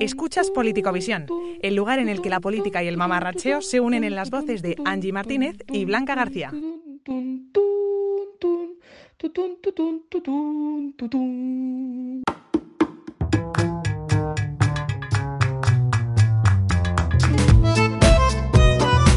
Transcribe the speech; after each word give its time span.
Escuchas 0.00 0.50
Politicovisión, 0.50 1.26
el 1.60 1.74
lugar 1.74 1.98
en 1.98 2.08
el 2.08 2.22
que 2.22 2.30
la 2.30 2.40
política 2.40 2.82
y 2.82 2.88
el 2.88 2.96
mamarracheo 2.96 3.60
se 3.60 3.80
unen 3.80 4.04
en 4.04 4.14
las 4.14 4.30
voces 4.30 4.62
de 4.62 4.76
Angie 4.84 5.12
Martínez 5.12 5.56
y 5.70 5.84
Blanca 5.84 6.14
García. 6.14 6.50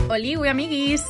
Hola, 0.09 0.51
amiguis. 0.51 1.03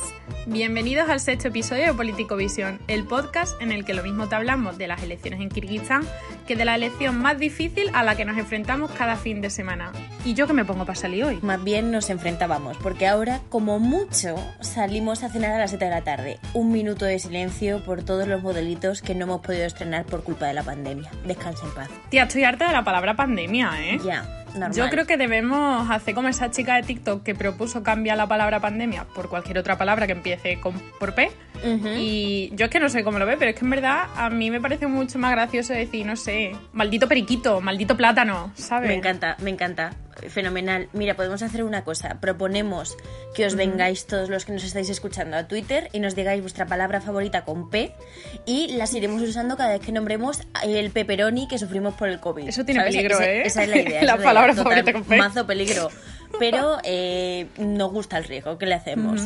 Bienvenidos 0.46 1.08
al 1.08 1.20
sexto 1.20 1.48
episodio 1.48 1.86
de 1.86 1.94
Político 1.94 2.36
Visión, 2.36 2.78
el 2.86 3.04
podcast 3.04 3.58
en 3.62 3.72
el 3.72 3.86
que 3.86 3.94
lo 3.94 4.02
mismo 4.02 4.28
te 4.28 4.34
hablamos 4.34 4.76
de 4.76 4.86
las 4.86 5.02
elecciones 5.02 5.40
en 5.40 5.48
Kirguistán 5.48 6.02
que 6.46 6.54
de 6.54 6.66
la 6.66 6.74
elección 6.74 7.18
más 7.18 7.38
difícil 7.38 7.88
a 7.94 8.02
la 8.02 8.14
que 8.14 8.26
nos 8.26 8.36
enfrentamos 8.36 8.90
cada 8.90 9.16
fin 9.16 9.40
de 9.40 9.48
semana. 9.48 9.90
¿Y 10.22 10.34
yo 10.34 10.46
que 10.46 10.52
me 10.52 10.66
pongo 10.66 10.84
para 10.84 10.96
salir 10.96 11.24
hoy? 11.24 11.38
Más 11.40 11.64
bien 11.64 11.90
nos 11.90 12.10
enfrentábamos, 12.10 12.76
porque 12.76 13.06
ahora, 13.06 13.40
como 13.48 13.78
mucho, 13.78 14.36
salimos 14.60 15.22
a 15.22 15.30
cenar 15.30 15.52
a 15.52 15.58
las 15.58 15.70
7 15.70 15.86
de 15.86 15.90
la 15.90 16.04
tarde. 16.04 16.38
Un 16.52 16.72
minuto 16.72 17.06
de 17.06 17.18
silencio 17.18 17.82
por 17.82 18.02
todos 18.02 18.28
los 18.28 18.42
modelitos 18.42 19.00
que 19.00 19.14
no 19.14 19.24
hemos 19.24 19.40
podido 19.40 19.64
estrenar 19.64 20.04
por 20.04 20.24
culpa 20.24 20.46
de 20.46 20.52
la 20.52 20.62
pandemia. 20.62 21.10
Descansa 21.26 21.64
en 21.64 21.72
paz. 21.72 21.88
Tía, 22.10 22.24
estoy 22.24 22.44
harta 22.44 22.66
de 22.66 22.74
la 22.74 22.84
palabra 22.84 23.16
pandemia, 23.16 23.72
¿eh? 23.80 23.98
Ya. 24.04 24.43
Normal. 24.54 24.72
Yo 24.72 24.88
creo 24.88 25.06
que 25.06 25.16
debemos 25.16 25.90
hacer 25.90 26.14
como 26.14 26.28
esa 26.28 26.50
chica 26.50 26.76
de 26.76 26.82
TikTok 26.82 27.22
que 27.22 27.34
propuso 27.34 27.82
cambiar 27.82 28.16
la 28.16 28.26
palabra 28.26 28.60
pandemia 28.60 29.04
por 29.14 29.28
cualquier 29.28 29.58
otra 29.58 29.76
palabra 29.76 30.06
que 30.06 30.12
empiece 30.12 30.60
con, 30.60 30.80
por 30.98 31.14
P. 31.14 31.30
Y 31.96 32.50
yo 32.54 32.66
es 32.66 32.70
que 32.70 32.78
no 32.78 32.88
sé 32.88 33.02
cómo 33.04 33.18
lo 33.18 33.26
ve, 33.26 33.36
pero 33.38 33.50
es 33.50 33.56
que 33.56 33.64
en 33.64 33.70
verdad 33.70 34.06
a 34.16 34.28
mí 34.28 34.50
me 34.50 34.60
parece 34.60 34.86
mucho 34.86 35.18
más 35.18 35.30
gracioso 35.32 35.72
decir, 35.72 36.04
no 36.04 36.14
sé, 36.14 36.54
maldito 36.72 37.08
periquito, 37.08 37.60
maldito 37.60 37.96
plátano, 37.96 38.52
¿sabes? 38.54 38.88
Me 38.88 38.94
encanta, 38.94 39.36
me 39.40 39.50
encanta. 39.50 39.92
Fenomenal. 40.28 40.88
Mira, 40.92 41.14
podemos 41.14 41.42
hacer 41.42 41.62
una 41.64 41.84
cosa. 41.84 42.18
Proponemos 42.20 42.96
que 43.34 43.46
os 43.46 43.54
vengáis 43.56 44.06
todos 44.06 44.28
los 44.28 44.44
que 44.44 44.52
nos 44.52 44.64
estáis 44.64 44.88
escuchando 44.88 45.36
a 45.36 45.48
Twitter 45.48 45.88
y 45.92 46.00
nos 46.00 46.14
digáis 46.14 46.40
vuestra 46.40 46.66
palabra 46.66 47.00
favorita 47.00 47.44
con 47.44 47.68
P 47.70 47.94
y 48.46 48.72
las 48.76 48.94
iremos 48.94 49.22
usando 49.22 49.56
cada 49.56 49.70
vez 49.72 49.80
que 49.80 49.92
nombremos 49.92 50.40
el 50.64 50.90
pepperoni 50.90 51.48
que 51.48 51.58
sufrimos 51.58 51.94
por 51.94 52.08
el 52.08 52.20
COVID. 52.20 52.48
Eso 52.48 52.64
tiene 52.64 52.80
¿Sabes? 52.80 52.94
peligro, 52.96 53.16
Esa- 53.16 53.30
¿eh? 53.30 53.42
Esa 53.46 53.62
es 53.64 53.68
la 53.68 53.78
idea. 53.78 54.02
La 54.04 54.16
palabra 54.18 54.54
favorita 54.54 54.92
con 54.92 55.04
P. 55.04 55.16
Mazo 55.16 55.46
peligro. 55.46 55.90
Pero 56.38 56.78
eh, 56.84 57.46
nos 57.58 57.90
gusta 57.90 58.18
el 58.18 58.24
riesgo, 58.24 58.58
¿qué 58.58 58.66
le 58.66 58.74
hacemos? 58.74 59.22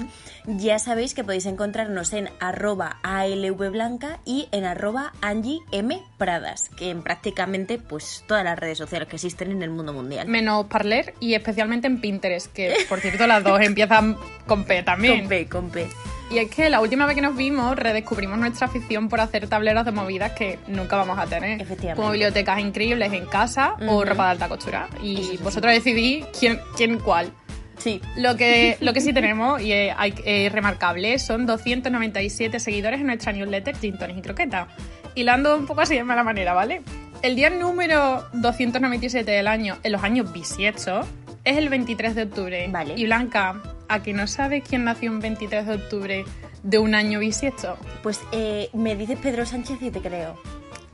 Ya 0.47 0.79
sabéis 0.79 1.15
que 1.15 1.25
podéis 1.25 1.47
encontrarnos 1.47 2.13
en 2.13 2.31
arroba 2.41 2.99
alvblanca 3.03 4.19
y 4.25 4.49
en 4.51 4.65
arroba 4.65 5.13
Angie 5.21 5.61
M. 5.73 6.01
Pradas, 6.17 6.71
que 6.77 6.91
en 6.91 7.03
prácticamente 7.03 7.79
pues 7.79 8.25
todas 8.27 8.45
las 8.45 8.59
redes 8.59 8.79
sociales 8.79 9.09
que 9.09 9.17
existen 9.17 9.51
en 9.51 9.63
el 9.63 9.71
mundo 9.71 9.93
mundial. 9.93 10.29
Menos 10.29 10.67
Parler 10.67 11.15
y 11.21 11.35
especialmente 11.35 11.87
en 11.87 12.01
Pinterest, 12.01 12.53
que 12.53 12.75
por 12.89 13.01
cierto 13.01 13.27
las 13.27 13.45
dos 13.45 13.61
empiezan 13.63 14.17
con 14.47 14.65
P 14.65 14.83
también. 14.83 15.21
Con 15.21 15.29
P, 15.29 15.49
con 15.49 15.71
P. 15.71 15.89
Y 16.31 16.39
es 16.39 16.51
que 16.51 16.69
la 16.69 16.81
última 16.81 17.07
vez 17.07 17.15
que 17.15 17.23
nos 17.23 17.37
vimos 17.37 17.75
redescubrimos 17.77 18.39
nuestra 18.39 18.67
afición 18.67 19.09
por 19.09 19.21
hacer 19.21 19.49
tableros 19.49 19.85
de 19.87 19.93
movidas 19.93 20.33
que 20.33 20.59
nunca 20.67 20.97
vamos 20.97 21.19
a 21.19 21.27
tener. 21.27 21.61
Efectivamente. 21.61 21.97
Como 21.97 22.11
bibliotecas 22.11 22.61
increíbles 22.61 23.13
en 23.15 23.25
casa 23.27 23.77
o 23.81 23.95
Ujú. 23.97 24.05
ropa 24.05 24.25
de 24.27 24.31
alta 24.33 24.49
costura. 24.49 24.89
Y 25.03 25.17
sí. 25.17 25.39
vosotros 25.43 25.73
decidís 25.73 26.27
quién, 26.39 26.61
quién 26.77 26.99
cuál. 26.99 27.31
Sí. 27.79 28.03
Lo 28.17 28.37
que, 28.37 28.77
lo 28.81 28.93
que 28.93 29.01
sí 29.01 29.15
tenemos, 29.15 29.63
y 29.63 29.73
es, 29.73 29.95
es 30.27 30.53
remarcable, 30.53 31.19
son 31.19 31.47
297 31.47 32.61
seguidores 32.61 33.01
en 33.01 33.07
nuestra 33.07 33.33
newsletter 33.33 33.77
Gin 33.77 33.97
Tonic 33.97 34.19
y 34.19 34.23
Croqueta. 34.23 34.69
Hilando 35.15 35.57
un 35.57 35.65
poco 35.67 35.81
así 35.81 35.95
de 35.95 36.05
mala 36.05 36.25
manera, 36.25 36.53
¿vale? 36.53 36.83
El 37.23 37.37
día 37.37 37.49
número 37.51 38.25
297 38.35 39.31
del 39.31 39.49
año, 39.49 39.79
en 39.83 39.93
los 39.93 40.03
años 40.05 40.31
bisiestos, 40.33 41.07
es 41.45 41.57
el 41.57 41.69
23 41.71 42.15
de 42.15 42.23
octubre. 42.25 42.69
Vale. 42.71 42.95
Y 42.97 43.05
Blanca, 43.07 43.61
¿a 43.89 44.03
que 44.03 44.13
no 44.13 44.27
sabes 44.27 44.63
quién 44.69 44.85
nació 44.85 45.11
un 45.11 45.21
23 45.21 45.67
de 45.67 45.75
octubre 45.75 46.25
de 46.63 46.79
un 46.79 46.95
año 46.95 47.19
bisiesto? 47.19 47.77
Pues 48.03 48.21
eh, 48.33 48.69
me 48.73 48.97
dices 48.97 49.19
Pedro 49.21 49.47
Sánchez 49.47 49.79
y 49.83 49.91
te 49.91 50.01
creo. 50.01 50.39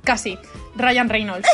Casi. 0.04 0.38
Ryan 0.76 1.08
Reynolds. 1.08 1.48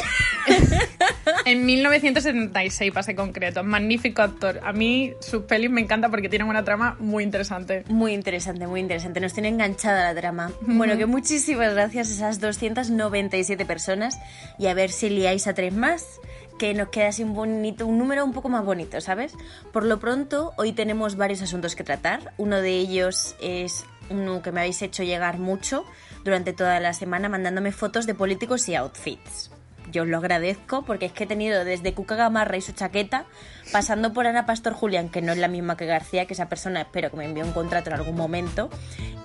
en 1.45 1.65
1976, 1.65 2.93
para 2.93 3.03
ser 3.03 3.15
concreto. 3.15 3.63
Magnífico 3.63 4.23
actor. 4.23 4.61
A 4.65 4.73
mí 4.73 5.13
sus 5.21 5.43
pelis 5.45 5.71
me 5.71 5.81
encantan 5.81 6.11
porque 6.11 6.29
tienen 6.29 6.49
una 6.49 6.65
trama 6.65 6.97
muy 6.99 7.23
interesante. 7.23 7.85
Muy 7.89 8.13
interesante, 8.13 8.67
muy 8.67 8.81
interesante. 8.81 9.21
Nos 9.21 9.33
tiene 9.33 9.49
enganchada 9.49 10.13
la 10.13 10.21
trama. 10.21 10.51
Bueno, 10.63 10.97
que 10.97 11.07
muchísimas 11.07 11.73
gracias 11.75 12.09
a 12.09 12.13
esas 12.13 12.41
297 12.41 13.65
personas 13.65 14.19
y 14.59 14.67
a 14.67 14.75
ver 14.75 14.91
si 14.91 15.11
liáis 15.11 15.47
a 15.47 15.55
tres 15.55 15.73
más, 15.73 16.21
que 16.61 16.75
nos 16.75 16.91
queda 16.91 17.09
así 17.09 17.23
un 17.23 17.33
bonito, 17.33 17.87
un 17.87 17.97
número 17.97 18.23
un 18.23 18.35
poco 18.35 18.51
más 18.51 18.67
bonito, 18.67 19.01
¿sabes? 19.01 19.33
Por 19.73 19.87
lo 19.87 19.99
pronto, 19.99 20.53
hoy 20.59 20.73
tenemos 20.73 21.17
varios 21.17 21.41
asuntos 21.41 21.75
que 21.75 21.85
tratar. 21.85 22.35
Uno 22.37 22.61
de 22.61 22.73
ellos 22.73 23.35
es 23.41 23.87
uno 24.11 24.43
que 24.43 24.53
me 24.53 24.61
habéis 24.61 24.83
hecho 24.83 25.03
llegar 25.03 25.39
mucho 25.39 25.87
durante 26.23 26.53
toda 26.53 26.79
la 26.79 26.93
semana 26.93 27.31
mandándome 27.31 27.73
fotos 27.73 28.05
de 28.05 28.15
políticos 28.15 28.69
y 28.69 28.75
outfits. 28.75 29.51
Yo 29.91 30.03
os 30.03 30.09
lo 30.09 30.19
agradezco 30.19 30.83
porque 30.83 31.07
es 31.07 31.13
que 31.13 31.25
he 31.25 31.27
tenido 31.27 31.65
desde 31.65 31.95
Cuca 31.95 32.15
Gamarra 32.15 32.59
y 32.59 32.61
su 32.61 32.73
chaqueta, 32.73 33.25
pasando 33.73 34.13
por 34.13 34.27
Ana 34.27 34.45
Pastor 34.45 34.75
Julián, 34.75 35.09
que 35.09 35.23
no 35.23 35.33
es 35.33 35.39
la 35.39 35.49
misma 35.49 35.79
que 35.79 35.87
García, 35.87 36.27
que 36.27 36.35
esa 36.35 36.51
persona 36.51 36.83
espero 36.83 37.11
que 37.11 37.17
me 37.17 37.25
envíe 37.25 37.43
un 37.43 37.53
contrato 37.53 37.89
en 37.89 37.97
algún 37.97 38.17
momento, 38.17 38.69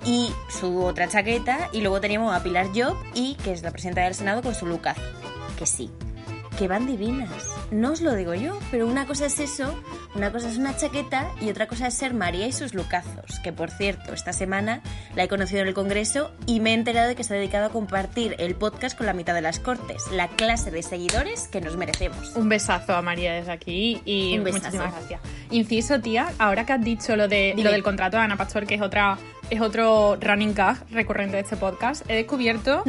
y 0.06 0.32
su 0.48 0.82
otra 0.82 1.06
chaqueta, 1.06 1.68
y 1.70 1.82
luego 1.82 2.00
teníamos 2.00 2.34
a 2.34 2.42
Pilar 2.42 2.68
Job, 2.74 2.96
y 3.12 3.34
que 3.44 3.52
es 3.52 3.62
la 3.62 3.72
presidenta 3.72 4.04
del 4.04 4.14
Senado 4.14 4.40
con 4.40 4.54
su 4.54 4.64
Lucas. 4.64 4.96
Que 5.58 5.66
sí, 5.66 5.90
que 6.56 6.68
van 6.68 6.86
divinas. 6.86 7.30
No 7.70 7.92
os 7.92 8.00
lo 8.00 8.14
digo 8.14 8.34
yo, 8.34 8.58
pero 8.70 8.86
una 8.86 9.06
cosa 9.06 9.26
es 9.26 9.38
eso, 9.40 9.74
una 10.14 10.32
cosa 10.32 10.48
es 10.48 10.56
una 10.56 10.76
chaqueta 10.76 11.30
y 11.40 11.50
otra 11.50 11.66
cosa 11.66 11.88
es 11.88 11.94
ser 11.94 12.14
María 12.14 12.46
y 12.46 12.52
sus 12.52 12.74
lucazos, 12.74 13.40
que 13.42 13.52
por 13.52 13.70
cierto, 13.70 14.12
esta 14.12 14.32
semana 14.32 14.80
la 15.14 15.24
he 15.24 15.28
conocido 15.28 15.62
en 15.62 15.68
el 15.68 15.74
Congreso 15.74 16.32
y 16.46 16.60
me 16.60 16.70
he 16.70 16.74
enterado 16.74 17.08
de 17.08 17.14
que 17.14 17.24
se 17.24 17.34
ha 17.34 17.36
dedicado 17.36 17.66
a 17.66 17.68
compartir 17.70 18.36
el 18.38 18.54
podcast 18.54 18.96
con 18.96 19.06
la 19.06 19.12
mitad 19.12 19.34
de 19.34 19.42
las 19.42 19.60
Cortes, 19.60 20.04
la 20.12 20.28
clase 20.28 20.70
de 20.70 20.82
seguidores 20.82 21.48
que 21.48 21.60
nos 21.60 21.76
merecemos. 21.76 22.34
Un 22.36 22.48
besazo 22.48 22.94
a 22.94 23.02
María 23.02 23.34
desde 23.34 23.52
aquí 23.52 24.00
y 24.04 24.38
Un 24.38 24.44
muchísimas 24.44 24.92
gracias. 24.92 25.20
Inciso, 25.50 26.00
tía, 26.00 26.32
ahora 26.38 26.64
que 26.64 26.72
has 26.72 26.82
dicho 26.82 27.16
lo, 27.16 27.28
de, 27.28 27.52
Dime. 27.56 27.64
lo 27.64 27.72
del 27.72 27.82
contrato 27.82 28.16
de 28.16 28.22
Ana 28.22 28.36
Pastor, 28.36 28.66
que 28.66 28.76
es 28.76 28.82
otra 28.82 29.18
es 29.50 29.60
otro 29.60 30.16
running 30.20 30.54
gag 30.54 30.76
recurrente 30.90 31.36
de 31.36 31.42
este 31.42 31.56
podcast, 31.56 32.08
he 32.10 32.14
descubierto 32.14 32.82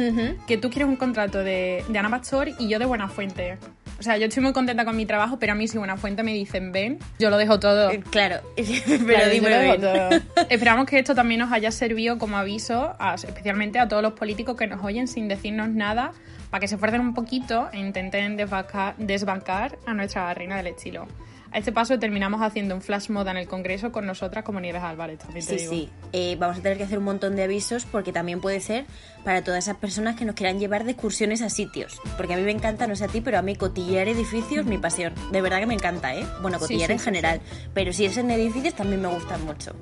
que 0.46 0.58
tú 0.58 0.70
quieres 0.70 0.88
un 0.88 0.96
contrato 0.96 1.38
de, 1.38 1.84
de 1.88 1.98
Ana 1.98 2.10
Pastor 2.10 2.48
y 2.58 2.68
yo 2.68 2.78
de 2.78 2.84
Buena 2.84 3.08
Fuente. 3.08 3.58
O 3.98 4.02
sea, 4.02 4.16
yo 4.16 4.26
estoy 4.26 4.44
muy 4.44 4.52
contenta 4.52 4.84
con 4.84 4.94
mi 4.96 5.06
trabajo, 5.06 5.38
pero 5.40 5.52
a 5.52 5.54
mí 5.56 5.66
si 5.66 5.76
Buena 5.76 5.96
Fuente 5.96 6.22
me 6.22 6.32
dicen 6.32 6.70
ven, 6.70 6.98
yo 7.18 7.30
lo 7.30 7.36
dejo 7.36 7.58
todo. 7.58 7.90
Eh, 7.90 8.00
Claro, 8.10 8.36
pero 8.56 9.30
Claro, 9.40 9.74
lo 9.74 9.80
todo. 9.80 10.20
Esperamos 10.50 10.86
que 10.86 10.98
esto 11.00 11.14
también 11.16 11.40
nos 11.40 11.50
haya 11.52 11.70
servido 11.72 12.16
como 12.18 12.36
aviso, 12.36 12.94
a- 13.00 13.14
especialmente 13.14 13.78
a 13.80 13.88
todos 13.88 14.02
los 14.02 14.12
políticos 14.12 14.56
que 14.56 14.66
nos 14.68 14.84
oyen 14.84 15.08
sin 15.08 15.26
decirnos 15.26 15.68
nada, 15.70 16.12
para 16.50 16.60
que 16.60 16.68
se 16.68 16.76
esfuercen 16.76 17.00
un 17.00 17.12
poquito 17.14 17.68
e 17.72 17.78
intenten 17.78 18.36
desbancar, 18.36 18.94
desbancar 18.98 19.78
a 19.84 19.94
nuestra 19.94 20.32
reina 20.32 20.56
del 20.56 20.68
estilo. 20.68 21.06
A 21.50 21.58
este 21.58 21.72
paso 21.72 21.98
terminamos 21.98 22.42
haciendo 22.42 22.74
un 22.74 22.82
flash 22.82 23.08
moda 23.08 23.30
en 23.30 23.38
el 23.38 23.48
Congreso 23.48 23.90
con 23.90 24.04
nosotras 24.06 24.44
como 24.44 24.60
Nieves 24.60 24.82
Álvarez, 24.82 25.18
también 25.18 25.44
te 25.46 25.58
Sí, 25.58 25.64
digo. 25.64 25.72
sí. 25.72 25.88
Eh, 26.12 26.36
vamos 26.38 26.58
a 26.58 26.60
tener 26.60 26.76
que 26.76 26.84
hacer 26.84 26.98
un 26.98 27.04
montón 27.04 27.36
de 27.36 27.42
avisos 27.42 27.86
porque 27.86 28.12
también 28.12 28.40
puede 28.40 28.60
ser 28.60 28.84
para 29.24 29.42
todas 29.42 29.64
esas 29.64 29.76
personas 29.78 30.14
que 30.16 30.24
nos 30.26 30.34
quieran 30.34 30.58
llevar 30.58 30.84
de 30.84 30.90
excursiones 30.92 31.40
a 31.40 31.48
sitios. 31.48 32.00
Porque 32.18 32.34
a 32.34 32.36
mí 32.36 32.42
me 32.42 32.50
encanta, 32.52 32.86
no 32.86 32.94
sé 32.96 33.04
a 33.04 33.08
ti, 33.08 33.20
pero 33.22 33.38
a 33.38 33.42
mí 33.42 33.56
cotillear 33.56 34.08
edificios, 34.08 34.66
mi 34.66 34.76
pasión. 34.78 35.14
De 35.32 35.40
verdad 35.40 35.58
que 35.60 35.66
me 35.66 35.74
encanta, 35.74 36.14
¿eh? 36.14 36.26
Bueno, 36.42 36.58
Sí, 36.60 36.78
sí, 36.78 36.84
en 36.92 36.98
general. 36.98 37.40
Pero 37.72 37.92
si 37.94 38.04
es 38.04 38.16
en 38.18 38.30
edificios, 38.30 38.74
también 38.74 39.00
me 39.00 39.08
gustan 39.08 39.42
mucho. 39.46 39.74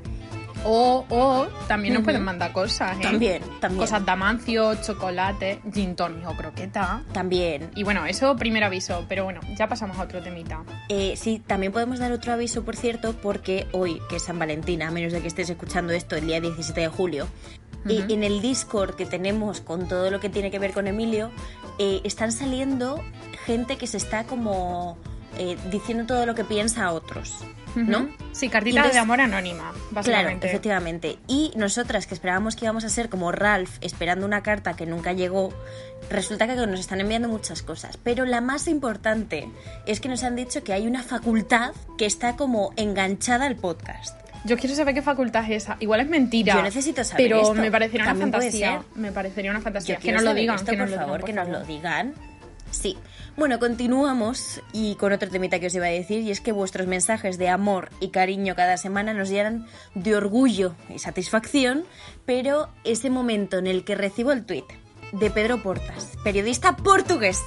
O, 0.66 1.04
o 1.08 1.46
también 1.68 1.94
nos 1.94 2.02
pueden 2.02 2.24
mandar 2.24 2.52
cosas, 2.52 2.98
¿eh? 2.98 3.02
También, 3.02 3.42
también. 3.60 3.80
Cosas 3.80 4.04
de 4.04 4.10
amancio, 4.10 4.74
chocolate, 4.82 5.60
gin 5.72 5.94
tonic 5.94 6.28
o 6.28 6.36
croqueta. 6.36 7.02
También. 7.12 7.70
Y 7.74 7.84
bueno, 7.84 8.04
eso 8.06 8.36
primer 8.36 8.64
aviso, 8.64 9.04
pero 9.08 9.24
bueno, 9.24 9.40
ya 9.56 9.68
pasamos 9.68 9.98
a 9.98 10.02
otro 10.02 10.22
temita. 10.22 10.64
Eh, 10.88 11.14
sí, 11.16 11.42
también 11.46 11.72
podemos 11.72 11.98
dar 11.98 12.12
otro 12.12 12.32
aviso, 12.32 12.64
por 12.64 12.76
cierto, 12.76 13.14
porque 13.22 13.66
hoy, 13.72 14.00
que 14.08 14.16
es 14.16 14.22
San 14.22 14.38
Valentín, 14.38 14.82
a 14.82 14.90
menos 14.90 15.12
de 15.12 15.20
que 15.20 15.28
estés 15.28 15.48
escuchando 15.50 15.92
esto 15.92 16.16
el 16.16 16.26
día 16.26 16.40
17 16.40 16.80
de 16.80 16.88
julio, 16.88 17.28
eh, 17.88 18.04
en 18.08 18.24
el 18.24 18.42
Discord 18.42 18.96
que 18.96 19.06
tenemos 19.06 19.60
con 19.60 19.86
todo 19.86 20.10
lo 20.10 20.18
que 20.18 20.28
tiene 20.28 20.50
que 20.50 20.58
ver 20.58 20.72
con 20.72 20.86
Emilio, 20.86 21.30
eh, 21.78 22.00
están 22.04 22.32
saliendo 22.32 23.02
gente 23.44 23.76
que 23.76 23.86
se 23.86 23.96
está 23.96 24.24
como 24.24 24.98
eh, 25.38 25.56
diciendo 25.70 26.06
todo 26.06 26.26
lo 26.26 26.34
que 26.34 26.44
piensa 26.44 26.86
a 26.86 26.92
otros, 26.92 27.44
¿no? 27.76 28.08
Sí, 28.32 28.48
cartitas 28.48 28.76
entonces- 28.78 28.94
de 28.94 28.98
amor 29.00 29.20
anónima, 29.20 29.70
Claro, 29.72 29.84
básicamente. 29.90 30.46
efectivamente. 30.48 31.18
Y 31.28 31.52
nosotras 31.56 32.06
que 32.06 32.14
esperábamos 32.14 32.56
que 32.56 32.64
íbamos 32.64 32.84
a 32.84 32.88
ser 32.88 33.08
como 33.08 33.32
Ralph 33.32 33.70
esperando 33.80 34.26
una 34.26 34.42
carta 34.42 34.74
que 34.74 34.86
nunca 34.86 35.12
llegó, 35.12 35.52
resulta 36.10 36.46
que 36.46 36.54
nos 36.54 36.80
están 36.80 37.00
enviando 37.00 37.28
muchas 37.28 37.62
cosas. 37.62 37.96
Pero 38.02 38.24
la 38.24 38.40
más 38.40 38.68
importante 38.68 39.48
es 39.86 40.00
que 40.00 40.08
nos 40.08 40.22
han 40.24 40.36
dicho 40.36 40.64
que 40.64 40.72
hay 40.72 40.86
una 40.86 41.02
facultad 41.02 41.72
que 41.98 42.06
está 42.06 42.36
como 42.36 42.72
enganchada 42.76 43.46
al 43.46 43.56
podcast. 43.56 44.18
Yo 44.44 44.56
quiero 44.56 44.76
saber 44.76 44.94
qué 44.94 45.02
facultad 45.02 45.42
es 45.50 45.64
esa. 45.64 45.76
Igual 45.80 46.00
es 46.00 46.08
mentira. 46.08 46.54
Yo 46.54 46.62
necesito 46.62 47.02
saber 47.02 47.24
Pero 47.26 47.40
esto. 47.40 47.54
me 47.54 47.70
parecería 47.70 48.04
una 48.04 48.14
fantasía. 48.14 48.82
Me 48.94 49.10
parecería 49.10 49.50
una 49.50 49.60
fantasía. 49.60 49.96
Yo 49.96 50.00
que 50.00 50.12
nos 50.12 50.22
lo 50.22 50.34
digan. 50.34 50.54
esto, 50.56 50.70
que 50.70 50.78
por 50.78 50.88
nos 50.88 50.96
favor, 50.96 51.16
digan, 51.18 51.26
que 51.26 51.32
por 51.32 51.42
nos 51.42 51.48
lo 51.48 51.52
favor. 51.54 51.66
digan. 51.66 52.14
Sí. 52.76 52.96
Bueno, 53.36 53.58
continuamos 53.58 54.60
y 54.72 54.96
con 54.96 55.12
otro 55.12 55.30
temita 55.30 55.58
que 55.58 55.66
os 55.66 55.74
iba 55.74 55.86
a 55.86 55.90
decir, 55.90 56.20
y 56.20 56.30
es 56.30 56.40
que 56.40 56.52
vuestros 56.52 56.86
mensajes 56.86 57.38
de 57.38 57.48
amor 57.48 57.90
y 58.00 58.08
cariño 58.08 58.54
cada 58.54 58.76
semana 58.76 59.14
nos 59.14 59.30
llenan 59.30 59.66
de 59.94 60.14
orgullo 60.14 60.74
y 60.94 60.98
satisfacción, 60.98 61.84
pero 62.26 62.68
ese 62.84 63.10
momento 63.10 63.58
en 63.58 63.66
el 63.66 63.84
que 63.84 63.94
recibo 63.94 64.32
el 64.32 64.44
tuit 64.44 64.66
de 65.12 65.30
Pedro 65.30 65.62
Portas, 65.62 66.16
periodista 66.22 66.76
portugués, 66.76 67.42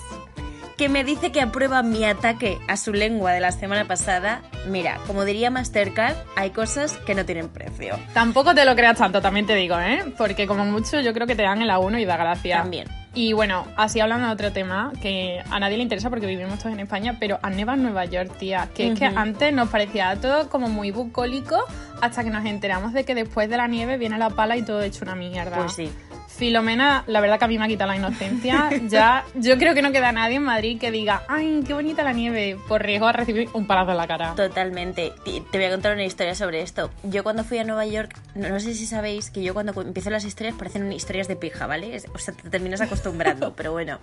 que 0.77 0.89
me 0.89 1.03
dice 1.03 1.31
que 1.31 1.41
aprueba 1.41 1.83
mi 1.83 2.05
ataque 2.05 2.57
a 2.67 2.77
su 2.77 2.93
lengua 2.93 3.31
de 3.31 3.41
la 3.41 3.51
semana 3.51 3.85
pasada, 3.85 4.41
mira, 4.67 4.97
como 5.05 5.25
diría 5.25 5.51
Mastercard, 5.51 6.15
hay 6.35 6.51
cosas 6.51 6.93
que 7.05 7.15
no 7.15 7.25
tienen 7.25 7.49
precio. 7.49 7.99
Tampoco 8.13 8.55
te 8.55 8.65
lo 8.65 8.75
creas 8.75 8.97
tanto, 8.97 9.21
también 9.21 9.45
te 9.45 9.55
digo, 9.55 9.77
¿eh? 9.79 10.05
Porque 10.17 10.47
como 10.47 10.65
mucho 10.65 11.01
yo 11.01 11.13
creo 11.13 11.27
que 11.27 11.35
te 11.35 11.43
dan 11.43 11.61
el 11.61 11.69
A1 11.69 12.01
y 12.01 12.05
da 12.05 12.17
gracia. 12.17 12.57
También. 12.59 12.87
Y 13.19 13.33
bueno, 13.33 13.66
así 13.75 14.00
hablando 14.00 14.27
de 14.27 14.33
otro 14.33 14.54
tema 14.54 14.94
que 15.01 15.44
a 15.50 15.60
nadie 15.60 15.75
le 15.75 15.83
interesa 15.83 16.10
porque 16.10 16.25
vivimos 16.25 16.57
todos 16.60 16.71
en 16.71 16.80
España, 16.80 17.18
pero 17.19 17.38
a 17.42 17.50
neva 17.50 17.74
en 17.74 17.83
Nueva 17.83 18.06
York, 18.06 18.38
tía. 18.38 18.69
Que 18.74 18.94
es 18.94 18.98
que 18.98 19.07
antes 19.07 19.51
nos 19.51 19.68
parecía 19.68 20.16
todo 20.21 20.48
como 20.48 20.69
muy 20.69 20.92
bucólico 20.92 21.57
hasta 22.01 22.24
que 22.24 22.30
nos 22.30 22.45
enteramos 22.45 22.94
de 22.94 23.04
que 23.04 23.16
después 23.16 23.50
de 23.50 23.57
la 23.57 23.68
nieve 23.68 23.98
viene 23.98 24.18
la 24.18 24.30
pala 24.30 24.56
y 24.56 24.62
todo 24.62 24.81
hecho 24.81 25.04
una 25.04 25.16
mierda. 25.16 25.57
Pues 25.57 25.74
sí. 25.74 25.92
Filomena, 26.29 27.03
la 27.07 27.19
verdad 27.21 27.39
que 27.39 27.45
a 27.45 27.47
mí 27.47 27.57
me 27.57 27.65
ha 27.65 27.67
quitado 27.67 27.89
la 27.91 27.97
inocencia. 27.97 28.69
Ya, 28.89 29.25
yo 29.35 29.57
creo 29.57 29.73
que 29.73 29.81
no 29.81 29.91
queda 29.91 30.11
nadie 30.11 30.37
en 30.37 30.43
Madrid 30.43 30.79
que 30.79 30.89
diga, 30.91 31.23
ay, 31.27 31.61
qué 31.67 31.73
bonita 31.73 32.01
la 32.03 32.13
nieve, 32.13 32.57
por 32.67 32.81
riesgo 32.81 33.07
a 33.07 33.11
recibir 33.11 33.49
un 33.53 33.67
palazo 33.67 33.91
en 33.91 33.97
la 33.97 34.07
cara. 34.07 34.35
Totalmente. 34.35 35.11
Te 35.25 35.57
voy 35.57 35.65
a 35.65 35.69
contar 35.71 35.93
una 35.93 36.05
historia 36.05 36.35
sobre 36.35 36.61
esto. 36.61 36.89
Yo 37.03 37.23
cuando 37.23 37.43
fui 37.43 37.57
a 37.57 37.63
Nueva 37.63 37.85
York, 37.85 38.15
no, 38.35 38.59
sé 38.59 38.73
si 38.73 38.85
sabéis 38.85 39.29
que 39.31 39.43
yo 39.43 39.53
cuando 39.53 39.73
cu- 39.73 39.81
empiezo 39.81 40.09
las 40.11 40.23
historias 40.23 40.55
parecen 40.55 40.91
historias 40.93 41.27
de 41.27 41.35
pija, 41.35 41.67
¿vale? 41.67 42.01
O 42.13 42.17
sea, 42.19 42.33
te 42.33 42.49
terminas 42.49 42.79
acostumbrando, 42.81 43.53
pero 43.57 43.71
bueno. 43.73 43.99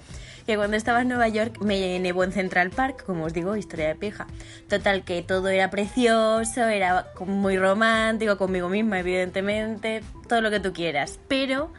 Que 0.47 0.57
cuando 0.57 0.77
estaba 0.77 1.03
en 1.03 1.09
Nueva 1.09 1.29
York 1.29 1.59
me 1.63 1.99
nevó 1.99 2.23
en 2.25 2.33
Central 2.33 2.71
Park, 2.71 3.05
como 3.05 3.25
os 3.25 3.33
digo, 3.33 3.57
historia 3.57 3.89
de 3.89 3.95
pija. 3.95 4.27
Total, 4.69 5.03
que 5.05 5.23
todo 5.23 5.49
era 5.49 5.71
precioso, 5.71 6.63
era 6.67 7.07
muy 7.25 7.57
romántico, 7.57 8.37
conmigo 8.37 8.69
misma, 8.69 9.01
evidentemente, 9.01 10.03
todo 10.29 10.41
lo 10.43 10.51
que 10.51 10.61
tú 10.61 10.73
quieras. 10.73 11.19
Pero 11.29 11.73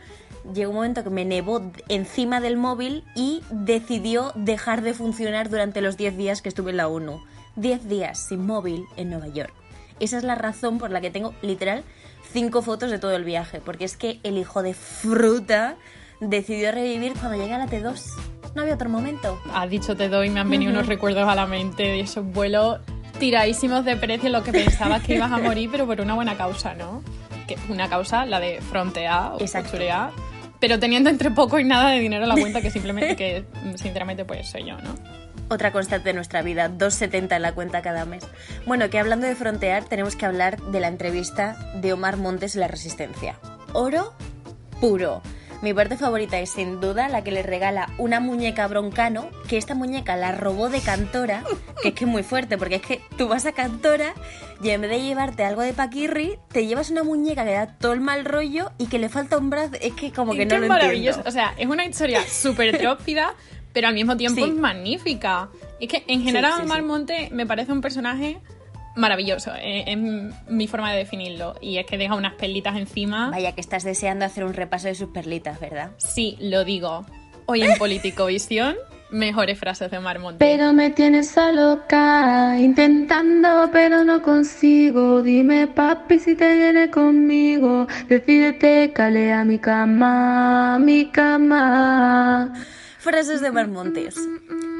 llegó 0.53 0.71
un 0.71 0.77
momento 0.77 1.03
que 1.03 1.09
me 1.09 1.25
nevó 1.25 1.61
encima 1.89 2.39
del 2.39 2.57
móvil 2.57 3.03
y 3.15 3.41
decidió 3.49 4.31
dejar 4.35 4.81
de 4.81 4.93
funcionar 4.93 5.49
durante 5.49 5.81
los 5.81 5.97
10 5.97 6.17
días 6.17 6.41
que 6.41 6.49
estuve 6.49 6.71
en 6.71 6.77
la 6.77 6.87
ONU. 6.87 7.23
10 7.55 7.87
días 7.89 8.27
sin 8.27 8.45
móvil 8.45 8.85
en 8.97 9.09
Nueva 9.09 9.27
York. 9.27 9.53
Esa 9.99 10.17
es 10.17 10.23
la 10.23 10.35
razón 10.35 10.77
por 10.77 10.91
la 10.91 11.01
que 11.01 11.09
tengo 11.09 11.33
literal 11.41 11.83
cinco 12.31 12.61
fotos 12.61 12.91
de 12.91 12.99
todo 12.99 13.15
el 13.15 13.23
viaje, 13.23 13.61
porque 13.63 13.85
es 13.85 13.97
que 13.97 14.19
el 14.23 14.37
hijo 14.37 14.61
de 14.61 14.73
fruta 14.73 15.75
decidió 16.19 16.71
revivir 16.71 17.13
cuando 17.13 17.37
llegué 17.37 17.53
a 17.53 17.59
la 17.59 17.67
T2. 17.67 18.01
No 18.55 18.61
había 18.61 18.75
otro 18.75 18.89
momento. 18.89 19.39
Has 19.53 19.69
dicho 19.69 19.95
te 19.95 20.09
doy, 20.09 20.29
me 20.29 20.39
han 20.39 20.49
venido 20.49 20.71
unos 20.71 20.87
recuerdos 20.87 21.27
a 21.27 21.35
la 21.35 21.45
mente 21.45 21.83
de 21.83 21.99
esos 22.01 22.25
vuelos 22.25 22.79
tiradísimos 23.19 23.85
de 23.85 23.95
precio, 23.97 24.29
lo 24.29 24.43
que 24.43 24.51
pensabas 24.51 25.03
que 25.03 25.15
ibas 25.15 25.31
a 25.31 25.37
morir, 25.37 25.69
pero 25.71 25.87
por 25.87 25.99
una 26.01 26.13
buena 26.13 26.37
causa, 26.37 26.75
¿no? 26.75 27.03
Que 27.47 27.57
una 27.69 27.89
causa, 27.89 28.25
la 28.25 28.39
de 28.39 28.61
frontear 28.61 29.33
o 29.33 29.39
costurear, 29.39 30.11
pero 30.59 30.79
teniendo 30.79 31.09
entre 31.09 31.31
poco 31.31 31.59
y 31.59 31.63
nada 31.63 31.91
de 31.91 31.99
dinero 31.99 32.23
en 32.23 32.29
la 32.29 32.35
cuenta, 32.39 32.61
que 32.61 32.71
simplemente, 32.71 33.15
que 33.15 33.45
sinceramente, 33.75 34.25
pues 34.25 34.49
soy 34.49 34.65
yo, 34.65 34.77
¿no? 34.77 34.95
Otra 35.49 35.71
constante 35.71 36.09
de 36.09 36.13
nuestra 36.13 36.41
vida, 36.41 36.69
2,70 36.69 37.37
en 37.37 37.41
la 37.41 37.53
cuenta 37.53 37.81
cada 37.81 38.05
mes. 38.05 38.25
Bueno, 38.65 38.89
que 38.89 38.99
hablando 38.99 39.27
de 39.27 39.35
frontear, 39.35 39.85
tenemos 39.85 40.17
que 40.17 40.25
hablar 40.25 40.61
de 40.61 40.79
la 40.81 40.89
entrevista 40.89 41.57
de 41.75 41.93
Omar 41.93 42.17
Montes 42.17 42.55
en 42.55 42.61
La 42.61 42.67
Resistencia. 42.67 43.39
Oro 43.71 44.13
puro. 44.81 45.21
Mi 45.61 45.73
parte 45.73 45.97
favorita 45.97 46.37
es 46.39 46.51
sin 46.51 46.79
duda 46.79 47.09
la 47.09 47.23
que 47.23 47.31
le 47.31 47.41
regala 47.41 47.89
una 47.97 48.19
muñeca 48.19 48.65
a 48.65 48.67
broncano, 48.67 49.29
que 49.47 49.57
esta 49.57 49.73
muñeca 49.73 50.15
la 50.15 50.31
robó 50.33 50.69
de 50.69 50.81
Cantora, 50.81 51.43
que 51.81 51.89
es 51.89 51.93
que 51.95 52.05
es 52.05 52.09
muy 52.09 52.21
fuerte, 52.23 52.57
porque 52.59 52.75
es 52.75 52.81
que 52.83 53.01
tú 53.17 53.27
vas 53.27 53.45
a 53.47 53.53
Cantora 53.53 54.13
y 54.61 54.69
en 54.69 54.81
vez 54.81 54.91
de 54.91 55.01
llevarte 55.01 55.43
algo 55.43 55.61
de 55.63 55.73
paquirri, 55.73 56.37
te 56.51 56.67
llevas 56.67 56.91
una 56.91 57.03
muñeca 57.03 57.43
que 57.43 57.53
da 57.53 57.67
todo 57.77 57.93
el 57.93 58.01
mal 58.01 58.23
rollo 58.23 58.71
y 58.77 58.85
que 58.85 58.99
le 58.99 59.09
falta 59.09 59.37
un 59.37 59.49
brazo. 59.49 59.73
Es 59.81 59.93
que 59.93 60.11
como 60.11 60.33
que 60.33 60.45
no 60.45 60.55
es 60.55 60.61
lo 60.61 60.67
maravilloso. 60.67 61.19
entiendo. 61.19 61.29
O 61.29 61.31
sea, 61.31 61.53
es 61.57 61.65
una 61.67 61.85
historia 61.85 62.21
súper 62.27 62.77
trópida, 62.77 63.33
pero 63.73 63.87
al 63.87 63.95
mismo 63.95 64.15
tiempo 64.15 64.43
Sí. 64.45 64.51
es 64.51 64.55
magnífica. 64.55 65.49
Es 65.79 65.89
que 65.89 66.03
en 66.07 66.21
general 66.21 66.53
sí, 66.57 66.61
Omar 66.65 66.79
sí. 66.79 66.85
Monte 66.85 67.29
me 67.31 67.47
parece 67.47 67.71
un 67.71 67.81
personaje 67.81 68.37
maravilloso. 68.97 69.51
eh, 69.55 69.85
Es, 69.87 69.97
mi 70.51 70.67
forma 70.67 70.91
de 70.91 70.97
definirlo. 70.99 71.55
Y 71.61 71.77
es 71.77 71.85
que 71.85 71.97
deja 71.97 72.15
unas 72.15 72.33
perlitas 72.33 72.75
encima. 72.75 73.29
Vaya 73.29 73.53
que 73.53 73.61
estás 73.61 73.83
deseando 73.83 74.25
hacer 74.25 74.43
un 74.43 74.53
repaso 74.53 74.87
de 74.87 74.95
sus 74.95 75.09
perlitas, 75.09 75.59
¿verdad? 75.59 75.91
Sí, 75.97 76.37
lo 76.41 76.65
digo. 76.65 77.05
Hoy 77.45 77.61
en 77.61 77.77
Político 77.77 78.25
Visión, 78.25 78.75
mejores 79.09 79.57
frases 79.57 79.89
de 79.89 79.97
Omar 79.97 80.19
Monte. 80.19 80.43
Pero 80.43 80.73
me 80.73 80.89
tienes 80.89 81.37
a 81.37 81.53
loca, 81.53 82.59
intentando 82.59 83.69
pero 83.71 84.03
no 84.03 84.21
consigo. 84.21 85.21
Dime 85.21 85.67
papi 85.67 86.19
si 86.19 86.35
te 86.35 86.55
vienes 86.55 86.89
conmigo. 86.89 87.87
Decídete, 88.09 88.91
cale 88.93 89.31
a 89.31 89.45
mi 89.45 89.59
cama, 89.59 90.75
a 90.75 90.79
mi 90.79 91.05
cama. 91.05 92.53
Frases 93.07 93.39
de 93.39 93.51
Mar 93.51 93.69
Montes. 93.69 94.15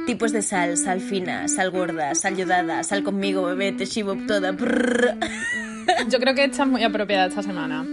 Tipos 0.05 0.33
de 0.33 0.41
sal, 0.41 0.75
sal 0.75 0.99
fina, 0.99 1.47
sal 1.47 1.71
gorda, 1.71 2.13
sal 2.13 2.35
yodada, 2.35 2.83
sal 2.83 3.01
conmigo, 3.01 3.43
bebé, 3.43 3.71
te 3.71 3.87
chivo 3.87 4.17
toda. 4.27 4.51
brrr. 4.51 5.15
Yo 6.09 6.19
creo 6.19 6.35
que 6.35 6.43
esta 6.43 6.63
es 6.63 6.69
muy 6.69 6.83
apropiada 6.83 7.27
esta 7.27 7.41
semana. 7.41 7.85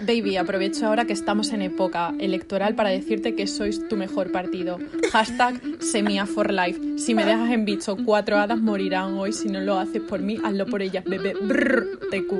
Baby, 0.00 0.38
aprovecho 0.38 0.88
ahora 0.88 1.04
que 1.04 1.12
estamos 1.12 1.52
en 1.52 1.62
época 1.62 2.12
electoral 2.18 2.74
para 2.74 2.90
decirte 2.90 3.36
que 3.36 3.46
sois 3.46 3.86
tu 3.86 3.94
mejor 3.94 4.32
partido. 4.32 4.80
Hashtag 5.12 5.60
Semia 5.78 6.26
for 6.26 6.52
life. 6.52 6.98
Si 6.98 7.14
me 7.14 7.24
dejas 7.24 7.52
en 7.52 7.64
bicho, 7.64 7.96
cuatro 8.04 8.38
hadas 8.38 8.58
morirán 8.58 9.14
hoy. 9.14 9.32
Si 9.32 9.48
no 9.48 9.60
lo 9.60 9.78
haces 9.78 10.02
por 10.02 10.18
mí, 10.18 10.40
hazlo 10.42 10.66
por 10.66 10.82
ellas, 10.82 11.04
bebé. 11.04 11.34
Brr, 11.34 12.00
TQ. 12.10 12.34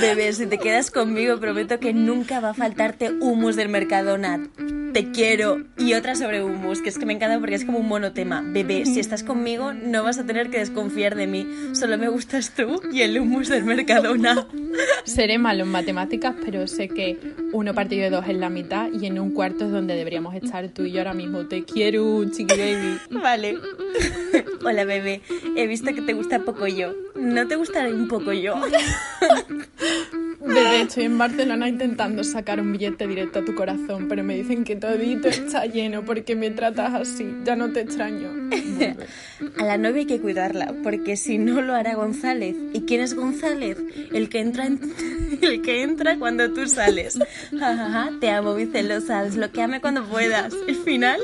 Bebé, 0.00 0.32
si 0.32 0.46
te 0.46 0.58
quedas 0.58 0.92
conmigo, 0.92 1.40
prometo 1.40 1.80
que 1.80 1.92
nunca 1.92 2.38
va 2.38 2.50
a 2.50 2.54
faltarte 2.54 3.10
humus 3.10 3.56
del 3.56 3.68
Mercadona. 3.68 4.48
Te 4.92 5.10
quiero. 5.12 5.62
Y 5.76 5.94
otra 5.94 6.14
sobre 6.14 6.42
humus, 6.42 6.80
que 6.80 6.88
es 6.88 6.98
que 6.98 7.06
me 7.06 7.12
encanta 7.12 7.38
porque 7.38 7.54
es 7.54 7.64
como 7.64 7.78
un 7.78 7.88
monotema. 7.88 8.42
Bebé, 8.44 8.86
si 8.86 9.00
estás 9.00 9.22
conmigo, 9.22 9.72
no 9.72 10.02
vas 10.02 10.18
a 10.18 10.24
tener 10.24 10.50
que 10.50 10.58
desconfiar 10.58 11.14
de 11.14 11.26
mí. 11.26 11.46
Solo 11.72 11.98
me 11.98 12.08
gustas 12.08 12.54
tú 12.54 12.80
y 12.92 13.02
el 13.02 13.18
humus 13.18 13.48
del 13.48 13.64
Mercadona. 13.64 14.46
Seré 15.04 15.38
malo 15.38 15.64
en 15.64 15.70
matemáticas, 15.70 16.34
pero 16.44 16.66
sé 16.66 16.88
que 16.88 17.18
uno 17.52 17.74
partido 17.74 18.02
de 18.02 18.10
dos 18.10 18.24
es 18.28 18.36
la 18.36 18.48
mitad 18.48 18.88
y 18.92 19.06
en 19.06 19.18
un 19.18 19.32
cuarto 19.32 19.66
es 19.66 19.70
donde 19.70 19.94
deberíamos 19.94 20.34
estar 20.34 20.68
tú 20.68 20.84
y 20.84 20.92
yo 20.92 20.98
ahora 21.00 21.14
mismo. 21.14 21.46
Te 21.46 21.64
quiero, 21.64 22.24
chiqui 22.30 22.56
baby. 22.56 22.98
Vale. 23.10 23.56
Hola, 24.64 24.84
bebé. 24.84 25.22
He 25.56 25.66
visto 25.66 25.94
que 25.94 26.02
te 26.02 26.12
gusta 26.12 26.40
poco 26.40 26.66
yo. 26.66 26.92
¿No 27.14 27.46
te 27.46 27.56
gustará 27.56 27.88
un 27.88 28.08
poco 28.08 28.32
yo? 28.32 28.54
Bebé, 30.40 30.82
estoy 30.82 31.04
en 31.04 31.18
Barcelona 31.18 31.68
intentando 31.68 32.22
sacar 32.22 32.60
un 32.60 32.72
billete 32.72 33.08
directo 33.08 33.40
a 33.40 33.44
tu 33.44 33.54
corazón, 33.56 34.06
pero 34.08 34.22
me 34.22 34.36
dicen 34.36 34.62
que 34.64 34.76
todito 34.76 35.26
está 35.28 35.66
lleno 35.66 36.04
porque 36.04 36.36
me 36.36 36.50
tratas 36.50 36.94
así. 36.94 37.26
Ya 37.44 37.56
no 37.56 37.72
te 37.72 37.80
extraño. 37.80 38.28
A 39.58 39.64
la 39.64 39.78
novia 39.78 40.00
hay 40.00 40.06
que 40.06 40.20
cuidarla, 40.20 40.74
porque 40.82 41.16
si 41.16 41.38
no 41.38 41.60
lo 41.60 41.74
hará 41.74 41.94
González. 41.94 42.54
¿Y 42.72 42.82
quién 42.82 43.00
es 43.00 43.14
González? 43.14 43.78
El 44.12 44.28
que 44.28 44.38
entra, 44.40 44.66
en- 44.66 44.80
el 45.42 45.60
que 45.62 45.82
entra 45.82 46.16
cuando 46.18 46.52
tú 46.52 46.66
sales. 46.68 47.18
Ja, 47.58 48.10
te 48.20 48.30
amo, 48.30 48.54
mi 48.54 48.66
celosa. 48.66 49.24
Desbloqueame 49.24 49.80
cuando 49.80 50.04
puedas. 50.04 50.54
El 50.68 50.76
final 50.76 51.20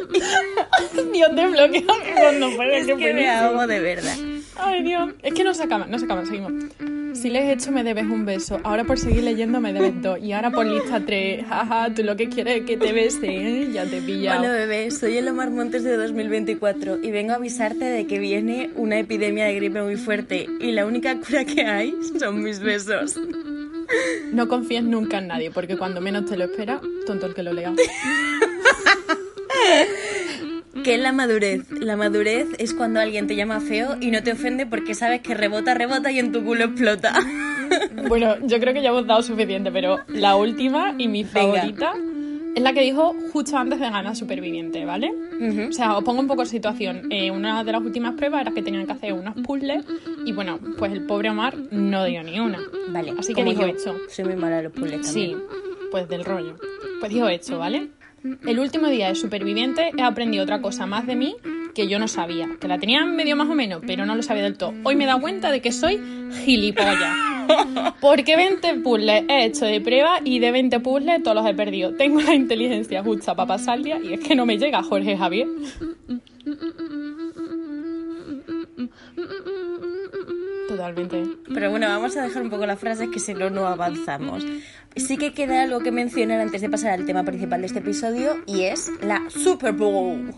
Dios, 1.13 1.35
te 1.37 1.47
bloquea 1.47 1.83
cuando 2.17 2.51
puedes. 2.57 2.89
es 2.89 2.97
que 2.97 3.15
me 3.15 3.29
ahogo 3.31 3.67
de 3.67 3.81
verdad. 3.81 4.17
Ay, 4.57 4.83
Dios. 4.83 5.13
Es 5.23 5.35
que 5.35 5.45
no 5.45 5.55
se 5.55 5.63
acaban, 5.63 5.91
no 5.91 5.99
se 5.99 6.05
acaban, 6.05 6.27
seguimos. 6.27 6.53
Si 7.25 7.31
le 7.31 7.39
he 7.39 7.53
hecho, 7.53 7.73
me 7.73 7.83
debes 7.83 8.05
un 8.05 8.27
beso. 8.27 8.61
Ahora 8.65 8.85
por 8.85 8.99
seguir 8.99 9.23
leyendo, 9.23 9.59
me 9.59 9.73
debes 9.73 10.03
dos. 10.03 10.19
Y 10.19 10.33
ahora 10.33 10.51
por 10.51 10.67
lista 10.67 11.01
tres. 11.07 11.43
Jaja, 11.49 11.95
tú 11.95 12.03
lo 12.03 12.17
que 12.17 12.29
quieres 12.29 12.61
es 12.61 12.67
que 12.67 12.77
te 12.77 12.93
bese, 12.93 13.29
¿eh? 13.29 13.71
Ya 13.73 13.87
te 13.87 13.97
he 13.97 14.03
pillado. 14.03 14.41
Hola, 14.41 14.53
bebé. 14.53 14.91
Soy 14.91 15.17
el 15.17 15.27
Omar 15.29 15.51
Montes 15.51 15.85
de 15.85 15.97
2024 15.97 16.99
y 17.03 17.11
vengo 17.13 17.33
a 17.33 17.37
avisarte 17.37 17.87
de 17.87 18.07
que 18.07 18.19
viene 18.19 18.73
una 18.77 18.99
epidemia 18.99 19.47
de 19.47 19.55
gripe 19.55 19.81
muy 19.81 19.97
fuerte 19.97 20.47
y 20.61 20.73
la 20.73 20.85
única 20.85 21.19
cura 21.19 21.47
que 21.47 21.65
hay 21.65 21.95
son 22.19 22.43
mis 22.43 22.61
besos. 22.61 23.19
No 24.31 24.47
confíes 24.47 24.85
nunca 24.85 25.17
en 25.17 25.29
nadie, 25.29 25.51
porque 25.51 25.79
cuando 25.79 26.03
menos 26.03 26.27
te 26.27 26.37
lo 26.37 26.45
espera, 26.45 26.79
tonto 27.07 27.25
el 27.25 27.33
que 27.33 27.43
lo 27.43 27.55
lea. 27.55 27.73
¿Qué 30.83 30.95
es 30.95 31.01
la 31.01 31.13
madurez? 31.13 31.71
La 31.71 31.97
madurez 31.97 32.49
es 32.59 32.75
cuando 32.75 33.01
alguien 33.01 33.27
te 33.27 33.37
llama 33.37 33.61
feo 33.61 33.97
y 34.01 34.11
no 34.11 34.23
te 34.23 34.33
ofende 34.33 34.67
porque 34.67 34.95
sabes 34.95 35.21
que 35.21 35.35
rebota, 35.35 35.75
rebota 35.75 36.11
y 36.11 36.19
en 36.19 36.33
tu 36.33 36.45
culo 36.45 36.65
explota. 36.65 37.15
Bueno, 38.09 38.37
yo 38.47 38.61
creo 38.61 38.75
que 38.75 38.83
ya 38.83 38.91
hemos 38.91 39.07
dado 39.07 39.23
suficiente, 39.23 39.73
pero 39.73 39.99
la 40.09 40.37
última 40.37 40.95
y 40.99 41.09
mi 41.09 41.25
Venga. 41.25 41.41
favorita 41.41 41.95
es 42.55 42.63
la 42.63 42.73
que 42.73 42.83
dijo 42.83 43.17
justo 43.33 43.57
antes 43.57 43.81
de 43.81 43.87
ganar 43.91 44.15
Superviviente, 44.15 44.85
¿vale? 44.85 45.11
O 45.69 45.73
sea, 45.73 45.97
os 45.97 46.05
pongo 46.05 46.21
un 46.21 46.29
poco 46.29 46.43
en 46.43 46.49
situación. 46.49 47.09
Eh, 47.11 47.31
una 47.33 47.65
de 47.65 47.73
las 47.73 47.81
últimas 47.83 48.15
pruebas 48.15 48.43
era 48.43 48.53
que 48.53 48.63
tenían 48.63 48.87
que 48.87 48.93
hacer 48.93 49.13
unos 49.15 49.35
puzzles 49.45 49.85
y 50.25 50.33
bueno, 50.33 50.61
pues 50.79 50.93
el 50.93 51.05
pobre 51.07 51.31
Omar 51.31 51.57
no 51.73 52.05
dio 52.05 52.23
ni 52.23 52.39
una. 52.39 52.61
Vale, 52.91 53.15
Así 53.19 53.35
que 53.35 53.43
dijo 53.43 53.63
yo. 53.63 53.67
hecho. 53.69 53.97
Soy 54.09 54.27
muy 54.27 54.37
mala 54.37 54.59
a 54.59 54.63
los 54.63 54.73
puzzles 54.73 55.05
Sí, 55.07 55.31
también. 55.31 55.49
pues 55.91 56.09
del 56.09 56.25
rollo. 56.25 56.57
Pues 57.01 57.11
dijo 57.13 57.29
hecho, 57.29 57.59
¿vale? 57.59 57.89
El 58.47 58.59
último 58.59 58.89
día 58.89 59.09
de 59.09 59.15
superviviente 59.15 59.91
he 59.97 60.03
aprendido 60.03 60.45
otra 60.45 60.63
cosa 60.63 60.87
más 60.87 61.07
de 61.07 61.15
mí 61.15 61.37
que 61.75 61.89
yo 61.89 61.99
no 61.99 62.09
sabía, 62.09 62.49
que 62.61 62.69
la 62.69 62.79
tenía 62.79 63.05
medio 63.05 63.37
más 63.37 63.49
o 63.49 63.55
menos, 63.55 63.83
pero 63.87 64.07
no 64.07 64.15
lo 64.15 64.23
sabía 64.23 64.45
del 64.45 64.57
todo. 64.57 64.73
Hoy 64.85 64.97
me 64.97 65.05
he 65.05 65.07
dado 65.07 65.21
cuenta 65.21 65.51
de 65.51 65.61
que 65.61 65.73
soy 65.73 66.01
gilipollas. 66.45 67.15
Porque 68.01 68.37
20 68.37 68.77
puzzles 68.77 69.25
he 69.29 69.45
hecho 69.45 69.67
de 69.67 69.81
prueba 69.81 70.21
y 70.25 70.39
de 70.39 70.53
20 70.53 70.81
puzzles 70.81 71.23
todos 71.23 71.37
los 71.37 71.47
he 71.47 71.55
perdido. 71.55 71.95
Tengo 71.95 72.21
la 72.23 72.35
inteligencia 72.35 73.03
justa 73.03 73.35
para 73.35 73.49
pasar 73.49 73.79
el 73.79 73.85
día 73.85 73.99
y 74.03 74.15
es 74.15 74.21
que 74.21 74.35
no 74.35 74.47
me 74.47 74.57
llega 74.57 74.83
Jorge 74.83 75.17
Javier. 75.17 75.49
Totalmente. 80.77 81.25
Pero 81.53 81.71
bueno, 81.71 81.87
vamos 81.87 82.17
a 82.17 82.23
dejar 82.23 82.43
un 82.43 82.51
poco 82.51 82.67
las 82.67 82.81
frases 82.81 83.09
que 83.13 83.21
si 83.21 83.33
no, 83.33 83.49
no 83.49 83.67
avanzamos. 83.69 84.45
Sí 84.97 85.17
que 85.17 85.33
queda 85.33 85.63
algo 85.63 85.81
que 85.81 85.93
mencionar 85.93 86.41
antes 86.41 86.61
de 86.63 86.69
pasar 86.69 86.93
al 86.93 87.07
tema 87.07 87.23
principal 87.23 87.61
de 87.61 87.69
este 87.69 87.79
episodio 87.79 88.43
y 88.47 88.63
es 88.63 88.91
la 89.01 89.23
Super 89.31 89.73
Bowl. 89.73 90.35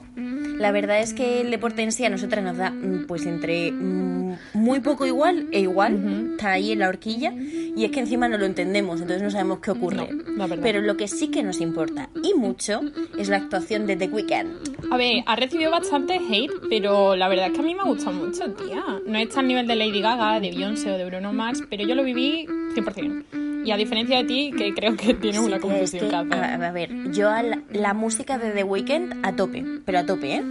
La 0.59 0.73
verdad 0.73 1.01
es 1.01 1.15
que 1.15 1.41
el 1.41 1.51
deporte 1.51 1.83
en 1.83 1.93
sí 1.93 2.05
a 2.05 2.11
nosotras 2.11 2.45
nos 2.45 2.57
da 2.59 2.71
mm, 2.71 3.07
pues 3.07 3.25
entre 3.25 3.73
mm, 3.73 4.26
muy 4.55 4.81
poco 4.81 5.07
igual 5.07 5.49
e 5.53 5.61
igual, 5.61 6.33
está 6.33 6.53
ahí 6.53 6.73
en 6.73 6.81
la 6.81 6.89
horquilla 6.89 7.33
y 7.33 7.85
es 7.85 7.91
que 7.91 8.01
encima 8.01 8.29
no 8.29 8.39
lo 8.39 8.47
entendemos, 8.47 9.01
entonces 9.01 9.23
no 9.23 9.31
sabemos 9.31 9.59
qué 9.61 9.71
ocurre. 9.71 10.09
No. 10.37 10.49
Pero 10.63 10.81
lo 10.81 10.97
que 10.97 11.09
sí 11.09 11.29
que 11.29 11.43
nos 11.43 11.61
importa 11.61 12.09
y 12.23 12.35
mucho 12.35 12.81
es 13.19 13.29
la 13.29 13.37
actuación 13.37 13.87
de 13.87 13.97
The 13.97 14.09
Weeknd. 14.09 14.91
A 14.91 14.97
ver, 14.97 15.23
ha 15.27 15.37
recibido 15.37 15.71
bastante 15.71 16.15
hate, 16.15 16.53
pero 16.69 17.17
la 17.17 17.29
verdad 17.29 17.49
es 17.49 17.53
que 17.53 17.61
a 17.61 17.63
mí 17.63 17.75
me 17.75 17.81
ha 17.81 17.85
gustado 17.85 18.13
mucho, 18.13 18.51
tía. 18.53 18.85
No 19.07 19.19
está 19.19 19.41
al 19.41 19.49
nivel 19.49 19.67
de 19.67 19.77
Lady 19.77 20.01
Gaga, 20.01 20.41
de 20.41 20.51
Beyoncé 20.51 20.93
o 20.93 20.99
de 20.99 21.05
Bruno 21.05 21.33
Mars, 21.33 21.63
pero 21.69 21.87
yo 21.87 21.95
lo 21.95 22.05
viví 22.05 22.47
100%. 22.75 23.56
Y 23.67 23.73
a 23.73 23.77
diferencia 23.77 24.19
de 24.19 24.25
ti, 24.25 24.53
que 24.57 24.73
creo 24.75 24.97
que 24.97 25.13
tienes 25.15 25.41
una 25.41 25.59
confusión 25.59 26.09
que, 26.09 26.15
a, 26.15 26.55
a 26.55 26.71
ver, 26.71 27.11
yo 27.11 27.29
a 27.29 27.43
la, 27.43 27.61
la 27.73 27.95
música 27.95 28.39
de 28.39 28.53
The 28.53 28.63
Weeknd 28.63 29.27
a 29.27 29.35
tope, 29.35 29.65
pero 29.85 29.99
a 29.99 30.07
tope, 30.07 30.37
¿eh? 30.37 30.43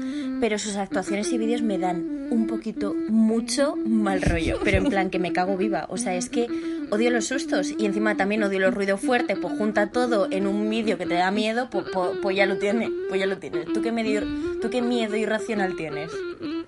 Pero 0.41 0.59
sus 0.59 0.75
actuaciones 0.75 1.31
y 1.31 1.37
vídeos 1.37 1.61
me 1.61 1.77
dan 1.77 2.27
un 2.29 2.45
poquito, 2.45 2.93
mucho 2.93 3.77
mal 3.77 4.21
rollo, 4.21 4.59
pero 4.65 4.79
en 4.79 4.89
plan 4.89 5.09
que 5.09 5.19
me 5.19 5.31
cago 5.31 5.55
viva. 5.55 5.85
O 5.89 5.95
sea, 5.95 6.13
es 6.13 6.27
que 6.29 6.47
odio 6.91 7.09
los 7.09 7.25
sustos 7.25 7.73
y 7.77 7.85
encima 7.85 8.17
también 8.17 8.43
odio 8.43 8.59
los 8.59 8.73
ruidos 8.73 8.99
fuertes, 8.99 9.37
pues 9.41 9.57
junta 9.57 9.87
todo 9.87 10.27
en 10.29 10.45
un 10.45 10.69
vídeo 10.69 10.97
que 10.97 11.05
te 11.05 11.13
da 11.13 11.31
miedo, 11.31 11.69
pues, 11.69 11.85
pues, 11.93 12.17
pues 12.21 12.35
ya 12.35 12.45
lo 12.45 12.57
tienes, 12.57 12.89
pues 13.07 13.17
ya 13.17 13.27
lo 13.27 13.37
tienes. 13.37 13.65
¿Tú 13.71 13.81
qué, 13.81 13.93
medio, 13.93 14.23
¿Tú 14.61 14.69
qué 14.69 14.81
miedo 14.81 15.15
irracional 15.15 15.77
tienes? 15.77 16.11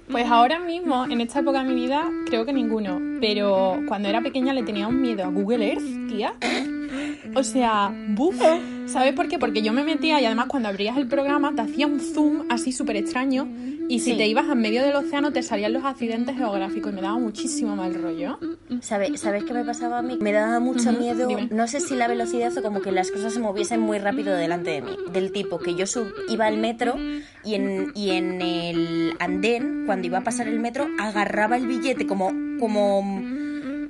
Pues 0.10 0.26
ahora 0.28 0.60
mismo, 0.60 1.06
en 1.06 1.20
esta 1.22 1.40
época 1.40 1.64
de 1.64 1.70
mi 1.70 1.76
vida, 1.76 2.10
creo 2.28 2.46
que 2.46 2.54
ninguno. 2.54 3.00
Pero 3.20 3.82
cuando 3.88 4.08
era 4.08 4.22
pequeña 4.22 4.54
le 4.54 4.64
tenía 4.64 4.88
un 4.88 5.02
miedo 5.02 5.24
a 5.24 5.28
Google 5.28 5.74
Earth, 5.74 6.08
tía. 6.10 6.34
O 7.36 7.44
sea, 7.44 7.94
buf. 8.10 8.42
¿Sabes 8.88 9.14
por 9.14 9.28
qué? 9.28 9.38
Porque 9.38 9.62
yo 9.62 9.74
me 9.74 9.84
metía 9.84 10.22
y 10.22 10.26
además 10.26 10.46
cuando 10.48 10.70
abrías 10.70 10.98
el 10.98 11.08
programa 11.08 11.54
te 11.54 11.62
hacía 11.62 11.88
un 11.88 12.00
zoom 12.00 12.46
así 12.50 12.72
súper 12.72 12.96
extraño 12.96 13.48
y 13.90 14.00
si 14.00 14.12
Sí. 14.12 14.18
te 14.18 14.28
ibas 14.28 14.46
en 14.50 14.60
medio 14.60 14.84
del 14.84 14.96
océano 14.96 15.32
te 15.32 15.42
salían 15.44 15.74
los 15.74 15.84
accidentes 15.86 16.36
geográficos 16.38 16.92
y 16.92 16.96
me 16.96 17.02
daba 17.02 17.18
muchísimo 17.18 17.76
mal 17.76 17.94
rollo. 17.96 18.38
¿Sabes, 18.82 19.20
¿Sabes 19.22 19.44
qué 19.44 19.54
me 19.54 19.64
pasaba 19.64 20.00
a 20.00 20.02
mí? 20.02 20.18
Me 20.20 20.32
daba 20.34 20.60
mucho 20.60 20.92
miedo, 20.92 21.28
dime. 21.28 21.48
no 21.52 21.68
sé 21.68 21.80
si 21.80 21.96
la 21.96 22.08
velocidad 22.08 22.56
o 22.58 22.62
como 22.62 22.82
que 22.82 22.92
las 22.92 23.12
cosas 23.12 23.34
se 23.34 23.40
moviesen 23.40 23.80
muy 23.80 23.98
rápido 24.00 24.36
delante 24.36 24.72
de 24.72 24.82
mí. 24.82 24.92
Del 25.12 25.32
tipo 25.32 25.60
que 25.60 25.76
yo 25.76 25.86
sub- 25.88 26.14
iba 26.30 26.46
al 26.48 26.58
metro 26.58 26.96
y 27.44 27.56
en, 27.56 27.92
y 27.96 28.12
en 28.12 28.42
el 28.42 29.14
andén, 29.20 29.84
cuando 29.86 30.08
iba 30.08 30.18
a 30.20 30.24
pasar 30.24 30.48
el 30.48 30.60
metro, 30.60 30.88
agarraba 31.00 31.56
el 31.58 31.68
billete 31.68 32.06
como, 32.08 32.32
como 32.60 33.02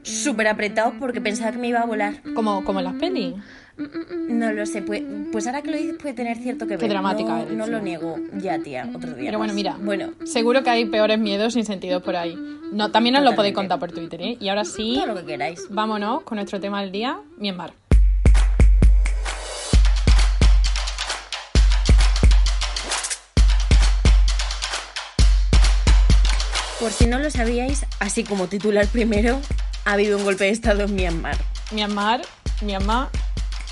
súper 0.04 0.48
apretado 0.48 0.94
porque 1.00 1.20
pensaba 1.22 1.51
que 1.51 1.58
me 1.58 1.68
iba 1.70 1.80
a 1.82 1.86
volar. 1.86 2.22
Como, 2.36 2.63
como 2.63 2.80
en 2.80 2.86
las 2.86 2.96
pelis. 2.96 3.34
No 4.29 4.51
lo 4.53 4.65
sé, 4.65 4.81
pues, 4.81 5.03
pues 5.31 5.46
ahora 5.46 5.62
que 5.62 5.72
lo 5.72 5.77
dices 5.77 5.96
puede 6.01 6.15
tener 6.15 6.38
cierto 6.38 6.65
que 6.65 6.72
ver. 6.72 6.79
Qué 6.79 6.88
dramática 6.88 7.29
no, 7.29 7.41
eres, 7.43 7.53
no 7.57 7.67
lo 7.67 7.79
niego. 7.79 8.17
Ya, 8.38 8.57
tía, 8.60 8.89
otro 8.93 9.13
día. 9.13 9.25
Pero 9.27 9.38
bueno, 9.38 9.53
mira. 9.53 9.77
Bueno, 9.79 10.13
Seguro 10.25 10.63
que 10.63 10.69
hay 10.72 10.86
peores 10.86 11.19
miedos 11.19 11.53
sin 11.53 11.63
sentido 11.65 12.01
por 12.01 12.15
ahí. 12.15 12.36
No, 12.72 12.91
también 12.91 13.15
os 13.15 13.24
lo 13.24 13.36
podéis 13.36 13.53
Totalmente. 13.53 13.55
contar 13.55 13.79
por 13.79 13.91
Twitter, 13.91 14.22
¿eh? 14.22 14.38
Y 14.39 14.50
ahora 14.50 14.65
sí, 14.65 14.96
todo 14.96 15.07
lo 15.13 15.15
que 15.15 15.25
queráis. 15.25 15.67
vámonos 15.69 16.24
con 16.24 16.38
nuestro 16.38 16.60
tema 16.60 16.81
del 16.81 16.91
día, 16.91 17.19
Myanmar. 17.38 17.74
Por 26.79 26.91
si 26.91 27.07
no 27.07 27.17
lo 27.19 27.29
sabíais, 27.31 27.86
así 28.00 28.24
como 28.24 28.48
titular 28.48 28.86
primero, 28.88 29.39
ha 29.86 29.93
habido 29.93 30.17
un 30.17 30.24
golpe 30.24 30.43
de 30.43 30.51
estado 30.51 30.84
en 30.84 30.96
Myanmar. 30.96 31.38
Myanmar, 31.72 32.22
Myanmar, 32.62 33.10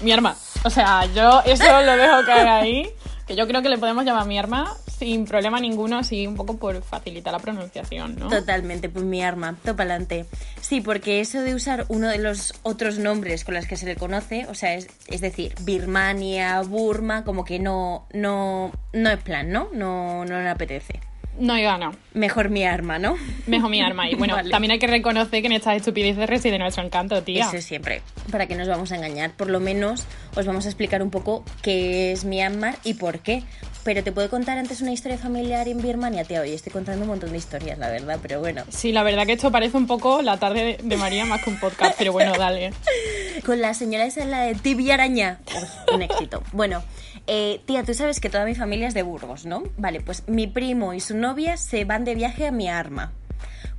mi 0.01 0.11
arma. 0.11 0.35
O 0.63 0.69
sea, 0.69 1.05
yo 1.13 1.41
eso 1.45 1.81
lo 1.81 1.97
dejo 1.97 2.25
caer 2.25 2.47
ahí. 2.47 2.89
Que 3.27 3.35
yo 3.35 3.47
creo 3.47 3.61
que 3.61 3.69
le 3.69 3.77
podemos 3.77 4.05
llamar 4.05 4.27
mi 4.27 4.37
arma 4.37 4.75
sin 4.97 5.25
problema 5.25 5.59
ninguno, 5.59 5.97
así 5.97 6.27
un 6.27 6.35
poco 6.35 6.57
por 6.57 6.81
facilitar 6.81 7.33
la 7.33 7.39
pronunciación, 7.39 8.15
¿no? 8.17 8.29
Totalmente, 8.29 8.89
pues 8.89 9.03
mi 9.03 9.23
arma, 9.23 9.55
topa 9.63 9.83
adelante. 9.83 10.25
Sí, 10.61 10.81
porque 10.81 11.19
eso 11.19 11.41
de 11.41 11.55
usar 11.55 11.85
uno 11.89 12.07
de 12.07 12.17
los 12.17 12.53
otros 12.63 12.97
nombres 12.97 13.43
con 13.43 13.55
los 13.55 13.65
que 13.65 13.77
se 13.77 13.85
le 13.85 13.95
conoce, 13.95 14.45
o 14.47 14.53
sea, 14.53 14.75
es, 14.75 14.87
es 15.07 15.21
decir, 15.21 15.55
Birmania, 15.61 16.61
Burma, 16.61 17.23
como 17.23 17.45
que 17.45 17.59
no, 17.59 18.07
no, 18.13 18.71
no 18.93 19.09
es 19.09 19.21
plan, 19.21 19.51
¿no? 19.51 19.69
No, 19.73 20.23
no 20.25 20.41
le 20.41 20.49
apetece. 20.49 20.99
No, 21.39 21.77
no. 21.77 21.92
Mejor 22.13 22.50
mi 22.50 22.63
arma, 22.63 22.98
¿no? 23.00 23.15
Mejor 23.48 23.70
mi 23.70 23.82
arma. 23.82 24.10
Y 24.10 24.15
bueno, 24.20 24.36
Vale. 24.36 24.50
también 24.50 24.72
hay 24.72 24.80
que 24.80 24.88
reconocer 24.88 25.42
que 25.42 25.48
en 25.48 25.54
estas 25.54 25.75
estupideces 25.75 26.30
reside 26.30 26.58
nuestro 26.58 26.84
encanto, 26.84 27.22
tía. 27.24 27.46
Eso 27.50 27.62
siempre. 27.62 28.01
¿Para 28.32 28.48
que 28.48 28.56
nos 28.56 28.68
vamos 28.68 28.92
a 28.92 28.96
engañar? 28.96 29.32
Por 29.32 29.50
lo 29.50 29.60
menos 29.60 30.06
os 30.36 30.46
vamos 30.46 30.65
a 30.65 30.70
explicar 30.70 31.01
un 31.04 31.12
poco 31.12 31.44
qué 31.62 32.12
es 32.12 32.24
Myanmar 32.25 32.77
y 32.84 32.94
por 32.96 33.20
qué. 33.20 33.44
Pero 33.84 34.04
te 34.04 34.12
puedo 34.12 34.32
contar 34.32 34.58
antes 34.58 34.82
una 34.82 34.92
historia 34.92 35.15
familiar 35.20 35.68
en 35.68 35.80
Birmania, 35.80 36.24
tía. 36.24 36.42
Hoy 36.42 36.54
estoy 36.54 36.72
contando 36.72 37.04
un 37.04 37.08
montón 37.10 37.32
de 37.32 37.38
historias, 37.38 37.77
la 37.77 37.89
verdad, 37.89 38.18
pero 38.20 38.39
bueno. 38.39 38.63
Sí, 38.70 38.92
la 38.92 39.04
verdad 39.04 39.27
que 39.27 39.34
esto 39.34 39.51
parece 39.51 39.77
un 39.77 39.86
poco 39.86 40.24
la 40.24 40.38
tarde 40.38 40.77
de- 40.82 40.98
María 40.98 41.25
más 41.25 41.44
que 41.44 41.51
un 41.51 41.60
podcast, 41.60 41.94
pero 41.96 42.12
bueno, 42.12 42.32
dale. 42.36 42.72
Con 43.46 43.62
la 43.62 43.75
señora 43.75 44.06
esa, 44.06 44.25
la 44.25 44.42
de 44.42 44.56
Tibia 44.56 44.96
Araña. 44.96 45.39
Uf, 45.56 45.94
un 45.94 46.01
éxito. 46.01 46.42
Bueno, 46.51 46.84
eh, 47.27 47.62
tía, 47.65 47.84
tú 47.84 47.94
sabes 47.94 48.20
que 48.20 48.29
toda 48.29 48.46
mi 48.46 48.55
familia 48.55 48.88
es 48.88 48.94
de 48.94 49.03
Burgos, 49.03 49.46
¿no? 49.46 49.63
Vale, 49.77 50.01
pues 50.01 50.27
mi 50.27 50.48
primo 50.48 50.94
y 50.94 51.00
su 51.00 51.17
novia 51.17 51.58
se 51.58 51.86
van 51.86 52.05
de 52.05 52.15
viaje 52.15 52.48
a 52.48 52.51
mi 52.51 52.70
arma. 52.70 53.13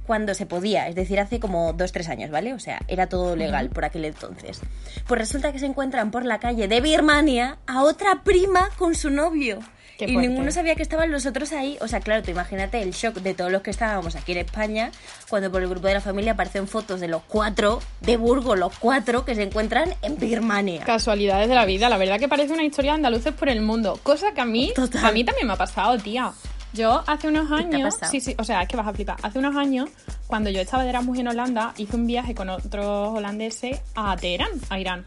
Cuando 0.07 0.35
se 0.35 0.47
podía, 0.47 0.87
es 0.89 0.95
decir, 0.95 1.19
hace 1.19 1.41
como 1.41 1.73
dos, 1.73 1.91
tres 1.91 2.09
años, 2.09 2.31
¿vale? 2.31 2.55
O 2.55 2.61
sea, 2.61 2.81
era 2.87 3.09
todo 3.09 3.35
legal 3.35 3.71
por 3.71 3.85
aquel 3.85 4.05
entonces. 4.05 4.61
Pues 5.09 5.21
resulta 5.21 5.53
que 5.53 5.59
se 5.59 5.67
encuentran 5.67 6.13
por 6.13 6.25
la 6.25 6.39
calle 6.39 6.69
de 6.69 6.81
Birmania 6.81 7.59
a 7.67 7.83
otra 7.83 8.23
prima 8.23 8.71
con 8.79 8.95
su 8.95 9.11
novio. 9.11 9.59
Qué 9.99 10.05
y 10.05 10.13
fuerte. 10.13 10.29
ninguno 10.29 10.51
sabía 10.51 10.75
que 10.75 10.83
estaban 10.83 11.11
los 11.11 11.27
otros 11.27 11.53
ahí. 11.53 11.79
O 11.81 11.89
sea, 11.89 12.01
claro, 12.01 12.23
tú 12.23 12.31
imagínate 12.31 12.83
el 12.83 12.93
shock 12.93 13.17
de 13.17 13.35
todos 13.35 13.51
los 13.51 13.63
que 13.63 13.71
estábamos 13.71 14.15
aquí 14.17 14.33
en 14.33 14.39
España 14.39 14.91
cuando 15.29 15.51
por 15.51 15.63
el 15.63 15.69
grupo 15.69 15.87
de 15.89 15.95
la 15.95 16.01
familia 16.01 16.33
aparecen 16.33 16.69
fotos 16.69 17.01
de 17.01 17.09
los 17.09 17.23
cuatro 17.27 17.81
de 18.01 18.17
Burgos, 18.17 18.59
los 18.59 18.77
cuatro 18.79 19.25
que 19.25 19.35
se 19.35 19.43
encuentran 19.43 19.95
en 20.03 20.19
Birmania. 20.19 20.83
Casualidades 20.85 21.49
de 21.49 21.55
la 21.55 21.65
vida. 21.65 21.89
La 21.89 21.99
verdad 21.99 22.19
que 22.19 22.29
parece 22.29 22.53
una 22.53 22.65
historia 22.65 22.93
de 22.93 22.97
andaluces 22.97 23.33
por 23.33 23.49
el 23.49 23.63
mundo. 23.63 23.99
Cosa 24.03 24.33
que 24.33 24.41
a 24.41 24.47
mí, 24.47 24.73
Total. 24.75 25.05
a 25.05 25.13
mí 25.13 25.25
también 25.25 25.47
me 25.47 25.55
ha 25.55 25.57
pasado, 25.57 25.97
tía. 25.99 26.33
Yo 26.73 27.03
hace 27.07 27.29
unos 27.29 27.51
años, 27.51 27.95
sí, 28.11 28.21
sí, 28.21 28.35
o 28.39 28.45
sea, 28.45 28.61
es 28.63 28.69
que 28.69 28.77
vas 28.77 28.87
a 28.87 28.93
flipar. 28.93 29.17
Hace 29.23 29.39
unos 29.39 29.57
años, 29.57 29.89
cuando 30.27 30.51
yo 30.51 30.61
estaba 30.61 30.83
de 30.83 30.91
Erasmus 30.91 31.19
en 31.19 31.29
Holanda, 31.29 31.73
hice 31.79 31.97
un 31.97 32.07
viaje 32.07 32.35
con 32.35 32.51
otros 32.51 33.17
holandeses 33.17 33.81
a 33.95 34.15
Teherán, 34.17 34.51
a 34.69 34.79
Irán. 34.79 35.05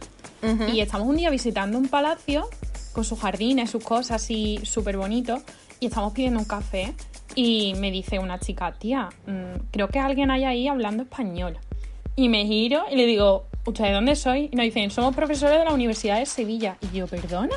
Y 0.72 0.80
estamos 0.80 1.08
un 1.08 1.18
día 1.18 1.30
visitando 1.30 1.78
un 1.78 1.88
palacio 1.88 2.50
con 2.94 3.04
sus 3.04 3.20
jardines, 3.20 3.70
sus 3.70 3.84
cosas 3.84 4.24
así 4.24 4.60
súper 4.64 4.98
bonitos. 4.98 5.42
Y 5.80 5.88
estamos 5.88 6.14
pidiendo 6.14 6.40
un 6.40 6.46
café. 6.46 6.94
Y 7.36 7.74
me 7.78 7.92
dice 7.92 8.20
una 8.20 8.40
chica, 8.40 8.74
tía, 8.74 9.10
mm, 9.28 9.70
creo 9.72 9.88
que 9.88 10.00
alguien 10.00 10.32
hay 10.32 10.46
ahí 10.46 10.68
hablando 10.68 11.04
español. 11.04 11.58
Y 12.16 12.28
me 12.28 12.46
giro 12.46 12.84
y 12.92 12.96
le 12.96 13.06
digo, 13.06 13.46
¿ustedes 13.66 13.94
dónde 13.94 14.16
soy? 14.16 14.50
Y 14.52 14.56
nos 14.56 14.66
dicen, 14.66 14.92
somos 14.92 15.16
profesores 15.16 15.60
de 15.60 15.66
la 15.66 15.74
Universidad 15.74 16.20
de 16.20 16.26
Sevilla. 16.26 16.78
Y 16.82 16.98
yo, 16.98 17.08
¿perdona? 17.08 17.56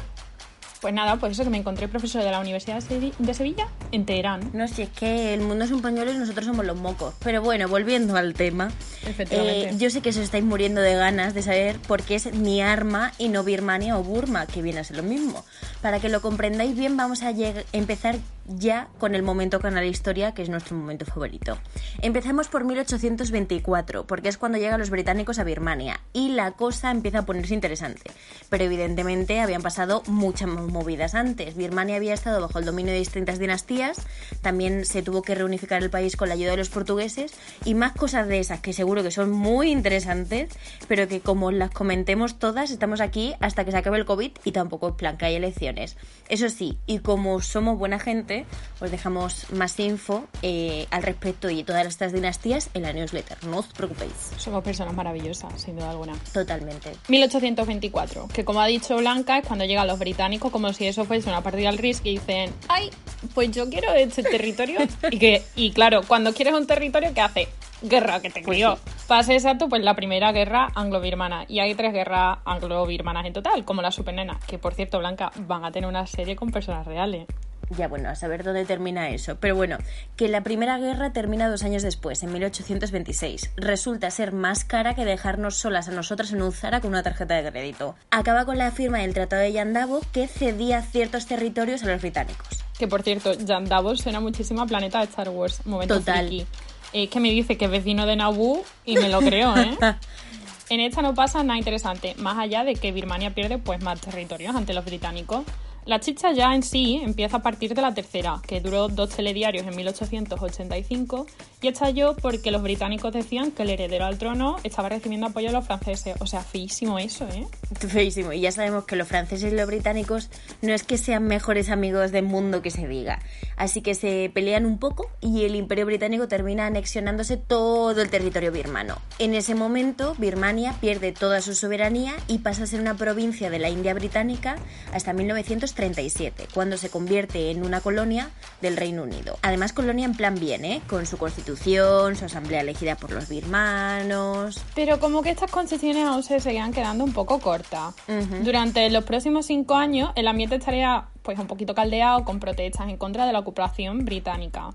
Pues 0.82 0.92
nada, 0.92 1.16
pues 1.16 1.32
eso 1.32 1.44
que 1.44 1.50
me 1.50 1.56
encontré 1.58 1.86
profesor 1.88 2.22
de 2.24 2.30
la 2.32 2.40
Universidad 2.40 2.82
de 2.82 2.82
Sevi- 2.82 3.12
de 3.16 3.32
Sevilla 3.34 3.68
en 3.92 4.04
Teherán. 4.04 4.50
No 4.52 4.66
sé, 4.66 4.82
es 4.82 4.88
que 4.90 5.32
el 5.32 5.40
mundo 5.40 5.64
es 5.64 5.70
un 5.70 5.80
pañuelo 5.80 6.12
y 6.12 6.18
nosotros 6.18 6.44
somos 6.44 6.66
los 6.66 6.76
mocos. 6.76 7.14
Pero 7.22 7.40
bueno, 7.40 7.68
volviendo 7.68 8.16
al 8.16 8.34
tema. 8.34 8.70
Efectivamente. 9.06 9.68
eh, 9.70 9.74
yo 9.78 9.88
sé 9.90 10.00
que 10.00 10.10
os 10.10 10.16
estáis 10.16 10.42
muriendo 10.44 10.80
de 10.80 10.94
ganas 10.96 11.34
de 11.34 11.42
saber 11.42 11.78
por 11.78 12.02
qué 12.02 12.16
es 12.16 12.34
mi 12.34 12.60
arma 12.60 13.12
y 13.16 13.28
no 13.28 13.44
Birmania 13.44 13.96
o 13.96 14.02
Burma, 14.02 14.46
que 14.46 14.60
viene 14.60 14.80
a 14.80 14.84
ser 14.84 14.96
lo 14.96 15.04
mismo. 15.04 15.44
Para 15.80 16.00
que 16.00 16.08
lo 16.08 16.20
comprendáis 16.20 16.76
bien, 16.76 16.96
vamos 16.96 17.22
a 17.22 17.30
empezar 17.72 18.16
ya 18.46 18.88
con 18.98 19.14
el 19.14 19.22
momento 19.22 19.60
Canal 19.60 19.84
Historia, 19.84 20.32
que 20.32 20.42
es 20.42 20.48
nuestro 20.48 20.76
momento 20.76 21.04
favorito. 21.04 21.58
Empezamos 22.00 22.48
por 22.48 22.64
1824, 22.64 24.06
porque 24.06 24.28
es 24.28 24.38
cuando 24.38 24.58
llegan 24.58 24.80
los 24.80 24.90
británicos 24.90 25.38
a 25.38 25.44
Birmania, 25.44 26.00
y 26.12 26.30
la 26.30 26.52
cosa 26.52 26.90
empieza 26.90 27.20
a 27.20 27.26
ponerse 27.26 27.54
interesante. 27.54 28.10
Pero 28.48 28.64
evidentemente 28.64 29.40
habían 29.40 29.62
pasado 29.62 30.02
muchas 30.06 30.48
movidas 30.48 31.14
antes. 31.14 31.56
Birmania 31.56 31.96
había 31.96 32.14
estado 32.14 32.40
bajo 32.40 32.58
el 32.58 32.64
dominio 32.64 32.92
de 32.92 32.98
distintas 32.98 33.38
dinastías, 33.38 34.00
también 34.40 34.84
se 34.84 35.02
tuvo 35.02 35.22
que 35.22 35.34
reunificar 35.34 35.82
el 35.82 35.90
país 35.90 36.16
con 36.16 36.28
la 36.28 36.34
ayuda 36.34 36.52
de 36.52 36.56
los 36.58 36.70
portugueses, 36.70 37.32
y 37.64 37.74
más 37.74 37.92
cosas 37.92 38.28
de 38.28 38.40
esas 38.40 38.60
que 38.60 38.72
seguro 38.72 39.02
que 39.02 39.10
son 39.10 39.30
muy 39.30 39.70
interesantes, 39.70 40.50
pero 40.88 41.08
que 41.08 41.20
como 41.20 41.50
las 41.50 41.70
comentemos 41.70 42.38
todas, 42.38 42.70
estamos 42.70 43.00
aquí 43.00 43.34
hasta 43.40 43.64
que 43.64 43.70
se 43.70 43.76
acabe 43.76 43.98
el 43.98 44.04
COVID 44.04 44.32
y 44.44 44.52
tampoco 44.52 44.88
es 44.88 44.94
plan 44.94 45.16
que 45.16 45.26
hay 45.26 45.34
elecciones. 45.34 45.96
Eso 46.28 46.48
sí, 46.48 46.78
y 46.86 47.00
como 47.00 47.40
somos 47.40 47.78
buena 47.78 47.98
gente, 47.98 48.31
os 48.80 48.90
dejamos 48.90 49.50
más 49.52 49.78
info 49.78 50.24
eh, 50.42 50.86
al 50.90 51.02
respecto 51.02 51.50
y 51.50 51.64
todas 51.64 51.86
estas 51.86 52.12
dinastías 52.12 52.70
en 52.74 52.82
la 52.82 52.92
newsletter. 52.92 53.44
No 53.44 53.58
os 53.58 53.66
preocupéis. 53.66 54.12
Somos 54.36 54.62
personas 54.64 54.94
maravillosas, 54.94 55.60
sin 55.60 55.76
duda 55.76 55.90
alguna. 55.90 56.14
Totalmente. 56.32 56.92
1824, 57.08 58.28
que 58.28 58.44
como 58.44 58.60
ha 58.60 58.66
dicho 58.66 58.96
Blanca, 58.96 59.38
es 59.38 59.46
cuando 59.46 59.64
llegan 59.64 59.86
los 59.86 59.98
británicos 59.98 60.50
como 60.50 60.72
si 60.72 60.86
eso 60.86 61.04
fuese 61.04 61.28
una 61.28 61.42
partida 61.42 61.68
al 61.68 61.78
risk 61.78 62.06
y 62.06 62.12
dicen, 62.12 62.52
ay, 62.68 62.90
pues 63.34 63.50
yo 63.50 63.68
quiero 63.68 63.92
este 63.92 64.22
territorio. 64.34 64.80
y, 65.10 65.18
que, 65.18 65.42
y 65.56 65.70
claro, 65.72 66.02
cuando 66.06 66.32
quieres 66.32 66.54
un 66.54 66.66
territorio, 66.66 67.12
¿qué 67.14 67.20
hace? 67.20 67.48
Guerra, 67.82 68.20
que 68.20 68.30
te 68.30 68.42
crió. 68.42 68.78
Para 69.08 69.22
ser 69.24 69.34
exacto, 69.34 69.68
pues 69.68 69.82
la 69.82 69.94
primera 69.94 70.30
guerra 70.32 70.68
anglo-birmana. 70.74 71.44
Y 71.48 71.58
hay 71.58 71.74
tres 71.74 71.92
guerras 71.92 72.38
anglo-birmanas 72.44 73.26
en 73.26 73.32
total, 73.32 73.64
como 73.64 73.82
la 73.82 73.90
supernena, 73.90 74.38
que 74.46 74.58
por 74.58 74.74
cierto, 74.74 74.98
Blanca, 74.98 75.32
van 75.36 75.64
a 75.64 75.72
tener 75.72 75.88
una 75.88 76.06
serie 76.06 76.36
con 76.36 76.50
personas 76.50 76.86
reales. 76.86 77.26
Ya 77.76 77.88
bueno, 77.88 78.08
a 78.08 78.14
saber 78.14 78.44
dónde 78.44 78.64
termina 78.64 79.10
eso. 79.10 79.36
Pero 79.36 79.56
bueno, 79.56 79.78
que 80.16 80.28
la 80.28 80.42
primera 80.42 80.78
guerra 80.78 81.12
termina 81.12 81.48
dos 81.48 81.62
años 81.62 81.82
después, 81.82 82.22
en 82.22 82.32
1826. 82.32 83.52
Resulta 83.56 84.10
ser 84.10 84.32
más 84.32 84.64
cara 84.64 84.94
que 84.94 85.04
dejarnos 85.04 85.56
solas 85.56 85.88
a 85.88 85.92
nosotras 85.92 86.32
en 86.32 86.42
un 86.42 86.52
Zara 86.52 86.80
con 86.80 86.90
una 86.90 87.02
tarjeta 87.02 87.34
de 87.34 87.50
crédito. 87.50 87.94
Acaba 88.10 88.44
con 88.44 88.58
la 88.58 88.70
firma 88.70 88.98
del 88.98 89.14
Tratado 89.14 89.42
de 89.42 89.52
Yandabo 89.52 90.00
que 90.12 90.28
cedía 90.28 90.82
ciertos 90.82 91.26
territorios 91.26 91.82
a 91.82 91.86
los 91.86 92.00
británicos. 92.00 92.64
Que 92.78 92.88
por 92.88 93.02
cierto, 93.02 93.32
Jan 93.46 93.66
Davos 93.66 94.00
suena 94.00 94.20
muchísimo 94.20 94.62
a 94.62 94.66
Planeta 94.66 94.98
de 94.98 95.04
Star 95.04 95.28
Wars. 95.28 95.64
Momento 95.66 95.98
Total. 95.98 96.26
friki. 96.26 96.46
Es 96.92 97.08
que 97.08 97.20
me 97.20 97.30
dice 97.30 97.56
que 97.56 97.66
es 97.66 97.70
vecino 97.70 98.06
de 98.06 98.16
Naboo 98.16 98.64
y 98.84 98.96
me 98.96 99.08
lo 99.08 99.20
creo, 99.20 99.56
¿eh? 99.56 99.78
en 100.68 100.80
esta 100.80 101.00
no 101.00 101.14
pasa 101.14 101.42
nada 101.42 101.58
interesante, 101.58 102.14
más 102.18 102.38
allá 102.38 102.64
de 102.64 102.74
que 102.74 102.92
Birmania 102.92 103.34
pierde 103.34 103.58
pues 103.58 103.82
más 103.82 104.00
territorios 104.00 104.54
ante 104.54 104.74
los 104.74 104.84
británicos. 104.84 105.44
La 105.84 105.98
chicha 105.98 106.30
ya 106.32 106.54
en 106.54 106.62
sí 106.62 107.00
empieza 107.02 107.38
a 107.38 107.42
partir 107.42 107.74
de 107.74 107.82
la 107.82 107.92
tercera, 107.92 108.40
que 108.46 108.60
duró 108.60 108.86
dos 108.86 109.10
telediarios 109.10 109.66
en 109.66 109.74
1885 109.74 111.26
y 111.62 111.68
estalló 111.68 112.16
porque 112.16 112.50
los 112.50 112.62
británicos 112.62 113.12
decían 113.12 113.52
que 113.52 113.62
el 113.62 113.70
heredero 113.70 114.04
al 114.04 114.18
trono 114.18 114.56
estaba 114.64 114.88
recibiendo 114.88 115.28
apoyo 115.28 115.46
de 115.46 115.52
los 115.52 115.64
franceses. 115.64 116.16
O 116.18 116.26
sea, 116.26 116.42
feísimo 116.42 116.98
eso, 116.98 117.28
¿eh? 117.28 117.46
Feísimo. 117.88 118.32
Y 118.32 118.40
ya 118.40 118.50
sabemos 118.50 118.84
que 118.84 118.96
los 118.96 119.06
franceses 119.06 119.52
y 119.52 119.56
los 119.56 119.68
británicos 119.68 120.28
no 120.60 120.72
es 120.72 120.82
que 120.82 120.98
sean 120.98 121.24
mejores 121.24 121.70
amigos 121.70 122.10
del 122.10 122.24
mundo 122.24 122.62
que 122.62 122.70
se 122.70 122.88
diga. 122.88 123.20
Así 123.56 123.80
que 123.80 123.94
se 123.94 124.30
pelean 124.34 124.66
un 124.66 124.78
poco 124.78 125.08
y 125.20 125.44
el 125.44 125.54
imperio 125.54 125.86
británico 125.86 126.26
termina 126.26 126.66
anexionándose 126.66 127.36
todo 127.36 128.02
el 128.02 128.10
territorio 128.10 128.50
birmano. 128.50 128.98
En 129.20 129.34
ese 129.34 129.54
momento, 129.54 130.16
Birmania 130.18 130.74
pierde 130.80 131.12
toda 131.12 131.40
su 131.42 131.54
soberanía 131.54 132.14
y 132.26 132.38
pasa 132.38 132.64
a 132.64 132.66
ser 132.66 132.80
una 132.80 132.96
provincia 132.96 133.50
de 133.50 133.60
la 133.60 133.68
India 133.68 133.94
británica 133.94 134.56
hasta 134.92 135.12
1937, 135.12 136.48
cuando 136.52 136.76
se 136.76 136.90
convierte 136.90 137.52
en 137.52 137.64
una 137.64 137.80
colonia 137.80 138.30
del 138.60 138.76
Reino 138.76 139.04
Unido. 139.04 139.38
Además, 139.42 139.72
colonia 139.72 140.06
en 140.06 140.16
plan 140.16 140.34
bien, 140.34 140.64
¿eh? 140.64 140.82
Con 140.88 141.06
su 141.06 141.18
constitución, 141.18 141.51
su 141.56 142.24
asamblea 142.24 142.60
elegida 142.60 142.96
por 142.96 143.12
los 143.12 143.28
birmanos. 143.28 144.62
Pero 144.74 145.00
como 145.00 145.22
que 145.22 145.30
estas 145.30 145.50
concesiones 145.50 146.04
aún 146.04 146.22
se 146.22 146.40
seguían 146.40 146.72
quedando 146.72 147.04
un 147.04 147.12
poco 147.12 147.38
cortas. 147.38 147.94
Durante 148.42 148.88
los 148.90 149.04
próximos 149.04 149.46
cinco 149.46 149.74
años, 149.74 150.10
el 150.14 150.28
ambiente 150.28 150.56
estaría 150.56 151.04
pues 151.22 151.38
un 151.38 151.46
poquito 151.46 151.74
caldeado 151.74 152.24
con 152.24 152.40
protestas 152.40 152.88
en 152.88 152.96
contra 152.96 153.26
de 153.26 153.32
la 153.32 153.38
ocupación 153.38 154.04
británica. 154.04 154.70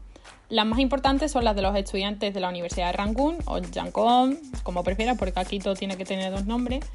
Las 0.50 0.66
más 0.66 0.80
importantes 0.80 1.32
son 1.32 1.44
las 1.44 1.56
de 1.58 1.62
los 1.62 1.76
estudiantes 1.76 2.34
de 2.34 2.40
la 2.40 2.48
Universidad 2.48 2.88
de 2.88 2.94
Rangún 2.94 3.38
o 3.46 3.60
Yangon, 3.60 4.40
como 4.64 4.84
prefieras, 4.84 5.18
porque 5.18 5.38
aquí 5.40 5.60
todo 5.60 5.76
tiene 5.76 5.98
que 5.98 6.06
tener 6.06 6.32
dos 6.32 6.46
nombres. 6.46 6.86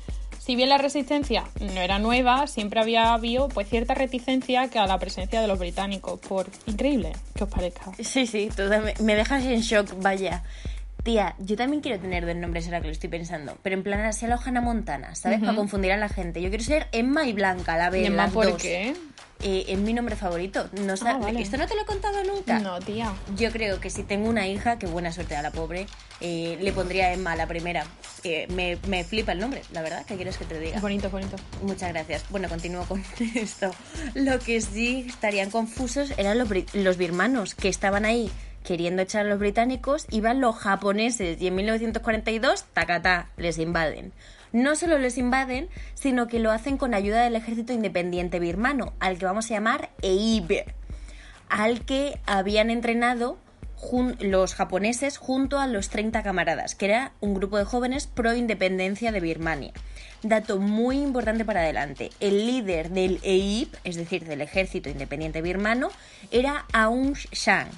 Si 0.45 0.57
bien 0.57 0.71
la 0.71 0.77
resistencia 0.77 1.45
no 1.61 1.81
era 1.81 2.01
nueva, 2.01 2.49
siempre 2.49 2.81
había 2.81 3.15
habido 3.15 3.47
pues 3.49 3.69
cierta 3.69 3.95
reticencia 3.95 4.67
que 4.67 4.81
a 4.81 4.89
la 4.89 4.99
presencia 4.99 5.41
de 5.41 5.47
los 5.47 5.61
británicos. 5.61 6.19
Por 6.19 6.49
increíble 6.67 7.13
que 7.37 7.45
os 7.45 7.51
parezca. 7.51 7.93
Sí, 8.03 8.27
sí, 8.27 8.49
me 9.01 9.15
dejas 9.15 9.45
en 9.45 9.61
shock, 9.61 9.95
vaya. 10.03 10.43
Tía, 11.03 11.35
yo 11.41 11.57
también 11.57 11.83
quiero 11.83 11.99
tener 12.01 12.25
dos 12.25 12.37
nombres 12.37 12.67
ahora 12.67 12.81
que 12.81 12.87
lo 12.87 12.93
estoy 12.93 13.09
pensando, 13.11 13.59
pero 13.63 13.75
en 13.75 13.83
plan 13.83 14.01
así 14.03 14.25
a 14.25 14.29
la 14.29 14.37
Hannah 14.37 14.61
Montana, 14.61 15.17
¿sabes? 15.17 15.41
Para 15.41 15.55
confundir 15.57 15.91
a 15.91 15.97
la 15.97 16.09
gente. 16.09 16.41
Yo 16.41 16.49
quiero 16.49 16.63
ser 16.63 16.87
Emma 16.93 17.27
y 17.27 17.33
Blanca, 17.33 17.77
la 17.77 17.91
vez. 17.91 18.03
¿Y 18.05 18.07
Emma 18.07 18.29
por 18.29 18.47
dos. 18.51 18.63
qué? 18.63 18.95
Eh, 19.45 19.65
es 19.67 19.79
mi 19.81 19.93
nombre 19.93 20.15
favorito. 20.15 20.69
No 20.85 20.95
Ah, 21.05 21.19
vale. 21.19 21.43
¿Esto 21.43 21.57
no 21.57 21.67
te 21.67 21.75
lo 21.75 21.83
he 21.83 21.85
contado 21.85 22.23
nunca? 22.23 22.61
No, 22.61 22.79
tía. 22.79 23.13
Yo 23.37 23.51
creo 23.51 23.81
que 23.81 23.91
si 23.91 24.05
tengo 24.05 24.29
una 24.29 24.47
hija, 24.47 24.79
que 24.79 24.87
buena 24.87 25.11
suerte 25.11 25.35
a 25.35 25.43
la 25.43 25.51
pobre, 25.51 25.87
eh, 26.21 26.57
le 26.61 26.73
pondría 26.73 27.13
Emma 27.13 27.33
a 27.33 27.37
la 27.37 27.49
primera. 27.49 27.85
Eh, 28.23 28.47
me, 28.51 28.79
me 28.87 29.03
flipa 29.03 29.33
el 29.33 29.41
nombre, 29.41 29.63
la 29.73 29.83
verdad, 29.83 30.07
¿qué 30.07 30.15
quieres 30.15 30.37
que 30.37 30.45
te 30.45 30.61
diga? 30.61 30.79
Bonito, 30.79 31.11
bonito. 31.11 31.35
Muchas 31.63 31.89
gracias. 31.89 32.25
Bueno, 32.31 32.49
continúo 32.49 32.85
con 32.85 33.03
esto. 33.35 33.73
Lo 34.15 34.39
que 34.39 34.61
sí 34.61 35.07
estarían 35.09 35.51
confusos 35.51 36.13
eran 36.17 36.39
los, 36.39 36.49
los 36.75 36.97
birmanos, 36.97 37.57
que 37.57 37.69
estaban 37.69 38.05
ahí 38.05 38.31
queriendo 38.63 39.03
echar 39.03 39.27
a 39.27 39.29
los 39.29 39.39
británicos, 39.39 40.07
iban 40.11 40.41
los 40.41 40.57
japoneses 40.57 41.41
y 41.41 41.47
en 41.49 41.55
1942, 41.57 42.65
tacatá, 42.73 43.29
les 43.37 43.59
invaden. 43.59 44.13
No 44.53 44.77
solo 44.77 44.99
les 44.99 45.17
invaden, 45.19 45.69
sino 45.95 46.29
que 46.29 46.39
lo 46.39 46.51
hacen 46.51 46.77
con 46.77 46.95
ayuda 46.95 47.23
del 47.23 47.37
ejército 47.37 47.73
independiente 47.73 48.39
birmano, 48.39 48.93
al 49.01 49.19
que 49.19 49.25
vamos 49.25 49.51
a 49.51 49.55
llamar 49.55 49.91
EIB, 50.03 50.65
al 51.49 51.85
que 51.85 52.21
habían 52.27 52.71
entrenado 52.71 53.39
los 54.21 54.55
japoneses 54.55 55.19
junto 55.19 55.59
a 55.59 55.67
los 55.67 55.89
30 55.89 56.23
camaradas, 56.23 56.75
que 56.75 56.87
era 56.87 57.13
un 57.21 57.35
grupo 57.35 57.59
de 57.59 57.65
jóvenes 57.65 58.07
pro 58.07 58.35
independencia 58.35 59.11
de 59.11 59.21
Birmania. 59.21 59.73
Dato 60.23 60.61
muy 60.61 60.99
importante 60.99 61.45
para 61.45 61.63
adelante, 61.63 62.11
el 62.21 62.47
líder 62.47 62.91
del 62.91 63.19
EIB, 63.23 63.69
es 63.83 63.97
decir, 63.97 64.25
del 64.25 64.41
ejército 64.41 64.89
independiente 64.89 65.43
birmano, 65.43 65.89
era 66.31 66.65
Aung 66.73 67.17
San, 67.33 67.69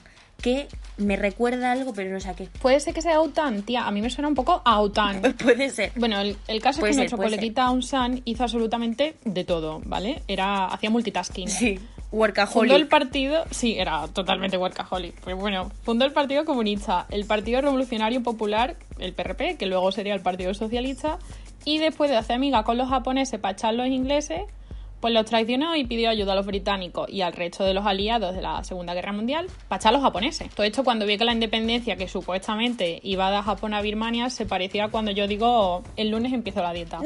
que 0.44 0.68
me 0.98 1.16
recuerda 1.16 1.72
algo, 1.72 1.94
pero 1.94 2.12
no 2.12 2.20
sé 2.20 2.28
a 2.28 2.35
qué. 2.35 2.48
Puede 2.61 2.78
ser 2.78 2.92
que 2.92 3.00
sea 3.00 3.16
Autan, 3.16 3.62
tía. 3.62 3.87
A 3.87 3.90
mí 3.90 4.02
me 4.02 4.11
suena 4.11 4.28
un 4.28 4.35
poco 4.35 4.61
a 4.62 4.74
Autan. 4.74 5.22
Puede 5.42 5.70
ser. 5.70 5.90
Bueno, 5.96 6.20
el, 6.20 6.37
el 6.48 6.61
caso 6.61 6.80
Puede 6.80 6.90
es 6.90 6.96
que 6.98 7.02
ser, 7.04 7.11
ser. 7.11 7.18
coleguita 7.18 7.64
Aung 7.64 7.83
hizo 8.26 8.42
absolutamente 8.42 9.16
de 9.24 9.44
todo, 9.44 9.80
¿vale? 9.87 10.22
Era, 10.28 10.66
hacía 10.66 10.90
multitasking. 10.90 11.48
Sí, 11.48 11.76
Fundó 11.78 12.18
workaholic. 12.18 12.72
el 12.74 12.88
partido, 12.88 13.44
sí, 13.50 13.76
era 13.78 14.07
totalmente 14.09 14.59
workaholic. 14.59 15.18
Pues 15.22 15.35
bueno, 15.35 15.72
fundó 15.83 16.04
el 16.04 16.12
Partido 16.12 16.44
Comunista, 16.44 17.07
el 17.09 17.24
Partido 17.24 17.62
Revolucionario 17.62 18.22
Popular, 18.22 18.76
el 18.98 19.14
PRP, 19.14 19.57
que 19.57 19.64
luego 19.64 19.90
sería 19.92 20.12
el 20.14 20.20
Partido 20.20 20.52
Socialista, 20.52 21.18
y 21.64 21.78
después 21.78 22.11
de 22.11 22.18
hacer 22.18 22.37
amiga 22.37 22.64
con 22.64 22.76
los 22.76 22.90
japoneses 22.90 23.40
para 23.40 23.54
echar 23.54 23.72
los 23.72 23.87
ingleses, 23.87 24.42
pues 25.04 25.12
los 25.12 25.26
traicionó 25.26 25.76
y 25.76 25.84
pidió 25.84 26.08
ayuda 26.08 26.32
a 26.32 26.36
los 26.36 26.46
británicos 26.46 27.10
y 27.10 27.20
al 27.20 27.34
resto 27.34 27.62
de 27.62 27.74
los 27.74 27.84
aliados 27.84 28.34
de 28.34 28.40
la 28.40 28.64
Segunda 28.64 28.94
Guerra 28.94 29.12
Mundial 29.12 29.48
para 29.68 29.78
echar 29.78 29.90
a 29.90 29.92
los 29.92 30.02
japoneses. 30.02 30.48
Todo 30.54 30.64
esto 30.64 30.82
cuando 30.82 31.04
vi 31.04 31.18
que 31.18 31.26
la 31.26 31.34
independencia 31.34 31.96
que 31.96 32.08
supuestamente 32.08 33.00
iba 33.02 33.30
de 33.30 33.42
Japón 33.42 33.74
a 33.74 33.82
Birmania 33.82 34.30
se 34.30 34.46
parecía 34.46 34.86
a 34.86 34.88
cuando 34.88 35.10
yo 35.10 35.28
digo 35.28 35.82
el 35.96 36.08
lunes 36.10 36.32
empiezo 36.32 36.62
la 36.62 36.72
dieta. 36.72 37.00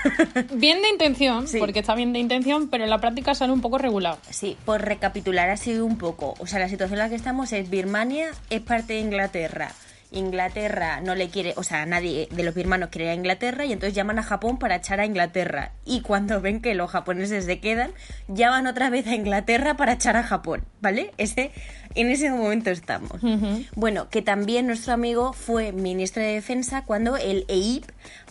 bien 0.54 0.80
de 0.80 0.88
intención, 0.88 1.46
Sí. 1.46 1.58
porque 1.58 1.80
está 1.80 1.94
bien 1.94 2.14
de 2.14 2.20
intención, 2.20 2.70
pero 2.70 2.84
en 2.84 2.90
la 2.90 3.02
práctica 3.02 3.34
sale 3.34 3.52
un 3.52 3.60
poco 3.60 3.76
regular. 3.76 4.16
Sí, 4.30 4.56
por 4.64 4.80
recapitular 4.80 5.50
así 5.50 5.74
un 5.74 5.98
poco. 5.98 6.32
O 6.38 6.46
sea, 6.46 6.58
la 6.58 6.70
situación 6.70 7.00
en 7.00 7.04
la 7.04 7.08
que 7.10 7.16
estamos 7.16 7.52
es 7.52 7.68
Birmania 7.68 8.30
es 8.48 8.62
parte 8.62 8.94
de 8.94 9.00
Inglaterra. 9.00 9.72
Inglaterra 10.12 11.00
no 11.00 11.14
le 11.14 11.28
quiere, 11.28 11.54
o 11.56 11.62
sea, 11.62 11.84
nadie 11.86 12.28
de 12.30 12.42
los 12.42 12.54
birmanos 12.54 12.90
quiere 12.90 13.06
ir 13.06 13.10
a 13.10 13.14
Inglaterra 13.14 13.64
y 13.64 13.72
entonces 13.72 13.94
llaman 13.94 14.18
a 14.18 14.22
Japón 14.22 14.58
para 14.58 14.76
echar 14.76 15.00
a 15.00 15.06
Inglaterra. 15.06 15.72
Y 15.84 16.02
cuando 16.02 16.40
ven 16.40 16.60
que 16.60 16.74
los 16.74 16.90
japoneses 16.90 17.44
se 17.44 17.60
quedan, 17.60 17.92
llaman 18.28 18.66
otra 18.66 18.90
vez 18.90 19.06
a 19.06 19.14
Inglaterra 19.14 19.76
para 19.76 19.92
echar 19.94 20.16
a 20.16 20.22
Japón, 20.22 20.64
¿vale? 20.80 21.12
Ese, 21.18 21.52
en 21.94 22.10
ese 22.10 22.30
momento 22.30 22.70
estamos. 22.70 23.20
Bueno, 23.74 24.08
que 24.08 24.22
también 24.22 24.66
nuestro 24.66 24.92
amigo 24.92 25.32
fue 25.32 25.72
ministro 25.72 26.22
de 26.22 26.34
Defensa 26.34 26.84
cuando 26.84 27.16
el 27.16 27.44
EIP 27.48 27.84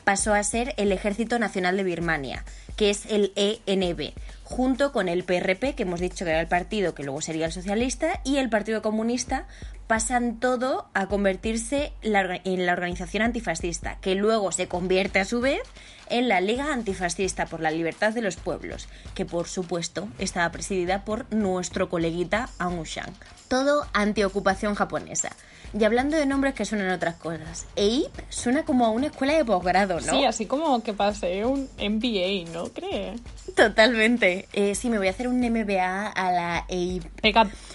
pasó 0.04 0.34
a 0.34 0.44
ser 0.44 0.74
el 0.78 0.92
Ejército 0.92 1.40
Nacional 1.40 1.78
de 1.78 1.84
Birmania, 1.84 2.44
que 2.76 2.90
es 2.90 3.06
el 3.08 3.32
ENB, 3.36 4.14
junto 4.52 4.92
con 4.92 5.08
el 5.08 5.24
PRP, 5.24 5.76
que 5.76 5.84
hemos 5.84 6.02
dicho 6.02 6.26
que 6.26 6.32
era 6.32 6.42
el 6.42 6.48
partido 6.48 6.94
que 6.94 7.04
luego 7.04 7.22
sería 7.22 7.46
el 7.46 7.52
socialista, 7.52 8.20
y 8.24 8.38
el 8.38 8.50
Partido 8.50 8.82
Comunista 8.82 9.48
pasan 9.88 10.40
todo 10.40 10.90
a 10.94 11.08
convertirse 11.08 11.94
en 12.02 12.66
la 12.66 12.74
organización 12.74 13.24
antifascista, 13.24 13.98
que 14.02 14.16
luego 14.16 14.52
se 14.52 14.68
convierte 14.68 15.20
a 15.20 15.26
su 15.26 15.42
vez 15.42 15.62
en 16.10 16.28
la 16.28 16.42
Liga 16.42 16.74
Antifascista 16.74 17.46
por 17.46 17.62
la 17.62 17.72
Libertad 17.72 18.14
de 18.14 18.22
los 18.22 18.36
Pueblos, 18.36 18.88
que 19.16 19.26
por 19.26 19.48
supuesto 19.48 20.08
estaba 20.20 20.52
presidida 20.52 21.06
por 21.06 21.34
nuestro 21.34 21.90
coleguita 21.90 22.50
Aung 22.60 22.86
San. 22.86 23.14
Todo 23.52 23.86
antiocupación 23.92 24.76
japonesa. 24.76 25.36
Y 25.78 25.84
hablando 25.84 26.16
de 26.16 26.26
nombres 26.26 26.54
que 26.54 26.64
suenan 26.64 26.90
otras 26.90 27.16
cosas, 27.16 27.66
EIP 27.76 28.10
suena 28.30 28.64
como 28.64 28.86
a 28.86 28.92
una 28.92 29.08
escuela 29.08 29.34
de 29.34 29.44
posgrado, 29.44 30.00
¿no? 30.00 30.14
Sí, 30.14 30.24
así 30.24 30.46
como 30.46 30.82
que 30.82 30.94
pasé 30.94 31.44
un 31.44 31.68
MBA, 31.78 32.50
¿no 32.54 32.70
crees? 32.70 33.20
Totalmente. 33.54 34.48
Eh, 34.54 34.74
sí, 34.74 34.90
me 34.90 34.98
voy 35.00 35.08
a 35.08 35.10
hacer 35.10 35.28
un 35.28 35.42
MBA 35.42 36.08
a 36.08 36.32
la 36.32 36.66
EIP. 36.70 37.04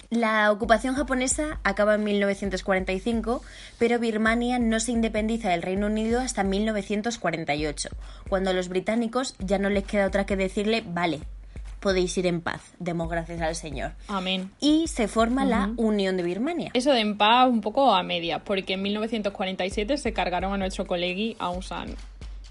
La 0.09 0.51
ocupación 0.51 0.95
japonesa 0.95 1.59
acaba 1.63 1.93
en 1.93 2.05
1945, 2.05 3.43
pero 3.77 3.99
Birmania 3.99 4.57
no 4.57 4.79
se 4.79 4.93
independiza 4.93 5.49
del 5.49 5.61
Reino 5.61 5.85
Unido 5.85 6.19
hasta 6.21 6.43
1948, 6.43 7.89
cuando 8.27 8.49
a 8.49 8.53
los 8.53 8.67
británicos 8.67 9.35
ya 9.37 9.59
no 9.59 9.69
les 9.69 9.83
queda 9.83 10.07
otra 10.07 10.25
que 10.25 10.37
decirle, 10.37 10.83
vale, 10.87 11.21
podéis 11.87 12.17
ir 12.17 12.25
en 12.25 12.41
paz, 12.41 12.73
demos 12.79 13.09
gracias 13.09 13.39
al 13.39 13.55
Señor. 13.55 13.93
amén. 14.09 14.51
Y 14.59 14.89
se 14.89 15.07
forma 15.07 15.45
la 15.45 15.71
Unión 15.77 16.17
de 16.17 16.23
Birmania. 16.23 16.69
Eso 16.73 16.91
de 16.91 16.99
en 16.99 17.17
paz 17.17 17.47
un 17.47 17.61
poco 17.61 17.95
a 17.95 18.03
medias, 18.03 18.41
porque 18.43 18.73
en 18.73 18.81
1947 18.81 19.95
se 19.95 20.11
cargaron 20.11 20.51
a 20.51 20.57
nuestro 20.57 20.85
colegui 20.85 21.37
Aung 21.39 21.63
San. 21.63 21.95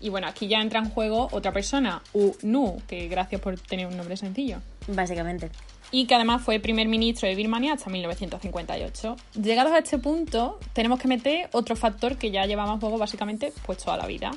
Y 0.01 0.09
bueno, 0.09 0.27
aquí 0.27 0.49
ya 0.49 0.62
entra 0.62 0.81
en 0.81 0.88
juego 0.88 1.29
otra 1.33 1.53
persona, 1.53 2.01
U 2.14 2.33
Nu, 2.40 2.81
que 2.88 3.09
gracias 3.09 3.38
por 3.42 3.61
tener 3.61 3.87
un 3.87 3.99
nombre 3.99 4.16
sencillo. 4.16 4.62
Básicamente. 4.88 5.51
Y 5.90 6.07
que 6.07 6.14
además 6.14 6.40
fue 6.40 6.59
primer 6.59 6.88
ministro 6.88 7.29
de 7.29 7.35
Birmania 7.35 7.75
hasta 7.75 7.90
1958. 7.90 9.16
Llegados 9.35 9.72
a 9.75 9.81
este 9.81 9.99
punto, 9.99 10.59
tenemos 10.72 10.99
que 10.99 11.09
meter 11.09 11.51
otro 11.53 11.77
factor 11.77 12.16
que 12.16 12.31
ya 12.31 12.46
llevamos 12.46 12.81
juego 12.81 12.96
básicamente 12.96 13.53
pues 13.66 13.85
toda 13.85 13.99
la 13.99 14.07
vida, 14.07 14.31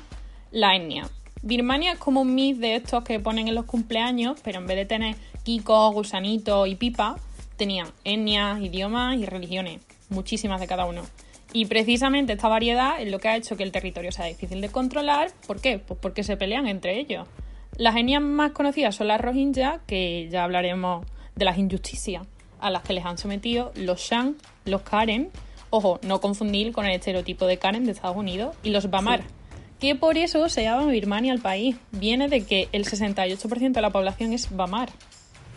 la 0.50 0.76
etnia. 0.76 1.08
Birmania 1.42 1.92
es 1.92 1.98
como 1.98 2.20
un 2.20 2.34
mix 2.34 2.58
de 2.58 2.76
estos 2.76 3.02
que 3.02 3.18
ponen 3.18 3.48
en 3.48 3.54
los 3.54 3.64
cumpleaños, 3.64 4.38
pero 4.42 4.58
en 4.58 4.66
vez 4.66 4.76
de 4.76 4.84
tener 4.84 5.16
Kiko, 5.42 5.90
Gusanito 5.90 6.66
y 6.66 6.74
Pipa, 6.74 7.16
tenían 7.56 7.88
etnias, 8.04 8.60
idiomas 8.60 9.16
y 9.16 9.24
religiones, 9.24 9.80
muchísimas 10.10 10.60
de 10.60 10.66
cada 10.66 10.84
uno. 10.84 11.02
Y 11.52 11.66
precisamente 11.66 12.34
esta 12.34 12.48
variedad 12.48 13.00
es 13.00 13.10
lo 13.10 13.18
que 13.18 13.28
ha 13.28 13.36
hecho 13.36 13.56
que 13.56 13.62
el 13.62 13.72
territorio 13.72 14.12
sea 14.12 14.26
difícil 14.26 14.60
de 14.60 14.68
controlar. 14.68 15.32
¿Por 15.46 15.60
qué? 15.60 15.78
Pues 15.78 15.98
porque 16.00 16.22
se 16.22 16.36
pelean 16.36 16.68
entre 16.68 17.00
ellos. 17.00 17.26
Las 17.76 17.96
etnias 17.96 18.22
más 18.22 18.52
conocidas 18.52 18.94
son 18.94 19.08
las 19.08 19.20
Rohingya, 19.20 19.80
que 19.86 20.28
ya 20.30 20.44
hablaremos 20.44 21.06
de 21.34 21.44
las 21.46 21.58
injusticias 21.58 22.26
a 22.60 22.70
las 22.70 22.82
que 22.82 22.92
les 22.92 23.04
han 23.06 23.16
sometido 23.16 23.72
los 23.74 24.00
Shan, 24.00 24.36
los 24.66 24.82
Karen, 24.82 25.30
ojo, 25.70 25.98
no 26.02 26.20
confundir 26.20 26.72
con 26.72 26.84
el 26.84 26.92
estereotipo 26.92 27.46
de 27.46 27.58
Karen 27.58 27.86
de 27.86 27.92
Estados 27.92 28.16
Unidos, 28.16 28.54
y 28.62 28.70
los 28.70 28.90
Bamar, 28.90 29.22
que 29.80 29.94
por 29.94 30.18
eso 30.18 30.48
se 30.48 30.62
llama 30.62 30.86
Birmania 30.86 31.32
al 31.32 31.40
país. 31.40 31.76
Viene 31.90 32.28
de 32.28 32.44
que 32.44 32.68
el 32.72 32.84
68% 32.84 33.72
de 33.72 33.80
la 33.80 33.90
población 33.90 34.32
es 34.32 34.54
Bamar. 34.54 34.90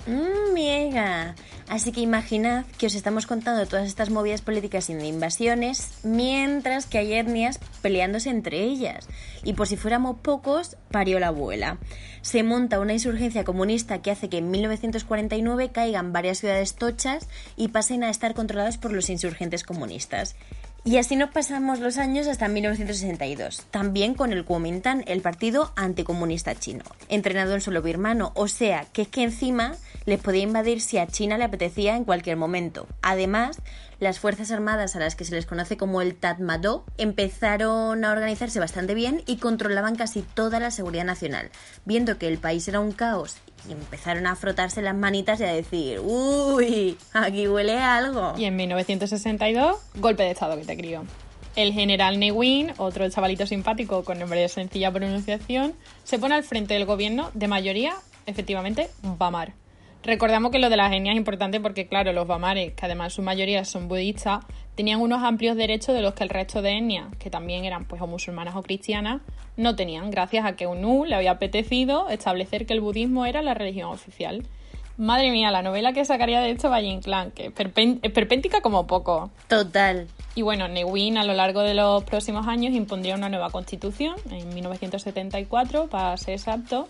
Mmm, 0.07 0.53
miega. 0.53 1.35
Así 1.69 1.91
que 1.93 2.01
imaginad 2.01 2.65
que 2.77 2.87
os 2.87 2.95
estamos 2.95 3.25
contando 3.25 3.65
todas 3.65 3.87
estas 3.87 4.09
movidas 4.09 4.41
políticas 4.41 4.89
y 4.89 4.93
invasiones, 4.93 5.91
mientras 6.03 6.85
que 6.85 6.97
hay 6.97 7.13
etnias 7.13 7.59
peleándose 7.81 8.29
entre 8.29 8.63
ellas. 8.63 9.07
Y 9.43 9.53
por 9.53 9.67
si 9.67 9.77
fuéramos 9.77 10.17
pocos, 10.21 10.75
parió 10.91 11.19
la 11.19 11.27
abuela. 11.27 11.77
Se 12.21 12.43
monta 12.43 12.79
una 12.79 12.93
insurgencia 12.93 13.45
comunista 13.45 14.01
que 14.01 14.11
hace 14.11 14.29
que 14.29 14.39
en 14.39 14.51
1949 14.51 15.71
caigan 15.71 16.11
varias 16.11 16.39
ciudades 16.39 16.75
tochas 16.75 17.29
y 17.55 17.69
pasen 17.69 18.03
a 18.03 18.09
estar 18.09 18.33
controladas 18.33 18.77
por 18.77 18.91
los 18.91 19.09
insurgentes 19.09 19.63
comunistas. 19.63 20.35
Y 20.85 20.97
así 20.97 21.15
nos 21.15 21.29
pasamos 21.29 21.79
los 21.79 21.97
años 21.97 22.27
hasta 22.27 22.49
1962, 22.49 23.61
también 23.71 24.15
con 24.15 24.33
el 24.33 24.43
Kuomintang, 24.43 25.05
el 25.07 25.21
partido 25.21 25.71
anticomunista 25.77 26.55
chino, 26.55 26.83
entrenado 27.07 27.53
en 27.53 27.61
suelo 27.61 27.81
birmano, 27.81 28.33
o 28.35 28.49
sea, 28.49 28.85
que 28.91 29.03
es 29.03 29.07
que 29.07 29.23
encima 29.23 29.77
les 30.05 30.19
podía 30.19 30.43
invadir 30.43 30.81
si 30.81 30.97
a 30.97 31.07
China 31.07 31.37
le 31.37 31.45
apetecía 31.45 31.95
en 31.95 32.03
cualquier 32.03 32.35
momento. 32.35 32.85
Además, 33.01 33.61
las 34.01 34.19
Fuerzas 34.19 34.51
Armadas, 34.51 34.97
a 34.97 34.99
las 34.99 35.15
que 35.15 35.23
se 35.23 35.33
les 35.33 35.45
conoce 35.45 35.77
como 35.77 36.01
el 36.01 36.15
Tatmadaw, 36.15 36.83
empezaron 36.97 38.03
a 38.03 38.11
organizarse 38.11 38.59
bastante 38.59 38.93
bien 38.93 39.23
y 39.25 39.37
controlaban 39.37 39.95
casi 39.95 40.21
toda 40.21 40.59
la 40.59 40.69
seguridad 40.69 41.05
nacional, 41.05 41.49
viendo 41.85 42.17
que 42.17 42.27
el 42.27 42.39
país 42.39 42.67
era 42.67 42.81
un 42.81 42.91
caos 42.91 43.37
y 43.67 43.71
empezaron 43.71 44.27
a 44.27 44.35
frotarse 44.35 44.81
las 44.81 44.95
manitas 44.95 45.39
y 45.39 45.43
a 45.43 45.53
decir, 45.53 45.99
uy, 45.99 46.97
aquí 47.13 47.47
huele 47.47 47.77
algo. 47.77 48.33
Y 48.37 48.45
en 48.45 48.55
1962, 48.55 49.77
golpe 49.95 50.23
de 50.23 50.31
Estado 50.31 50.57
que 50.57 50.65
te 50.65 50.77
crió. 50.77 51.03
El 51.55 51.73
general 51.73 52.19
Ne 52.19 52.31
Win, 52.31 52.73
otro 52.77 53.07
chavalito 53.09 53.45
simpático 53.45 54.03
con 54.03 54.19
nombre 54.19 54.41
de 54.41 54.49
sencilla 54.49 54.91
pronunciación, 54.91 55.73
se 56.03 56.17
pone 56.17 56.35
al 56.35 56.43
frente 56.43 56.73
del 56.73 56.85
gobierno 56.85 57.29
de 57.33 57.47
mayoría, 57.47 57.93
efectivamente, 58.25 58.89
Bamar. 59.03 59.53
Recordamos 60.03 60.51
que 60.51 60.59
lo 60.59 60.69
de 60.69 60.75
las 60.75 60.91
etnias 60.91 61.13
es 61.13 61.17
importante 61.17 61.61
porque, 61.61 61.87
claro, 61.87 62.11
los 62.11 62.27
Bamares, 62.27 62.73
que 62.73 62.85
además 62.85 63.13
su 63.13 63.21
mayoría 63.21 63.63
son 63.63 63.87
budistas, 63.87 64.43
tenían 64.75 64.99
unos 64.99 65.23
amplios 65.23 65.55
derechos 65.55 65.95
de 65.95 66.01
los 66.01 66.13
que 66.13 66.23
el 66.23 66.29
resto 66.29 66.61
de 66.61 66.77
etnias, 66.77 67.07
que 67.19 67.29
también 67.29 67.63
eran 67.63 67.85
pues 67.85 68.01
o 68.01 68.07
musulmanas 68.07 68.55
o 68.57 68.63
cristianas, 68.63 69.21
no 69.55 69.75
tenían, 69.77 70.11
gracias 70.11 70.45
a 70.45 70.57
que 70.57 70.67
UNU 70.67 71.05
le 71.05 71.15
había 71.15 71.31
apetecido 71.31 72.09
establecer 72.09 72.65
que 72.65 72.73
el 72.73 72.81
budismo 72.81 73.25
era 73.25 73.41
la 73.41 73.53
religión 73.53 73.89
oficial. 73.89 74.43
Madre 74.97 75.31
mía, 75.31 75.51
la 75.51 75.63
novela 75.63 75.93
que 75.93 76.03
sacaría 76.05 76.41
de 76.41 76.51
esto 76.51 76.69
Valle 76.69 76.87
Inclán, 76.87 77.31
que 77.31 77.47
es 77.47 77.51
perpéntica 78.11 78.61
como 78.61 78.85
poco. 78.85 79.31
Total. 79.47 80.07
Y 80.35 80.41
bueno, 80.41 80.67
Newin 80.67 81.17
a 81.17 81.23
lo 81.23 81.33
largo 81.33 81.61
de 81.61 81.73
los 81.73 82.03
próximos 82.03 82.45
años 82.47 82.73
impondría 82.75 83.15
una 83.15 83.29
nueva 83.29 83.49
constitución 83.51 84.15
en 84.29 84.53
1974, 84.53 85.87
para 85.87 86.15
ser 86.17 86.33
exacto. 86.33 86.89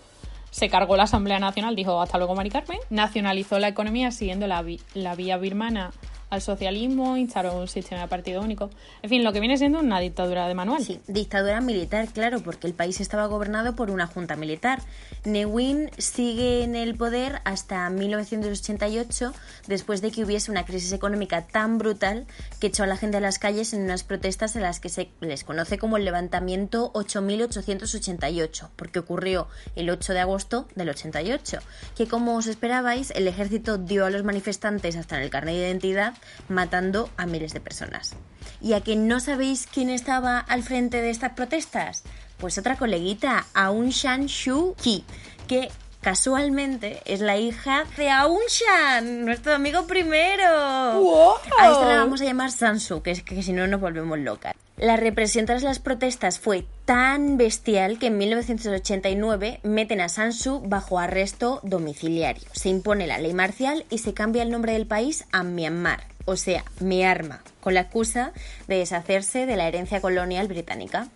Se 0.54 0.68
cargó 0.68 0.96
la 0.96 1.02
Asamblea 1.02 1.40
Nacional, 1.40 1.74
dijo 1.74 2.00
hasta 2.00 2.16
luego 2.16 2.36
Mari 2.36 2.48
Carmen. 2.48 2.78
Nacionalizó 2.88 3.58
la 3.58 3.66
economía 3.66 4.12
siguiendo 4.12 4.46
la, 4.46 4.64
la 4.94 5.16
vía 5.16 5.36
birmana 5.36 5.90
al 6.34 6.42
socialismo, 6.42 7.16
instauró 7.16 7.56
un 7.58 7.68
sistema 7.68 8.02
de 8.02 8.08
partido 8.08 8.42
único. 8.42 8.70
En 9.02 9.10
fin, 9.10 9.24
lo 9.24 9.32
que 9.32 9.40
viene 9.40 9.56
siendo 9.56 9.80
una 9.80 10.00
dictadura 10.00 10.46
de 10.48 10.54
manual. 10.54 10.84
Sí, 10.84 11.00
dictadura 11.06 11.60
militar, 11.60 12.08
claro, 12.08 12.40
porque 12.40 12.66
el 12.66 12.74
país 12.74 13.00
estaba 13.00 13.26
gobernado 13.26 13.74
por 13.76 13.90
una 13.90 14.06
junta 14.06 14.36
militar. 14.36 14.82
Newin 15.24 15.90
sigue 15.98 16.62
en 16.62 16.76
el 16.76 16.94
poder 16.96 17.40
hasta 17.44 17.88
1988, 17.88 19.32
después 19.66 20.02
de 20.02 20.10
que 20.10 20.24
hubiese 20.24 20.50
una 20.50 20.64
crisis 20.64 20.92
económica 20.92 21.46
tan 21.46 21.78
brutal 21.78 22.26
que 22.60 22.66
echó 22.68 22.82
a 22.82 22.86
la 22.86 22.96
gente 22.96 23.16
a 23.16 23.20
las 23.20 23.38
calles 23.38 23.72
en 23.72 23.82
unas 23.82 24.04
protestas 24.04 24.56
en 24.56 24.62
las 24.62 24.80
que 24.80 24.88
se 24.88 25.08
les 25.20 25.44
conoce 25.44 25.78
como 25.78 25.96
el 25.96 26.04
levantamiento 26.04 26.90
8888, 26.94 28.70
porque 28.76 28.98
ocurrió 28.98 29.48
el 29.76 29.90
8 29.90 30.12
de 30.12 30.20
agosto 30.20 30.68
del 30.74 30.90
88, 30.90 31.58
que 31.96 32.06
como 32.06 32.36
os 32.36 32.46
esperabais, 32.46 33.10
el 33.12 33.28
ejército 33.28 33.78
dio 33.78 34.04
a 34.04 34.10
los 34.10 34.24
manifestantes 34.24 34.96
hasta 34.96 35.16
en 35.16 35.22
el 35.22 35.30
carnet 35.30 35.54
de 35.54 35.60
identidad, 35.60 36.14
matando 36.48 37.10
a 37.16 37.26
miles 37.26 37.52
de 37.52 37.60
personas. 37.60 38.14
¿Y 38.60 38.72
a 38.74 38.80
que 38.80 38.96
no 38.96 39.20
sabéis 39.20 39.66
quién 39.72 39.90
estaba 39.90 40.38
al 40.38 40.62
frente 40.62 41.02
de 41.02 41.10
estas 41.10 41.32
protestas? 41.32 42.02
Pues 42.38 42.58
otra 42.58 42.76
coleguita, 42.76 43.46
Aung 43.54 43.92
San 43.92 44.28
Suu 44.28 44.74
Kyi, 44.74 45.04
que 45.46 45.70
casualmente 46.04 47.00
es 47.06 47.20
la 47.20 47.38
hija 47.38 47.84
de 47.96 48.10
Aung 48.10 48.48
San, 48.48 49.24
nuestro 49.24 49.54
amigo 49.54 49.86
primero. 49.86 51.38
A 51.58 51.70
esta 51.70 51.88
la 51.88 51.96
vamos 51.96 52.20
a 52.20 52.24
llamar 52.24 52.52
Sansu, 52.52 53.02
que 53.02 53.10
es 53.10 53.22
que 53.22 53.42
si 53.42 53.52
no 53.52 53.66
nos 53.66 53.80
volvemos 53.80 54.18
locas. 54.18 54.54
La 54.76 54.96
represión 54.96 55.46
tras 55.46 55.62
las 55.62 55.78
protestas 55.78 56.40
fue 56.40 56.66
tan 56.84 57.38
bestial 57.38 57.98
que 57.98 58.08
en 58.08 58.18
1989 58.18 59.60
meten 59.62 60.00
a 60.00 60.08
Sansu 60.08 60.60
bajo 60.60 60.98
arresto 60.98 61.60
domiciliario. 61.62 62.48
Se 62.52 62.68
impone 62.68 63.06
la 63.06 63.18
ley 63.18 63.32
marcial 63.32 63.86
y 63.88 63.98
se 63.98 64.14
cambia 64.14 64.42
el 64.42 64.50
nombre 64.50 64.72
del 64.72 64.86
país 64.86 65.24
a 65.32 65.42
Myanmar, 65.42 66.04
o 66.24 66.36
sea, 66.36 66.64
Myanmar, 66.80 67.40
con 67.60 67.74
la 67.74 67.80
excusa 67.80 68.32
de 68.66 68.78
deshacerse 68.78 69.46
de 69.46 69.56
la 69.56 69.68
herencia 69.68 70.00
colonial 70.00 70.48
británica. 70.48 71.08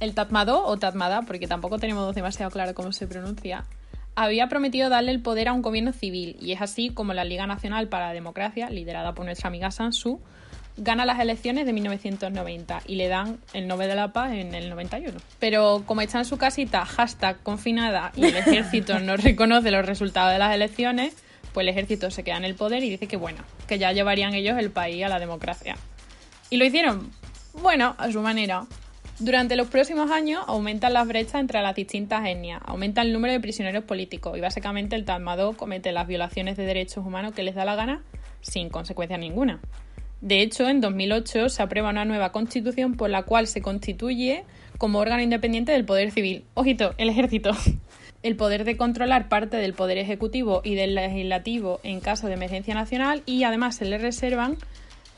El 0.00 0.14
Tatmadaw 0.14 0.64
o 0.64 0.76
Tatmada, 0.78 1.22
porque 1.22 1.46
tampoco 1.46 1.78
tenemos 1.78 2.14
demasiado 2.14 2.50
claro 2.50 2.74
cómo 2.74 2.92
se 2.92 3.06
pronuncia, 3.06 3.64
había 4.16 4.48
prometido 4.48 4.88
darle 4.88 5.10
el 5.10 5.20
poder 5.20 5.48
a 5.48 5.52
un 5.52 5.62
gobierno 5.62 5.92
civil 5.92 6.36
y 6.40 6.52
es 6.52 6.62
así 6.62 6.90
como 6.90 7.14
la 7.14 7.24
Liga 7.24 7.46
Nacional 7.46 7.88
para 7.88 8.08
la 8.08 8.12
Democracia, 8.12 8.70
liderada 8.70 9.14
por 9.14 9.24
nuestra 9.24 9.48
amiga 9.48 9.70
Sansu, 9.70 10.20
gana 10.76 11.04
las 11.04 11.20
elecciones 11.20 11.66
de 11.66 11.72
1990 11.72 12.82
y 12.86 12.96
le 12.96 13.08
dan 13.08 13.38
el 13.52 13.66
Nobel 13.66 13.88
de 13.88 13.94
la 13.94 14.12
Paz 14.12 14.32
en 14.32 14.54
el 14.54 14.70
91. 14.70 15.18
Pero 15.38 15.82
como 15.86 16.00
está 16.00 16.18
en 16.18 16.24
su 16.24 16.36
casita, 16.36 16.84
hashtag 16.84 17.42
confinada, 17.42 18.12
y 18.16 18.24
el 18.24 18.36
ejército 18.36 18.98
no 19.00 19.16
reconoce 19.16 19.70
los 19.70 19.84
resultados 19.84 20.32
de 20.32 20.38
las 20.38 20.54
elecciones, 20.54 21.14
pues 21.54 21.64
el 21.64 21.70
ejército 21.70 22.10
se 22.10 22.24
queda 22.24 22.36
en 22.36 22.44
el 22.44 22.56
poder 22.56 22.82
y 22.82 22.90
dice 22.90 23.06
que 23.06 23.16
bueno, 23.16 23.38
que 23.66 23.78
ya 23.78 23.92
llevarían 23.92 24.34
ellos 24.34 24.58
el 24.58 24.70
país 24.70 25.04
a 25.04 25.08
la 25.08 25.18
democracia. 25.18 25.76
¿Y 26.50 26.58
lo 26.58 26.64
hicieron? 26.66 27.10
Bueno, 27.54 27.94
a 27.96 28.10
su 28.10 28.20
manera. 28.20 28.66
Durante 29.20 29.54
los 29.54 29.68
próximos 29.68 30.10
años 30.10 30.42
aumentan 30.48 30.92
las 30.92 31.06
brechas 31.06 31.36
entre 31.36 31.62
las 31.62 31.76
distintas 31.76 32.26
etnias, 32.26 32.60
aumenta 32.66 33.00
el 33.00 33.12
número 33.12 33.32
de 33.32 33.38
prisioneros 33.38 33.84
políticos 33.84 34.36
y 34.36 34.40
básicamente 34.40 34.96
el 34.96 35.04
Tatmadaw 35.04 35.54
comete 35.54 35.92
las 35.92 36.08
violaciones 36.08 36.56
de 36.56 36.66
derechos 36.66 37.06
humanos 37.06 37.32
que 37.32 37.44
les 37.44 37.54
da 37.54 37.64
la 37.64 37.76
gana 37.76 38.02
sin 38.40 38.70
consecuencia 38.70 39.16
ninguna. 39.16 39.60
De 40.20 40.40
hecho, 40.40 40.68
en 40.68 40.80
2008 40.80 41.48
se 41.48 41.62
aprueba 41.62 41.90
una 41.90 42.04
nueva 42.04 42.32
constitución 42.32 42.96
por 42.96 43.08
la 43.08 43.22
cual 43.22 43.46
se 43.46 43.62
constituye 43.62 44.42
como 44.78 44.98
órgano 44.98 45.22
independiente 45.22 45.70
del 45.70 45.84
poder 45.84 46.10
civil. 46.10 46.44
Ojito, 46.54 46.94
el 46.98 47.08
ejército. 47.08 47.52
El 48.24 48.36
poder 48.36 48.64
de 48.64 48.78
controlar 48.78 49.28
parte 49.28 49.58
del 49.58 49.74
poder 49.74 49.98
ejecutivo 49.98 50.62
y 50.64 50.76
del 50.76 50.94
legislativo 50.94 51.78
en 51.82 52.00
caso 52.00 52.26
de 52.26 52.32
emergencia 52.32 52.72
nacional 52.74 53.22
y 53.26 53.44
además 53.44 53.76
se 53.76 53.84
le 53.84 53.98
reservan 53.98 54.56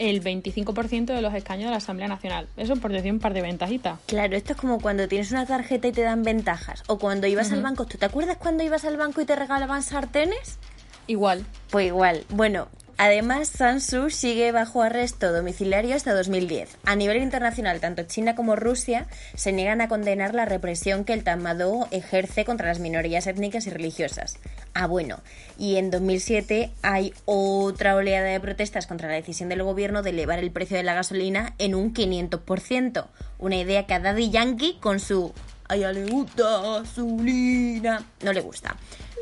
el 0.01 0.21
25% 0.25 1.07
de 1.07 1.23
los 1.23 1.33
escaños 1.33 1.67
de 1.67 1.71
la 1.71 1.77
Asamblea 1.77 2.09
Nacional. 2.09 2.49
Eso 2.57 2.75
por 2.75 2.91
decir 2.91 3.13
un 3.13 3.21
par 3.21 3.33
de 3.33 3.43
ventajitas. 3.43 4.01
Claro, 4.07 4.37
esto 4.37 4.55
es 4.55 4.59
como 4.59 4.81
cuando 4.81 5.07
tienes 5.07 5.31
una 5.31 5.47
tarjeta 5.47 5.87
y 5.87 5.93
te 5.93 6.03
dan 6.03 6.25
ventajas. 6.25 6.83
O 6.89 6.99
cuando 6.99 7.29
ibas 7.29 7.53
al 7.53 7.63
banco. 7.63 7.87
¿Tú 7.87 7.97
te 7.97 8.07
acuerdas 8.07 8.39
cuando 8.39 8.65
ibas 8.65 8.85
al 8.85 8.97
banco 8.97 9.21
y 9.21 9.25
te 9.25 9.37
regalaban 9.37 9.85
sartenes? 9.85 10.59
Igual. 11.07 11.47
Pues 11.71 11.87
igual. 11.87 12.25
Bueno, 12.31 12.67
Además, 12.99 13.49
Sansu 13.49 14.09
sigue 14.09 14.53
bajo 14.53 14.81
arresto 14.81 15.31
domiciliario 15.31 15.95
hasta 15.95 16.15
2010. 16.15 16.79
A 16.87 16.97
nivel 16.97 17.19
internacional, 17.19 17.79
tanto 17.79 18.05
China 18.05 18.35
como 18.35 18.57
Rusia 18.57 19.07
se 19.35 19.53
niegan 19.53 19.83
a 19.83 19.89
condenar 19.89 20.35
la 20.35 20.47
represión 20.47 21.05
que 21.05 21.13
el 21.13 21.23
Tatmadaw 21.23 21.89
ejerce 21.91 22.47
contra 22.47 22.69
las 22.69 22.81
minorías 22.81 23.27
étnicas 23.27 23.67
y 23.67 23.71
religiosas. 23.71 24.39
Ah, 24.73 24.87
bueno, 24.87 25.21
y 25.59 25.77
en 25.77 25.91
2007 25.91 26.71
hay 26.81 27.13
otra 27.27 27.97
oleada 27.97 28.29
de 28.29 28.41
protestas 28.41 28.87
contra 28.87 29.09
la 29.09 29.15
decisión 29.15 29.51
del 29.51 29.63
gobierno 29.63 30.03
de 30.03 30.11
elevar 30.11 30.39
el 30.39 30.51
precio 30.51 30.79
de 30.79 30.83
la 30.83 30.95
gasolina 30.95 31.55
en 31.59 31.75
un 31.75 31.93
500%. 31.93 33.07
Una 33.39 33.57
idea 33.57 33.87
que 33.87 33.93
a 33.93 34.01
Daddy 34.01 34.31
Yankee 34.31 34.79
con 34.81 35.01
su... 35.01 35.35
A 35.69 35.77
ella 35.77 35.93
le 35.93 36.07
gusta 36.07 36.63
gasolina. 36.63 38.03
No 38.23 38.33
le 38.33 38.41
gusta. 38.41 38.77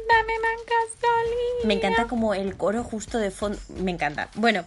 Dame. 0.09 0.35
Me 1.65 1.75
encanta 1.75 2.07
como 2.07 2.35
el 2.35 2.57
coro 2.57 2.85
justo 2.85 3.19
de 3.19 3.31
fondo. 3.31 3.59
Me 3.81 3.91
encanta. 3.91 4.29
Bueno, 4.35 4.65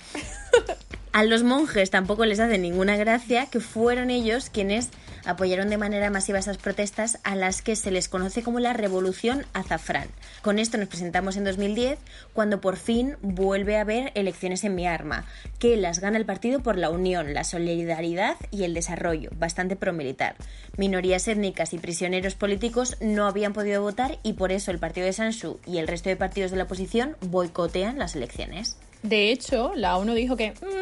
a 1.11 1.23
los 1.23 1.43
monjes 1.43 1.91
tampoco 1.91 2.25
les 2.25 2.39
hace 2.39 2.57
ninguna 2.57 2.97
gracia 2.97 3.45
que 3.45 3.59
fueron 3.59 4.09
ellos 4.09 4.49
quienes 4.49 4.89
apoyaron 5.25 5.69
de 5.69 5.77
manera 5.77 6.09
masiva 6.09 6.39
esas 6.39 6.57
protestas 6.57 7.19
a 7.23 7.35
las 7.35 7.61
que 7.61 7.75
se 7.75 7.91
les 7.91 8.09
conoce 8.09 8.43
como 8.43 8.59
la 8.59 8.73
Revolución 8.73 9.45
Azafrán. 9.53 10.07
Con 10.41 10.59
esto 10.59 10.77
nos 10.77 10.87
presentamos 10.87 11.37
en 11.37 11.43
2010, 11.43 11.99
cuando 12.33 12.61
por 12.61 12.77
fin 12.77 13.15
vuelve 13.21 13.77
a 13.77 13.81
haber 13.81 14.11
elecciones 14.15 14.63
en 14.63 14.75
Myanmar, 14.75 15.25
que 15.59 15.77
las 15.77 15.99
gana 15.99 16.17
el 16.17 16.25
partido 16.25 16.61
por 16.61 16.77
la 16.77 16.89
unión, 16.89 17.33
la 17.33 17.43
solidaridad 17.43 18.37
y 18.51 18.63
el 18.63 18.73
desarrollo, 18.73 19.29
bastante 19.37 19.75
promilitar. 19.75 20.35
Minorías 20.77 21.27
étnicas 21.27 21.73
y 21.73 21.79
prisioneros 21.79 22.35
políticos 22.35 22.97
no 23.01 23.27
habían 23.27 23.53
podido 23.53 23.81
votar 23.81 24.19
y 24.23 24.33
por 24.33 24.51
eso 24.51 24.71
el 24.71 24.79
partido 24.79 25.05
de 25.05 25.13
Sansu 25.13 25.59
y 25.65 25.77
el 25.77 25.87
resto 25.87 26.09
de 26.09 26.15
partidos 26.15 26.51
de 26.51 26.57
la 26.57 26.63
oposición 26.63 27.17
boicotean 27.21 27.97
las 27.97 28.15
elecciones. 28.15 28.77
De 29.03 29.31
hecho, 29.31 29.73
la 29.75 29.97
ONU 29.97 30.13
dijo 30.13 30.35
que 30.35 30.51
mmm, 30.51 30.76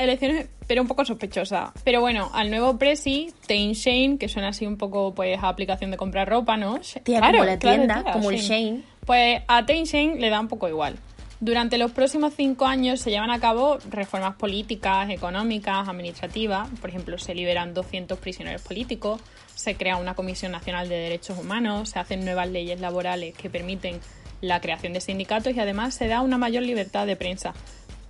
elecciones, 0.00 0.48
pero 0.66 0.82
un 0.82 0.88
poco 0.88 1.04
sospechosa. 1.04 1.72
Pero 1.84 2.00
bueno, 2.00 2.30
al 2.32 2.50
nuevo 2.50 2.78
presi, 2.78 3.32
Tain 3.46 3.72
Shane, 3.72 4.18
que 4.18 4.28
suena 4.28 4.48
así 4.48 4.66
un 4.66 4.76
poco 4.76 5.14
pues 5.14 5.38
a 5.38 5.48
aplicación 5.48 5.90
de 5.90 5.96
comprar 5.96 6.28
ropa, 6.28 6.56
¿no? 6.56 6.80
Tía, 7.02 7.20
como 7.20 7.44
la 7.44 7.58
tienda, 7.58 8.04
como 8.12 8.30
el 8.30 8.38
Shane. 8.38 8.82
Pues 9.06 9.42
a 9.46 9.64
Tain 9.66 9.84
Shane 9.84 10.16
le 10.18 10.30
da 10.30 10.40
un 10.40 10.48
poco 10.48 10.68
igual. 10.68 10.96
Durante 11.42 11.78
los 11.78 11.92
próximos 11.92 12.34
cinco 12.36 12.66
años 12.66 13.00
se 13.00 13.10
llevan 13.10 13.30
a 13.30 13.40
cabo 13.40 13.78
reformas 13.88 14.34
políticas, 14.34 15.08
económicas, 15.08 15.88
administrativas. 15.88 16.68
Por 16.82 16.90
ejemplo, 16.90 17.16
se 17.16 17.34
liberan 17.34 17.72
200 17.72 18.18
prisioneros 18.18 18.60
políticos, 18.60 19.22
se 19.54 19.74
crea 19.74 19.96
una 19.96 20.14
Comisión 20.14 20.52
Nacional 20.52 20.90
de 20.90 20.96
Derechos 20.96 21.38
Humanos, 21.38 21.88
se 21.88 21.98
hacen 21.98 22.26
nuevas 22.26 22.50
leyes 22.50 22.78
laborales 22.80 23.34
que 23.34 23.48
permiten 23.48 24.00
la 24.42 24.60
creación 24.60 24.92
de 24.92 25.00
sindicatos 25.00 25.54
y 25.54 25.60
además 25.60 25.94
se 25.94 26.08
da 26.08 26.20
una 26.20 26.36
mayor 26.36 26.62
libertad 26.62 27.06
de 27.06 27.16
prensa. 27.16 27.54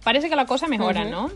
Parece 0.02 0.28
que 0.28 0.34
la 0.34 0.46
cosa 0.46 0.66
mejora, 0.66 1.04
¿no? 1.04 1.30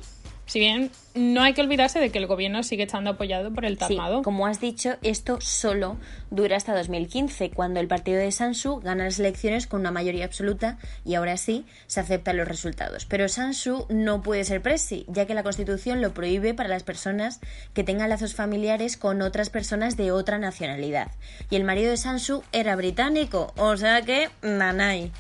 Si 0.47 0.59
bien 0.59 0.91
no 1.15 1.43
hay 1.43 1.55
que 1.55 1.61
olvidarse 1.61 2.01
de 2.01 2.11
que 2.11 2.19
el 2.19 2.27
gobierno 2.27 2.63
sigue 2.63 2.83
estando 2.83 3.11
apoyado 3.11 3.53
por 3.53 3.65
el 3.65 3.79
Tatmadaw. 3.79 4.19
Sí, 4.19 4.25
como 4.25 4.47
has 4.47 4.61
dicho, 4.61 4.97
esto 5.03 5.41
solo 5.41 5.97
dura 6.31 6.57
hasta 6.57 6.77
2015, 6.77 7.51
cuando 7.51 7.81
el 7.81 7.87
partido 7.87 8.19
de 8.19 8.31
Sansu 8.33 8.81
gana 8.81 9.05
las 9.05 9.19
elecciones 9.19 9.67
con 9.67 9.81
una 9.81 9.91
mayoría 9.91 10.25
absoluta 10.25 10.79
y 11.05 11.15
ahora 11.15 11.37
sí 11.37 11.65
se 11.87 12.01
aceptan 12.01 12.37
los 12.37 12.49
resultados. 12.49 13.05
Pero 13.07 13.29
Sansu 13.29 13.87
no 13.89 14.23
puede 14.23 14.45
ser 14.45 14.61
presi, 14.61 15.07
ya 15.09 15.27
que 15.27 15.35
la 15.35 15.45
Constitución 15.45 16.03
lo 16.03 16.13
prohíbe 16.13 16.53
para 16.53 16.69
las 16.69 16.83
personas 16.83 17.41
que 17.73 17.85
tengan 17.85 18.11
lazos 18.11 18.35
familiares 18.35 18.97
con 18.97 19.23
otras 19.23 19.51
personas 19.51 19.97
de 19.97 20.11
otra 20.11 20.39
nacionalidad. 20.39 21.13
Y 21.49 21.57
el 21.57 21.65
marido 21.65 21.91
de 21.91 21.97
Sansu 21.97 22.43
era 22.53 22.77
británico, 22.77 23.53
o 23.57 23.77
sea 23.77 24.03
que 24.03 24.31
nanay. 24.43 25.13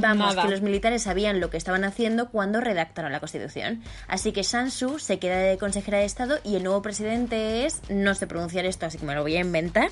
Vamos, 0.00 0.36
que 0.36 0.48
los 0.48 0.60
militares 0.60 1.02
sabían 1.02 1.40
lo 1.40 1.50
que 1.50 1.56
estaban 1.56 1.84
haciendo 1.84 2.28
cuando 2.28 2.60
redactaron 2.60 3.12
la 3.12 3.20
Constitución. 3.20 3.82
Así 4.08 4.32
que 4.32 4.44
Sansu 4.44 4.98
se 4.98 5.18
queda 5.18 5.38
de 5.38 5.58
consejera 5.58 5.98
de 5.98 6.04
Estado 6.04 6.38
y 6.44 6.56
el 6.56 6.64
nuevo 6.64 6.82
presidente 6.82 7.66
es, 7.66 7.80
no 7.88 8.14
sé 8.14 8.26
pronunciar 8.26 8.64
esto, 8.66 8.86
así 8.86 8.98
que 8.98 9.06
me 9.06 9.14
lo 9.14 9.22
voy 9.22 9.36
a 9.36 9.40
inventar. 9.40 9.90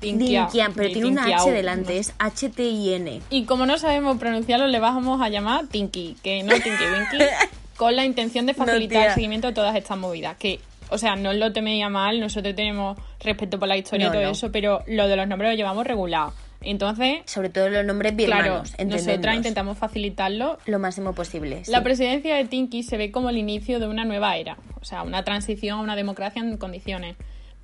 Dinkian, 0.00 0.74
pero 0.74 0.92
tiene 0.92 1.08
una 1.08 1.24
H 1.24 1.50
delante, 1.50 1.98
es 1.98 2.14
H-T-I-N. 2.18 3.22
Y 3.30 3.44
como 3.44 3.66
no 3.66 3.78
sabemos 3.78 4.18
pronunciarlo, 4.18 4.66
le 4.66 4.80
vamos 4.80 5.20
a 5.22 5.28
llamar 5.28 5.66
Tinky, 5.68 6.16
que 6.22 6.42
no 6.42 6.52
Tinky 6.54 6.84
Winky, 6.84 7.24
con 7.76 7.96
la 7.96 8.04
intención 8.04 8.46
de 8.46 8.54
facilitar 8.54 9.08
el 9.08 9.14
seguimiento 9.14 9.48
de 9.48 9.54
todas 9.54 9.74
estas 9.76 9.96
movidas. 9.96 10.36
Que, 10.36 10.60
o 10.90 10.98
sea, 10.98 11.16
no 11.16 11.32
lo 11.32 11.52
teméis 11.52 11.88
mal, 11.88 12.20
nosotros 12.20 12.54
tenemos 12.54 12.98
respeto 13.20 13.58
por 13.58 13.68
la 13.68 13.76
historia 13.76 14.08
y 14.08 14.10
todo 14.10 14.20
eso, 14.20 14.52
pero 14.52 14.82
lo 14.86 15.08
de 15.08 15.16
los 15.16 15.26
nombres 15.26 15.52
lo 15.52 15.56
llevamos 15.56 15.86
regulado. 15.86 16.32
Entonces, 16.64 17.18
sobre 17.26 17.50
todo 17.50 17.68
los 17.68 17.84
nombres 17.84 18.16
bien 18.16 18.30
claro, 18.30 18.62
nosotras 18.86 19.36
intentamos 19.36 19.78
facilitarlo 19.78 20.58
lo 20.66 20.78
máximo 20.78 21.14
posible. 21.14 21.62
La 21.66 21.82
presidencia 21.82 22.34
de 22.36 22.44
Tinky 22.44 22.82
se 22.82 22.96
ve 22.96 23.10
como 23.10 23.30
el 23.30 23.36
inicio 23.36 23.78
de 23.80 23.86
una 23.86 24.04
nueva 24.04 24.36
era, 24.36 24.56
o 24.80 24.84
sea, 24.84 25.02
una 25.02 25.24
transición 25.24 25.78
a 25.78 25.82
una 25.82 25.96
democracia 25.96 26.42
en 26.42 26.56
condiciones. 26.56 27.16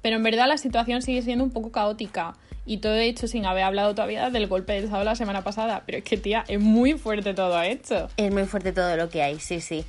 Pero 0.03 0.17
en 0.17 0.23
verdad 0.23 0.49
la 0.49 0.59
situación 0.59 1.03
sigue 1.03 1.23
siendo 1.23 1.45
un 1.45 1.51
poco 1.51 1.73
caótica. 1.73 2.35
Y 2.67 2.79
todo 2.79 2.95
hecho 2.95 3.27
sin 3.27 3.47
haber 3.47 3.65
hablado 3.65 3.95
todavía 3.95 4.31
del 4.31 4.47
golpe 4.47 4.75
de 4.75 4.81
Estado 4.81 5.03
la 5.03 5.17
semana 5.17 5.43
pasada. 5.43 5.83
Pero 5.87 5.99
es 5.99 6.05
que, 6.05 6.17
tía, 6.17 6.45
es 6.47 6.61
muy 6.61 6.93
fuerte 6.93 7.35
todo 7.35 7.61
esto. 7.63 8.09
Es 8.17 8.33
muy 8.33 8.45
fuerte 8.45 8.73
todo 8.73 8.97
lo 8.97 9.09
que 9.09 9.23
hay, 9.23 9.41
sí, 9.41 9.61
sí. 9.61 9.85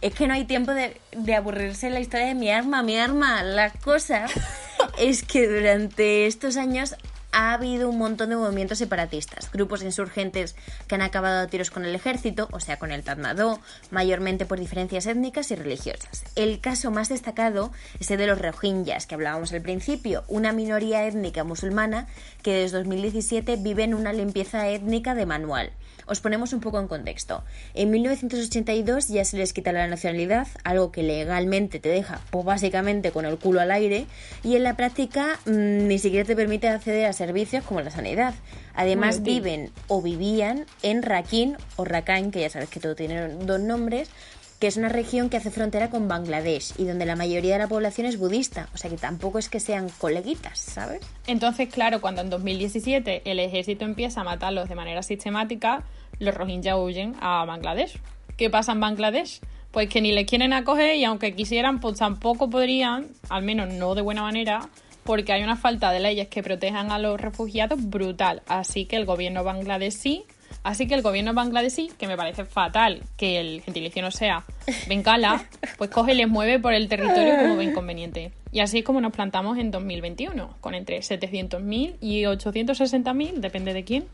Es 0.00 0.14
que 0.14 0.26
no 0.26 0.34
hay 0.34 0.44
tiempo 0.44 0.72
de, 0.72 0.96
de 1.12 1.34
aburrirse 1.34 1.86
en 1.86 1.94
la 1.94 2.00
historia 2.00 2.26
de 2.26 2.34
mi 2.34 2.50
arma, 2.50 2.82
mi 2.82 2.96
arma. 2.96 3.42
La 3.42 3.70
cosa 3.70 4.26
es 4.98 5.22
que 5.22 5.46
durante 5.46 6.26
estos 6.26 6.56
años 6.56 6.96
ha 7.34 7.52
habido 7.52 7.88
un 7.90 7.98
montón 7.98 8.30
de 8.30 8.36
movimientos 8.36 8.78
separatistas, 8.78 9.50
grupos 9.52 9.82
insurgentes 9.82 10.54
que 10.86 10.94
han 10.94 11.02
acabado 11.02 11.40
a 11.42 11.46
tiros 11.48 11.70
con 11.70 11.84
el 11.84 11.94
ejército, 11.94 12.48
o 12.52 12.60
sea, 12.60 12.78
con 12.78 12.92
el 12.92 13.02
Tatmadaw, 13.02 13.58
mayormente 13.90 14.46
por 14.46 14.60
diferencias 14.60 15.06
étnicas 15.06 15.50
y 15.50 15.56
religiosas. 15.56 16.24
El 16.36 16.60
caso 16.60 16.92
más 16.92 17.08
destacado 17.08 17.72
es 17.98 18.10
el 18.10 18.18
de 18.18 18.28
los 18.28 18.40
Rohingyas, 18.40 19.06
que 19.06 19.16
hablábamos 19.16 19.52
al 19.52 19.62
principio, 19.62 20.24
una 20.28 20.52
minoría 20.52 21.06
étnica 21.06 21.42
musulmana 21.42 22.06
que 22.42 22.54
desde 22.54 22.78
2017 22.78 23.56
vive 23.56 23.82
en 23.82 23.94
una 23.94 24.12
limpieza 24.12 24.68
étnica 24.68 25.14
de 25.14 25.26
manual. 25.26 25.72
Os 26.06 26.20
ponemos 26.20 26.52
un 26.52 26.60
poco 26.60 26.78
en 26.80 26.88
contexto. 26.88 27.44
En 27.74 27.90
1982 27.90 29.08
ya 29.08 29.24
se 29.24 29.36
les 29.36 29.52
quita 29.52 29.72
la 29.72 29.86
nacionalidad, 29.86 30.46
algo 30.64 30.92
que 30.92 31.02
legalmente 31.02 31.80
te 31.80 31.88
deja 31.88 32.20
pues 32.30 32.44
básicamente 32.44 33.10
con 33.10 33.24
el 33.24 33.38
culo 33.38 33.60
al 33.60 33.70
aire, 33.70 34.06
y 34.42 34.56
en 34.56 34.62
la 34.62 34.76
práctica 34.76 35.38
mm, 35.46 35.86
ni 35.88 35.98
siquiera 35.98 36.26
te 36.26 36.36
permite 36.36 36.68
acceder 36.68 37.06
a 37.06 37.12
servicios 37.12 37.64
como 37.64 37.80
la 37.80 37.90
sanidad. 37.90 38.34
Además 38.74 39.22
viven 39.22 39.70
o 39.86 40.02
vivían 40.02 40.66
en 40.82 41.02
Rakhine 41.02 41.56
o 41.76 41.84
Rakhine, 41.84 42.30
que 42.30 42.40
ya 42.40 42.50
sabes 42.50 42.68
que 42.68 42.80
todo 42.80 42.94
tiene 42.96 43.28
dos 43.28 43.60
nombres, 43.60 44.10
que 44.58 44.66
es 44.66 44.76
una 44.76 44.88
región 44.88 45.28
que 45.28 45.36
hace 45.36 45.50
frontera 45.50 45.90
con 45.90 46.08
Bangladesh 46.08 46.72
y 46.78 46.84
donde 46.84 47.06
la 47.06 47.16
mayoría 47.16 47.54
de 47.54 47.58
la 47.58 47.68
población 47.68 48.06
es 48.06 48.18
budista, 48.18 48.68
o 48.74 48.78
sea 48.78 48.90
que 48.90 48.96
tampoco 48.96 49.38
es 49.38 49.48
que 49.48 49.60
sean 49.60 49.88
coleguitas, 49.98 50.58
¿sabes? 50.58 51.00
Entonces, 51.26 51.68
claro, 51.68 52.00
cuando 52.00 52.22
en 52.22 52.30
2017 52.30 53.22
el 53.24 53.40
ejército 53.40 53.84
empieza 53.84 54.20
a 54.22 54.24
matarlos 54.24 54.68
de 54.68 54.74
manera 54.74 55.02
sistemática, 55.02 55.84
los 56.18 56.34
Rohingya 56.34 56.76
huyen 56.76 57.16
a 57.20 57.44
Bangladesh. 57.44 57.98
¿Qué 58.36 58.50
pasa 58.50 58.72
en 58.72 58.80
Bangladesh? 58.80 59.40
Pues 59.70 59.88
que 59.88 60.00
ni 60.00 60.12
les 60.12 60.26
quieren 60.26 60.52
acoger 60.52 60.96
y 60.96 61.04
aunque 61.04 61.34
quisieran, 61.34 61.80
pues 61.80 61.98
tampoco 61.98 62.48
podrían, 62.48 63.08
al 63.28 63.42
menos 63.42 63.72
no 63.72 63.94
de 63.94 64.02
buena 64.02 64.22
manera, 64.22 64.68
porque 65.02 65.32
hay 65.32 65.42
una 65.42 65.56
falta 65.56 65.90
de 65.90 66.00
leyes 66.00 66.28
que 66.28 66.42
protejan 66.42 66.90
a 66.90 66.98
los 66.98 67.20
refugiados 67.20 67.90
brutal. 67.90 68.42
Así 68.46 68.86
que 68.86 68.96
el 68.96 69.04
gobierno 69.04 69.44
bangladesí 69.44 70.24
Así 70.64 70.86
que 70.86 70.94
el 70.94 71.02
gobierno 71.02 71.34
bangladesí, 71.34 71.90
que 71.98 72.06
me 72.06 72.16
parece 72.16 72.46
fatal 72.46 73.02
que 73.18 73.38
el 73.38 73.60
gentilicio 73.60 74.00
no 74.00 74.10
sea 74.10 74.44
Bengala, 74.88 75.46
pues 75.78 75.90
coge 75.90 76.12
y 76.12 76.16
les 76.16 76.28
mueve 76.28 76.58
por 76.58 76.72
el 76.72 76.88
territorio 76.88 77.36
como 77.36 77.56
ve 77.56 77.64
inconveniente. 77.64 78.32
Y 78.50 78.60
así 78.60 78.78
es 78.78 78.84
como 78.84 79.02
nos 79.02 79.12
plantamos 79.12 79.58
en 79.58 79.70
2021, 79.70 80.56
con 80.62 80.74
entre 80.74 81.00
700.000 81.00 81.96
y 82.00 82.22
860.000, 82.22 83.34
depende 83.34 83.74
de 83.74 83.84
quién, 83.84 84.06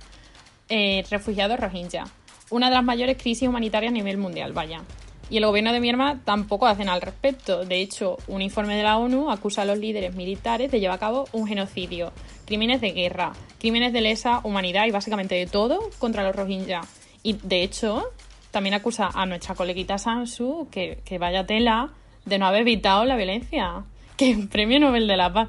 eh, 0.69 1.05
refugiados 1.09 1.61
rohingya. 1.61 2.07
Una 2.51 2.69
de 2.69 2.75
las 2.75 2.85
mayores 2.85 3.17
crisis 3.17 3.49
humanitarias 3.49 3.93
a 3.93 3.95
nivel 3.95 4.17
mundial, 4.17 4.53
vaya. 4.53 4.83
Y 5.31 5.37
el 5.37 5.47
gobierno 5.47 5.73
de 5.73 5.79
Myanmar 5.79 6.19
tampoco 6.25 6.67
hacen 6.67 6.89
al 6.89 7.01
respecto. 7.01 7.65
De 7.65 7.81
hecho, 7.81 8.17
un 8.27 8.43
informe 8.43 8.75
de 8.75 8.83
la 8.83 8.99
ONU 8.99 9.31
acusa 9.31 9.63
a 9.63 9.65
los 9.65 9.79
líderes 9.79 10.17
militares 10.17 10.73
de 10.73 10.81
llevar 10.81 10.97
a 10.97 11.01
cabo 11.01 11.29
un 11.31 11.47
genocidio, 11.47 12.13
crímenes 12.51 12.81
de 12.81 12.91
guerra, 12.91 13.31
crímenes 13.61 13.93
de 13.93 14.01
lesa 14.01 14.41
humanidad 14.43 14.85
y 14.87 14.91
básicamente 14.91 15.37
de 15.37 15.47
todo 15.47 15.79
contra 16.01 16.25
los 16.25 16.35
Rohingya. 16.35 16.81
Y 17.23 17.35
de 17.35 17.63
hecho, 17.63 18.03
también 18.51 18.75
acusa 18.75 19.09
a 19.15 19.25
nuestra 19.25 19.55
coleguita 19.55 19.99
Sansu, 19.99 20.67
que, 20.69 20.99
que 21.05 21.19
vaya 21.19 21.47
tela, 21.47 21.91
de 22.25 22.39
no 22.41 22.47
haber 22.47 22.63
evitado 22.63 23.05
la 23.05 23.15
violencia. 23.15 23.85
Que 24.17 24.37
premio 24.51 24.81
Nobel 24.81 25.07
de 25.07 25.17
la 25.17 25.33
Paz. 25.33 25.49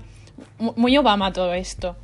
Mu- 0.60 0.74
Muy 0.78 0.96
Obama 0.96 1.34
todo 1.34 1.54
esto. 1.56 1.96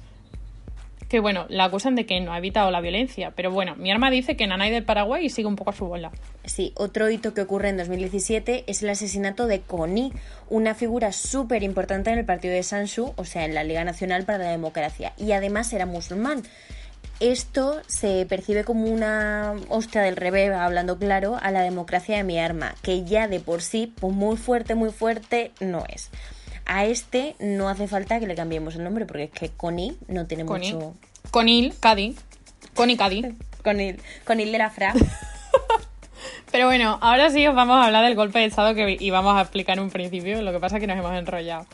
Que 1.10 1.20
bueno, 1.20 1.46
la 1.50 1.66
acusan 1.66 1.96
de 1.96 2.06
que 2.06 2.20
no 2.20 2.34
ha 2.34 2.38
evitado 2.38 2.70
la 2.70 2.82
violencia. 2.82 3.32
Pero 3.36 3.52
bueno, 3.52 3.76
mi 3.76 3.92
arma 3.92 4.12
dice 4.12 4.36
que 4.36 4.46
Nanay 4.46 4.72
del 4.72 4.84
Paraguay 4.84 5.30
sigue 5.30 5.48
un 5.48 5.56
poco 5.56 5.70
a 5.70 5.74
su 5.74 5.86
bola. 5.86 6.12
Sí, 6.44 6.74
otro 6.76 7.10
hito 7.10 7.34
que 7.34 7.42
ocurre 7.42 7.70
en 7.70 7.78
2017 7.78 8.66
es 8.68 8.84
el 8.84 8.90
asesinato 8.90 9.48
de 9.48 9.62
Koni, 9.62 10.12
una 10.50 10.76
figura 10.76 11.12
súper 11.12 11.64
importante 11.64 12.12
en 12.12 12.20
el 12.20 12.26
partido 12.26 12.54
de 12.54 12.64
Sansu, 12.64 13.14
o 13.16 13.26
sea, 13.26 13.46
en 13.46 13.54
la 13.54 13.64
Liga 13.64 13.84
Nacional 13.84 14.24
para 14.24 14.40
la 14.40 14.52
Democracia, 14.52 15.14
y 15.18 15.32
además 15.34 15.72
era 15.74 15.86
musulmán. 15.86 16.44
Esto 17.20 17.82
se 17.88 18.28
percibe 18.28 18.64
como 18.64 18.86
una 18.86 19.56
hostia 19.70 20.02
del 20.02 20.16
revés, 20.16 20.52
hablando 20.52 21.00
claro, 21.00 21.38
a 21.42 21.50
la 21.52 21.62
democracia 21.62 22.18
de 22.18 22.24
mi 22.24 22.40
arma, 22.40 22.76
que 22.84 23.06
ya 23.06 23.28
de 23.28 23.40
por 23.40 23.64
sí, 23.64 23.92
pues 24.00 24.14
muy 24.14 24.38
fuerte, 24.38 24.76
muy 24.76 24.92
fuerte, 24.92 25.52
no 25.60 25.84
es. 25.90 26.12
A 26.68 26.86
este 26.86 27.36
no 27.40 27.70
hace 27.70 27.88
falta 27.88 28.20
que 28.20 28.28
le 28.28 28.36
cambiemos 28.36 28.76
el 28.76 28.84
nombre, 28.84 29.06
porque 29.06 29.24
es 29.24 29.32
que 29.32 29.50
Koni 29.50 29.98
no 30.10 30.28
tiene 30.28 30.46
Conil. 30.46 30.76
mucho... 30.76 30.94
Conil, 31.32 31.74
Cadi. 31.80 32.16
Connie 32.76 32.98
Cadi. 32.98 33.24
Conil, 33.64 34.00
Conil 34.26 34.52
de 34.52 34.58
la 34.58 34.70
Fra. 34.70 34.94
Pero 36.52 36.68
bueno, 36.68 36.98
ahora 37.02 37.30
sí 37.30 37.46
os 37.48 37.56
vamos 37.56 37.78
a 37.78 37.86
hablar 37.86 38.04
del 38.04 38.16
golpe 38.16 38.40
de 38.40 38.46
Estado 38.46 38.76
que 38.76 38.98
íbamos 39.00 39.38
a 39.38 39.42
explicar 39.42 39.78
en 39.78 39.84
un 39.86 39.90
principio, 39.90 40.42
lo 40.42 40.52
que 40.52 40.60
pasa 40.60 40.76
es 40.78 40.82
que 40.82 40.88
nos 40.88 40.98
hemos 40.98 41.14
enrollado. 41.14 41.66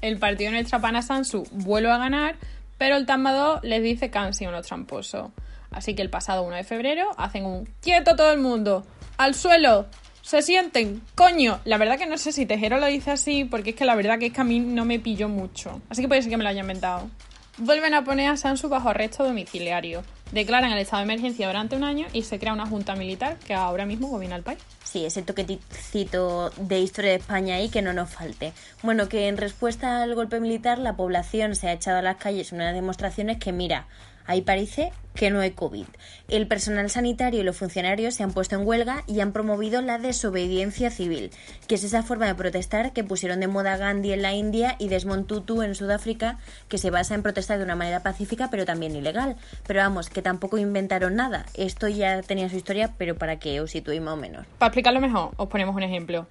El 0.00 0.18
partido 0.18 0.50
de 0.50 0.58
nuestra 0.58 0.78
pana 0.78 1.02
Sansu 1.02 1.46
vuelve 1.50 1.90
a 1.90 1.98
ganar, 1.98 2.36
pero 2.76 2.96
el 2.96 3.06
Tambadó 3.06 3.60
les 3.62 3.82
dice 3.82 4.10
que 4.10 4.18
han 4.18 4.34
sido 4.34 4.50
unos 4.50 4.66
tramposos. 4.66 5.30
Así 5.70 5.94
que 5.94 6.02
el 6.02 6.10
pasado 6.10 6.42
1 6.42 6.56
de 6.56 6.64
febrero 6.64 7.10
hacen 7.16 7.44
un 7.46 7.66
¡Quieto 7.80 8.14
todo 8.14 8.32
el 8.32 8.40
mundo! 8.40 8.84
¡Al 9.16 9.34
suelo! 9.34 9.86
¡Se 10.24 10.40
sienten! 10.40 11.02
¡Coño! 11.14 11.60
La 11.66 11.76
verdad 11.76 11.98
que 11.98 12.06
no 12.06 12.16
sé 12.16 12.32
si 12.32 12.46
Tejero 12.46 12.78
lo 12.78 12.86
dice 12.86 13.10
así, 13.10 13.44
porque 13.44 13.70
es 13.70 13.76
que 13.76 13.84
la 13.84 13.94
verdad 13.94 14.18
que 14.18 14.26
es 14.26 14.32
que 14.32 14.40
a 14.40 14.44
mí 14.44 14.58
no 14.58 14.86
me 14.86 14.98
pilló 14.98 15.28
mucho. 15.28 15.82
Así 15.90 16.00
que 16.00 16.08
puede 16.08 16.22
ser 16.22 16.30
que 16.30 16.38
me 16.38 16.44
lo 16.44 16.48
haya 16.48 16.62
inventado. 16.62 17.10
Vuelven 17.58 17.92
a 17.92 18.04
poner 18.04 18.30
a 18.30 18.38
Sansu 18.38 18.70
bajo 18.70 18.88
arresto 18.88 19.22
domiciliario. 19.22 20.02
Declaran 20.32 20.72
el 20.72 20.78
estado 20.78 21.00
de 21.04 21.12
emergencia 21.12 21.46
durante 21.46 21.76
un 21.76 21.84
año 21.84 22.06
y 22.14 22.22
se 22.22 22.38
crea 22.38 22.54
una 22.54 22.66
junta 22.66 22.96
militar 22.96 23.36
que 23.46 23.52
ahora 23.52 23.84
mismo 23.84 24.08
gobierna 24.08 24.36
el 24.36 24.42
país. 24.42 24.60
Sí, 24.82 25.04
ese 25.04 25.20
toquecito 25.20 26.50
de 26.56 26.78
historia 26.80 27.10
de 27.10 27.18
España 27.18 27.56
ahí 27.56 27.68
que 27.68 27.82
no 27.82 27.92
nos 27.92 28.08
falte. 28.08 28.54
Bueno, 28.82 29.10
que 29.10 29.28
en 29.28 29.36
respuesta 29.36 30.02
al 30.02 30.14
golpe 30.14 30.40
militar 30.40 30.78
la 30.78 30.96
población 30.96 31.54
se 31.54 31.68
ha 31.68 31.72
echado 31.74 31.98
a 31.98 32.02
las 32.02 32.16
calles 32.16 32.50
en 32.50 32.62
unas 32.62 32.72
demostraciones 32.72 33.36
que, 33.36 33.52
mira, 33.52 33.88
ahí 34.26 34.42
parece 34.42 34.92
que 35.14 35.30
no 35.30 35.40
hay 35.40 35.52
COVID. 35.52 35.86
El 36.28 36.48
personal 36.48 36.90
sanitario 36.90 37.40
y 37.40 37.44
los 37.44 37.56
funcionarios 37.56 38.14
se 38.14 38.24
han 38.24 38.32
puesto 38.32 38.56
en 38.56 38.66
huelga 38.66 39.04
y 39.06 39.20
han 39.20 39.32
promovido 39.32 39.80
la 39.80 39.98
desobediencia 39.98 40.90
civil, 40.90 41.30
que 41.68 41.76
es 41.76 41.84
esa 41.84 42.02
forma 42.02 42.26
de 42.26 42.34
protestar 42.34 42.92
que 42.92 43.04
pusieron 43.04 43.40
de 43.40 43.46
moda 43.46 43.76
Gandhi 43.76 44.12
en 44.12 44.22
la 44.22 44.34
India 44.34 44.74
y 44.78 44.88
Desmond 44.88 45.26
Tutu 45.26 45.62
en 45.62 45.74
Sudáfrica, 45.74 46.38
que 46.68 46.78
se 46.78 46.90
basa 46.90 47.14
en 47.14 47.22
protestar 47.22 47.58
de 47.58 47.64
una 47.64 47.76
manera 47.76 48.02
pacífica 48.02 48.48
pero 48.50 48.64
también 48.64 48.96
ilegal. 48.96 49.36
Pero 49.66 49.80
vamos, 49.80 50.10
que 50.10 50.22
tampoco 50.22 50.58
inventaron 50.58 51.14
nada. 51.14 51.46
Esto 51.54 51.88
ya 51.88 52.20
tenía 52.22 52.48
su 52.48 52.56
historia, 52.56 52.92
pero 52.98 53.14
para 53.14 53.38
que 53.38 53.60
os 53.60 53.70
situéis 53.70 54.02
más 54.02 54.14
o 54.14 54.16
menos. 54.16 54.46
Para 54.58 54.68
explicarlo 54.68 55.00
mejor, 55.00 55.30
os 55.36 55.48
ponemos 55.48 55.76
un 55.76 55.84
ejemplo. 55.84 56.26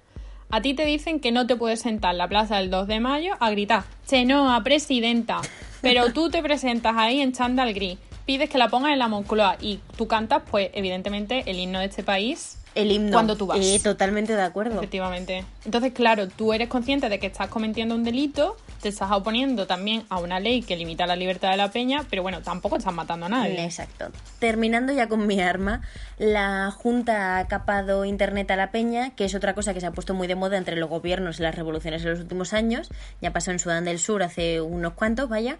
A 0.54 0.62
ti 0.62 0.72
te 0.72 0.84
dicen 0.84 1.18
que 1.18 1.32
no 1.32 1.48
te 1.48 1.56
puedes 1.56 1.80
sentar 1.80 2.12
en 2.12 2.18
la 2.18 2.28
plaza 2.28 2.58
del 2.58 2.70
2 2.70 2.86
de 2.86 3.00
mayo 3.00 3.34
a 3.40 3.50
gritar, 3.50 3.82
Chenoa, 4.06 4.62
presidenta. 4.62 5.40
Pero 5.82 6.12
tú 6.12 6.30
te 6.30 6.44
presentas 6.44 6.94
ahí 6.96 7.20
en 7.20 7.32
chándal 7.32 7.74
gris, 7.74 7.98
pides 8.24 8.48
que 8.50 8.58
la 8.58 8.68
pongan 8.68 8.92
en 8.92 9.00
la 9.00 9.08
Moncloa 9.08 9.56
y 9.60 9.80
tú 9.96 10.06
cantas, 10.06 10.44
pues, 10.48 10.70
evidentemente, 10.74 11.42
el 11.50 11.58
himno 11.58 11.80
de 11.80 11.86
este 11.86 12.04
país. 12.04 12.58
El 12.74 12.90
himno. 12.90 13.12
Cuando 13.12 13.36
tú 13.36 13.46
vas. 13.46 13.58
Eh, 13.60 13.80
totalmente 13.82 14.34
de 14.34 14.42
acuerdo. 14.42 14.76
Efectivamente. 14.76 15.44
Entonces, 15.64 15.92
claro, 15.92 16.28
tú 16.28 16.52
eres 16.52 16.68
consciente 16.68 17.08
de 17.08 17.18
que 17.18 17.26
estás 17.26 17.48
cometiendo 17.48 17.94
un 17.94 18.04
delito, 18.04 18.56
te 18.80 18.88
estás 18.88 19.10
oponiendo 19.12 19.66
también 19.66 20.04
a 20.08 20.18
una 20.18 20.40
ley 20.40 20.62
que 20.62 20.76
limita 20.76 21.06
la 21.06 21.16
libertad 21.16 21.50
de 21.50 21.56
la 21.56 21.70
peña, 21.70 22.04
pero 22.10 22.22
bueno, 22.22 22.42
tampoco 22.42 22.76
estás 22.76 22.92
matando 22.92 23.26
a 23.26 23.28
nadie. 23.28 23.64
Exacto. 23.64 24.06
Terminando 24.40 24.92
ya 24.92 25.08
con 25.08 25.26
mi 25.26 25.40
arma, 25.40 25.82
la 26.18 26.70
Junta 26.70 27.38
ha 27.38 27.46
capado 27.46 28.04
Internet 28.04 28.50
a 28.50 28.56
la 28.56 28.70
peña, 28.70 29.10
que 29.10 29.24
es 29.24 29.34
otra 29.34 29.54
cosa 29.54 29.72
que 29.72 29.80
se 29.80 29.86
ha 29.86 29.92
puesto 29.92 30.14
muy 30.14 30.26
de 30.26 30.34
moda 30.34 30.56
entre 30.56 30.76
los 30.76 30.90
gobiernos 30.90 31.38
y 31.38 31.42
las 31.42 31.54
revoluciones 31.54 32.02
en 32.02 32.10
los 32.10 32.20
últimos 32.20 32.52
años. 32.52 32.90
Ya 33.20 33.32
pasó 33.32 33.52
en 33.52 33.58
Sudán 33.58 33.84
del 33.84 33.98
Sur 33.98 34.22
hace 34.22 34.60
unos 34.60 34.94
cuantos, 34.94 35.28
vaya. 35.28 35.58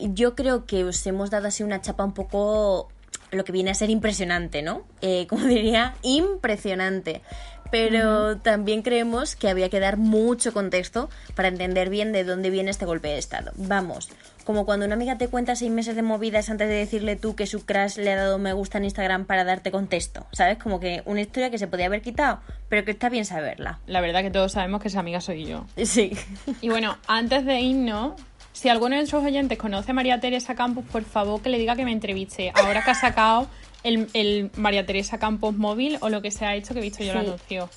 Yo 0.00 0.34
creo 0.34 0.64
que 0.64 0.84
os 0.84 1.06
hemos 1.06 1.30
dado 1.30 1.48
así 1.48 1.62
una 1.62 1.80
chapa 1.80 2.04
un 2.04 2.14
poco 2.14 2.88
lo 3.30 3.44
que 3.44 3.52
viene 3.52 3.70
a 3.70 3.74
ser 3.74 3.90
impresionante, 3.90 4.62
¿no? 4.62 4.84
Eh, 5.00 5.26
como 5.28 5.44
diría, 5.46 5.94
impresionante. 6.02 7.22
Pero 7.70 8.38
también 8.38 8.80
creemos 8.82 9.36
que 9.36 9.48
había 9.50 9.68
que 9.68 9.78
dar 9.78 9.98
mucho 9.98 10.54
contexto 10.54 11.10
para 11.34 11.48
entender 11.48 11.90
bien 11.90 12.12
de 12.12 12.24
dónde 12.24 12.48
viene 12.48 12.70
este 12.70 12.86
golpe 12.86 13.08
de 13.08 13.18
Estado. 13.18 13.52
Vamos, 13.56 14.08
como 14.48 14.64
cuando 14.64 14.86
una 14.86 14.94
amiga 14.94 15.18
te 15.18 15.28
cuenta 15.28 15.54
seis 15.56 15.70
meses 15.70 15.94
de 15.94 16.00
movidas 16.00 16.48
antes 16.48 16.66
de 16.68 16.74
decirle 16.74 17.16
tú 17.16 17.36
que 17.36 17.46
su 17.46 17.66
crush 17.66 17.98
le 17.98 18.12
ha 18.12 18.16
dado 18.16 18.38
me 18.38 18.54
gusta 18.54 18.78
en 18.78 18.84
Instagram 18.84 19.26
para 19.26 19.44
darte 19.44 19.70
contexto, 19.70 20.26
¿sabes? 20.32 20.56
Como 20.56 20.80
que 20.80 21.02
una 21.04 21.20
historia 21.20 21.50
que 21.50 21.58
se 21.58 21.66
podía 21.66 21.84
haber 21.84 22.00
quitado, 22.00 22.40
pero 22.70 22.82
que 22.86 22.92
está 22.92 23.10
bien 23.10 23.26
saberla. 23.26 23.80
La 23.86 24.00
verdad 24.00 24.22
que 24.22 24.30
todos 24.30 24.52
sabemos 24.52 24.80
que 24.80 24.88
esa 24.88 25.00
amiga 25.00 25.20
soy 25.20 25.44
yo. 25.44 25.66
Sí. 25.84 26.16
Y 26.62 26.70
bueno, 26.70 26.96
antes 27.06 27.44
de 27.44 27.60
irnos, 27.60 28.14
si 28.58 28.68
alguno 28.68 28.96
de 28.96 29.02
nuestros 29.02 29.22
oyentes 29.24 29.56
conoce 29.56 29.92
a 29.92 29.94
María 29.94 30.18
Teresa 30.18 30.56
Campos, 30.56 30.84
por 30.90 31.04
favor 31.04 31.40
que 31.40 31.48
le 31.48 31.58
diga 31.58 31.76
que 31.76 31.84
me 31.84 31.92
entreviste. 31.92 32.50
Ahora 32.56 32.82
que 32.82 32.90
ha 32.90 32.94
sacado 32.94 33.46
el, 33.84 34.08
el 34.14 34.50
María 34.56 34.84
Teresa 34.84 35.18
Campos 35.18 35.56
móvil 35.56 35.96
o 36.00 36.08
lo 36.08 36.22
que 36.22 36.32
se 36.32 36.44
ha 36.44 36.56
hecho, 36.56 36.74
que 36.74 36.80
he 36.80 36.82
visto 36.82 37.04
yo 37.04 37.12
el 37.12 37.18
anuncio. 37.18 37.70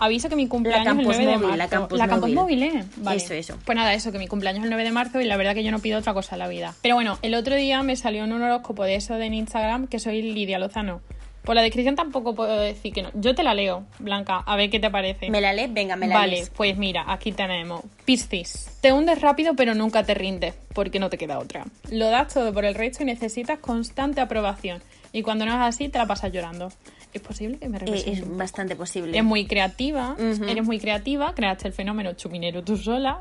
Aviso 0.00 0.28
que 0.28 0.34
mi 0.34 0.48
cumpleaños 0.48 0.84
es 0.84 0.90
el 0.90 0.96
Campos 0.96 1.16
9 1.16 1.30
de 1.30 1.38
móvil, 1.38 1.48
marzo. 1.48 1.56
la 1.56 1.68
Campos 1.68 1.98
Campos 2.00 2.18
móvil. 2.18 2.34
móvil, 2.34 2.62
¿eh? 2.64 2.84
Vale. 2.96 3.16
Eso, 3.18 3.34
eso. 3.34 3.56
Pues 3.64 3.76
nada, 3.76 3.94
eso, 3.94 4.10
que 4.10 4.18
mi 4.18 4.26
cumpleaños 4.26 4.58
es 4.58 4.64
el 4.64 4.70
9 4.70 4.82
de 4.82 4.90
marzo 4.90 5.20
y 5.20 5.26
la 5.26 5.36
verdad 5.36 5.54
que 5.54 5.62
yo 5.62 5.70
no 5.70 5.78
pido 5.78 6.00
otra 6.00 6.12
cosa 6.12 6.34
en 6.34 6.40
la 6.40 6.48
vida. 6.48 6.74
Pero 6.82 6.96
bueno, 6.96 7.20
el 7.22 7.36
otro 7.36 7.54
día 7.54 7.80
me 7.84 7.94
salió 7.94 8.24
en 8.24 8.32
un 8.32 8.42
horóscopo 8.42 8.82
de 8.82 8.96
eso 8.96 9.14
de 9.14 9.26
en 9.26 9.34
Instagram 9.34 9.86
que 9.86 10.00
soy 10.00 10.22
Lidia 10.22 10.58
Lozano. 10.58 11.02
Por 11.46 11.54
la 11.54 11.62
descripción 11.62 11.94
tampoco 11.94 12.34
puedo 12.34 12.58
decir 12.60 12.92
que 12.92 13.02
no. 13.02 13.10
Yo 13.14 13.34
te 13.36 13.42
la 13.44 13.54
leo, 13.54 13.84
Blanca, 14.00 14.38
a 14.44 14.56
ver 14.56 14.68
qué 14.68 14.80
te 14.80 14.90
parece. 14.90 15.30
¿Me 15.30 15.40
la 15.40 15.52
lees? 15.52 15.72
Venga, 15.72 15.94
me 15.96 16.08
la 16.08 16.14
Vale, 16.16 16.32
lees. 16.32 16.50
pues 16.50 16.76
mira, 16.76 17.04
aquí 17.06 17.30
tenemos. 17.30 17.82
Piscis. 18.04 18.76
Te 18.80 18.92
hundes 18.92 19.20
rápido 19.20 19.54
pero 19.54 19.72
nunca 19.74 20.02
te 20.02 20.12
rindes, 20.14 20.54
porque 20.74 20.98
no 20.98 21.08
te 21.08 21.16
queda 21.16 21.38
otra. 21.38 21.64
Lo 21.90 22.10
das 22.10 22.34
todo 22.34 22.52
por 22.52 22.64
el 22.64 22.74
resto 22.74 23.04
y 23.04 23.06
necesitas 23.06 23.60
constante 23.60 24.20
aprobación. 24.20 24.82
Y 25.12 25.22
cuando 25.22 25.46
no 25.46 25.52
es 25.52 25.60
así, 25.60 25.88
te 25.88 25.98
la 25.98 26.06
pasas 26.06 26.32
llorando. 26.32 26.70
¿Es 27.14 27.22
posible 27.22 27.58
que 27.58 27.68
me 27.68 27.76
Eh, 27.76 27.80
represente 27.80 28.20
es 28.20 28.36
bastante 28.36 28.74
posible. 28.76 29.16
Es 29.16 29.24
muy 29.24 29.46
creativa, 29.46 30.16
Ujú. 30.18 30.44
eres 30.44 30.64
muy 30.64 30.78
creativa, 30.80 31.32
creaste 31.34 31.68
el 31.68 31.74
fenómeno 31.74 32.12
chuminero 32.14 32.62
tú 32.64 32.76
sola. 32.76 33.20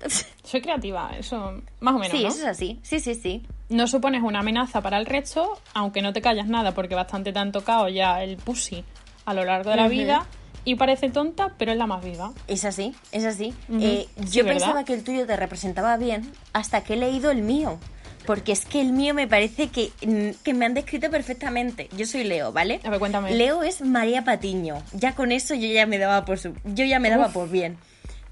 Soy 0.44 0.60
creativa, 0.60 1.10
eso 1.18 1.60
más 1.80 1.94
o 1.94 1.98
menos, 1.98 2.16
sí, 2.16 2.22
¿no? 2.22 2.28
eso 2.28 2.38
es 2.38 2.44
así. 2.44 2.78
Sí, 2.82 3.00
sí, 3.00 3.14
sí. 3.16 3.42
No 3.68 3.86
supones 3.88 4.22
una 4.22 4.40
amenaza 4.40 4.80
para 4.80 4.98
el 4.98 5.06
resto, 5.06 5.58
aunque 5.74 6.00
no 6.02 6.12
te 6.12 6.22
callas 6.22 6.46
nada, 6.46 6.72
porque 6.72 6.94
bastante 6.94 7.32
te 7.32 7.38
han 7.38 7.50
tocado 7.52 7.88
ya 7.88 8.22
el 8.22 8.36
pussy 8.36 8.84
a 9.24 9.34
lo 9.34 9.44
largo 9.44 9.70
de 9.70 9.76
la 9.76 9.88
vida. 9.88 10.26
Y 10.64 10.74
parece 10.74 11.10
tonta, 11.10 11.52
pero 11.58 11.70
es 11.72 11.78
la 11.78 11.86
más 11.86 12.04
viva. 12.04 12.32
Es 12.48 12.64
así, 12.64 12.92
es 13.12 13.24
así. 13.24 13.54
Eh, 13.80 14.06
Sí, 14.24 14.30
yo 14.32 14.44
¿verdad? 14.44 14.58
pensaba 14.58 14.84
que 14.84 14.94
el 14.94 15.04
tuyo 15.04 15.24
te 15.26 15.36
representaba 15.36 15.96
bien 15.96 16.32
hasta 16.52 16.82
que 16.82 16.94
he 16.94 16.96
leído 16.96 17.30
el 17.30 17.42
mío. 17.42 17.78
Porque 18.26 18.50
es 18.50 18.64
que 18.66 18.80
el 18.80 18.92
mío 18.92 19.14
me 19.14 19.28
parece 19.28 19.68
que, 19.68 19.92
mm, 20.04 20.42
que 20.42 20.52
me 20.54 20.66
han 20.66 20.74
descrito 20.74 21.08
perfectamente. 21.08 21.88
Yo 21.96 22.04
soy 22.06 22.24
Leo, 22.24 22.50
¿vale? 22.52 22.80
A 22.82 22.90
ver, 22.90 22.98
cuéntame. 22.98 23.32
Leo 23.36 23.62
es 23.62 23.80
María 23.82 24.24
Patiño. 24.24 24.82
Ya 24.92 25.14
con 25.14 25.30
eso 25.30 25.54
yo 25.54 25.68
ya 25.68 25.86
me 25.86 25.98
daba 25.98 26.24
por 26.24 26.38
su, 26.40 26.52
yo 26.64 26.84
ya 26.84 26.98
me 26.98 27.10
daba 27.10 27.28
Uf. 27.28 27.32
por 27.34 27.48
bien. 27.48 27.78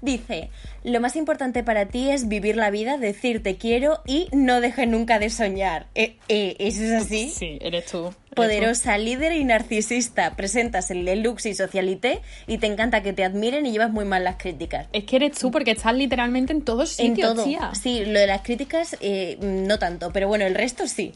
Dice, 0.01 0.49
lo 0.85 1.01
más 1.01 1.15
importante 1.15 1.63
para 1.63 1.87
ti 1.87 2.09
es 2.09 2.27
vivir 2.27 2.55
la 2.55 2.69
vida, 2.69 2.97
decir 2.97 3.41
te 3.43 3.57
quiero 3.57 4.01
y 4.05 4.27
no 4.31 4.61
dejes 4.61 4.87
nunca 4.87 5.19
de 5.19 5.29
soñar. 5.29 5.87
Eh, 5.95 6.15
eh, 6.29 6.55
¿Eso 6.59 6.83
es 6.83 6.91
así? 6.91 7.29
Sí, 7.35 7.57
eres 7.61 7.85
tú. 7.87 8.05
eres 8.07 8.15
Poderosa, 8.35 8.97
líder 8.97 9.31
y 9.33 9.43
narcisista. 9.45 10.35
Presentas 10.35 10.91
el 10.91 11.05
Deluxe 11.05 11.47
y 11.47 11.55
Socialité 11.55 12.21
y 12.47 12.57
te 12.57 12.67
encanta 12.67 13.01
que 13.01 13.13
te 13.13 13.23
admiren 13.23 13.65
y 13.65 13.71
llevas 13.71 13.91
muy 13.91 14.05
mal 14.05 14.23
las 14.23 14.35
críticas. 14.35 14.87
Es 14.93 15.05
que 15.05 15.15
eres 15.15 15.37
tú 15.37 15.51
porque 15.51 15.71
estás 15.71 15.93
literalmente 15.95 16.51
en 16.53 16.61
todos 16.61 16.99
En 16.99 17.07
sitios, 17.15 17.33
todo. 17.33 17.45
tía. 17.45 17.71
Sí, 17.73 18.03
lo 18.05 18.19
de 18.19 18.27
las 18.27 18.41
críticas 18.41 18.97
eh, 18.99 19.37
no 19.41 19.79
tanto, 19.79 20.11
pero 20.11 20.27
bueno, 20.27 20.45
el 20.45 20.53
resto 20.53 20.87
sí. 20.87 21.13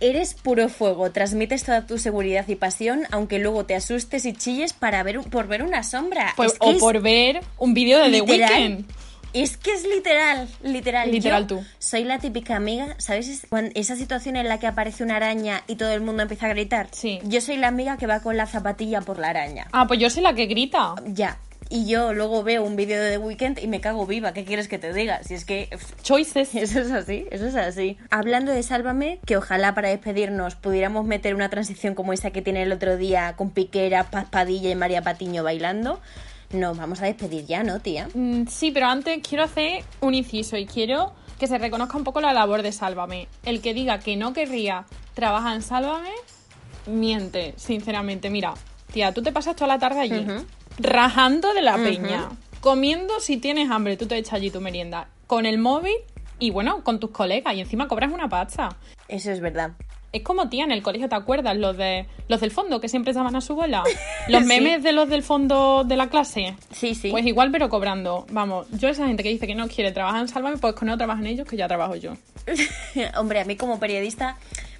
Eres 0.00 0.34
puro 0.34 0.68
fuego, 0.68 1.10
transmites 1.12 1.64
toda 1.64 1.86
tu 1.86 1.98
seguridad 1.98 2.46
y 2.48 2.56
pasión, 2.56 3.02
aunque 3.10 3.38
luego 3.38 3.64
te 3.64 3.74
asustes 3.74 4.24
y 4.26 4.32
chilles 4.32 4.72
para 4.72 5.02
ver 5.02 5.20
por 5.20 5.46
ver 5.46 5.62
una 5.62 5.82
sombra. 5.82 6.32
Pues- 6.36 6.52
Es 6.54 6.58
que 6.58 6.76
o 6.76 6.78
por 6.78 7.00
ver 7.00 7.40
un 7.58 7.72
vídeo 7.74 7.98
de 8.00 8.10
The. 8.10 8.20
Weeknd. 8.22 8.84
Es 9.32 9.56
que 9.56 9.72
es 9.72 9.84
literal, 9.84 10.48
literal. 10.62 11.10
Literal 11.10 11.46
Yo 11.46 11.58
tú. 11.58 11.64
Soy 11.78 12.04
la 12.04 12.18
típica 12.18 12.56
amiga, 12.56 12.94
¿sabes? 12.98 13.46
Esa 13.74 13.96
situación 13.96 14.36
en 14.36 14.48
la 14.48 14.58
que 14.58 14.66
aparece 14.66 15.04
una 15.04 15.16
araña 15.16 15.62
y 15.66 15.76
todo 15.76 15.92
el 15.92 16.00
mundo 16.00 16.22
empieza 16.22 16.46
a 16.46 16.50
gritar. 16.50 16.88
Sí. 16.92 17.20
Yo 17.24 17.40
soy 17.40 17.56
la 17.56 17.68
amiga 17.68 17.96
que 17.96 18.06
va 18.06 18.20
con 18.20 18.36
la 18.36 18.46
zapatilla 18.46 19.00
por 19.02 19.18
la 19.18 19.28
araña. 19.28 19.66
Ah, 19.72 19.86
pues 19.86 20.00
yo 20.00 20.08
soy 20.10 20.22
la 20.22 20.34
que 20.34 20.46
grita. 20.46 20.94
Ya. 21.06 21.38
y 21.70 21.86
yo 21.86 22.14
luego 22.14 22.42
veo 22.42 22.64
un 22.64 22.76
vídeo 22.76 23.02
de 23.02 23.10
The 23.10 23.18
Weeknd 23.18 23.58
y 23.58 23.66
me 23.66 23.80
cago 23.80 24.06
viva. 24.06 24.32
¿Qué 24.32 24.44
quieres 24.44 24.68
que 24.68 24.78
te 24.78 24.92
diga? 24.92 25.22
Si 25.22 25.34
es 25.34 25.44
que 25.44 25.68
Choices. 26.02 26.54
eso 26.54 26.80
es 26.80 26.90
así, 26.90 27.26
eso 27.30 27.46
es 27.46 27.54
así. 27.56 27.98
Hablando 28.10 28.52
de 28.52 28.62
Sálvame, 28.62 29.20
que 29.26 29.36
ojalá 29.36 29.74
para 29.74 29.90
despedirnos 29.90 30.54
pudiéramos 30.54 31.04
meter 31.04 31.34
una 31.34 31.50
transición 31.50 31.94
como 31.94 32.12
esa 32.12 32.30
que 32.30 32.40
tiene 32.40 32.62
el 32.62 32.72
otro 32.72 32.96
día 32.96 33.34
con 33.36 33.50
Piquera, 33.50 34.04
Paz 34.10 34.26
Padilla 34.30 34.70
y 34.70 34.74
María 34.74 35.02
Patiño 35.02 35.42
bailando. 35.42 36.00
Nos 36.52 36.78
vamos 36.78 37.02
a 37.02 37.06
despedir 37.06 37.44
ya, 37.46 37.62
¿no, 37.62 37.80
tía? 37.80 38.08
Mm, 38.14 38.46
Sí, 38.46 38.70
pero 38.70 38.86
antes 38.86 39.20
quiero 39.26 39.44
hacer 39.44 39.84
un 40.00 40.14
inciso 40.14 40.56
y 40.56 40.66
quiero 40.66 41.12
que 41.38 41.46
se 41.46 41.58
reconozca 41.58 41.96
un 41.96 42.04
poco 42.04 42.20
la 42.20 42.32
labor 42.32 42.62
de 42.62 42.72
Sálvame. 42.72 43.28
El 43.44 43.60
que 43.60 43.74
diga 43.74 43.98
que 44.00 44.16
no 44.16 44.32
querría 44.32 44.86
trabajar 45.14 45.54
en 45.54 45.62
Sálvame, 45.62 46.10
miente, 46.86 47.54
sinceramente. 47.56 48.30
Mira, 48.30 48.54
tía, 48.92 49.12
tú 49.12 49.22
te 49.22 49.30
pasas 49.32 49.54
toda 49.56 49.68
la 49.68 49.78
tarde 49.78 50.00
allí, 50.00 50.26
rajando 50.78 51.52
de 51.54 51.62
la 51.62 51.76
peña, 51.76 52.28
comiendo 52.60 53.20
si 53.20 53.36
tienes 53.36 53.70
hambre, 53.70 53.96
tú 53.96 54.06
te 54.06 54.16
echas 54.16 54.34
allí 54.34 54.50
tu 54.50 54.60
merienda, 54.60 55.08
con 55.26 55.46
el 55.46 55.58
móvil 55.58 55.94
y 56.38 56.50
bueno, 56.50 56.82
con 56.82 56.98
tus 56.98 57.10
colegas 57.10 57.54
y 57.54 57.60
encima 57.60 57.88
cobras 57.88 58.10
una 58.12 58.28
pasta. 58.28 58.76
Eso 59.06 59.30
es 59.30 59.40
verdad. 59.40 59.72
Es 60.12 60.22
como, 60.22 60.48
tía, 60.48 60.64
en 60.64 60.72
el 60.72 60.82
colegio, 60.82 61.08
¿te 61.08 61.14
acuerdas? 61.14 61.56
Los 61.56 61.76
de 61.76 62.06
los 62.28 62.40
del 62.40 62.50
fondo, 62.50 62.80
que 62.80 62.88
siempre 62.88 63.10
estaban 63.10 63.36
a 63.36 63.40
su 63.42 63.54
bola. 63.54 63.82
Los 64.28 64.42
Sí. 64.42 64.48
memes 64.48 64.82
de 64.82 64.92
los 64.92 65.08
del 65.08 65.22
fondo 65.22 65.84
de 65.84 65.96
la 65.96 66.08
clase. 66.08 66.54
Sí, 66.72 66.94
sí. 66.94 67.10
Pues 67.10 67.26
igual, 67.26 67.50
pero 67.50 67.68
cobrando. 67.68 68.26
Vamos, 68.30 68.66
yo 68.72 68.88
esa 68.88 69.06
gente 69.06 69.22
que 69.22 69.28
dice 69.30 69.46
que 69.46 69.54
no 69.54 69.68
quiere 69.68 69.92
trabajar 69.92 70.20
en 70.22 70.28
Sálvame, 70.28 70.56
pues 70.58 70.74
que 70.74 70.84
no 70.86 70.96
trabajan 70.96 71.26
ellos, 71.26 71.46
que 71.46 71.56
ya 71.56 71.68
trabajo 71.68 71.94
yo. 71.96 72.12
Hombre, 73.18 73.40
a 73.40 73.44
mí 73.44 73.56
como 73.56 73.78
periodista, 73.78 74.36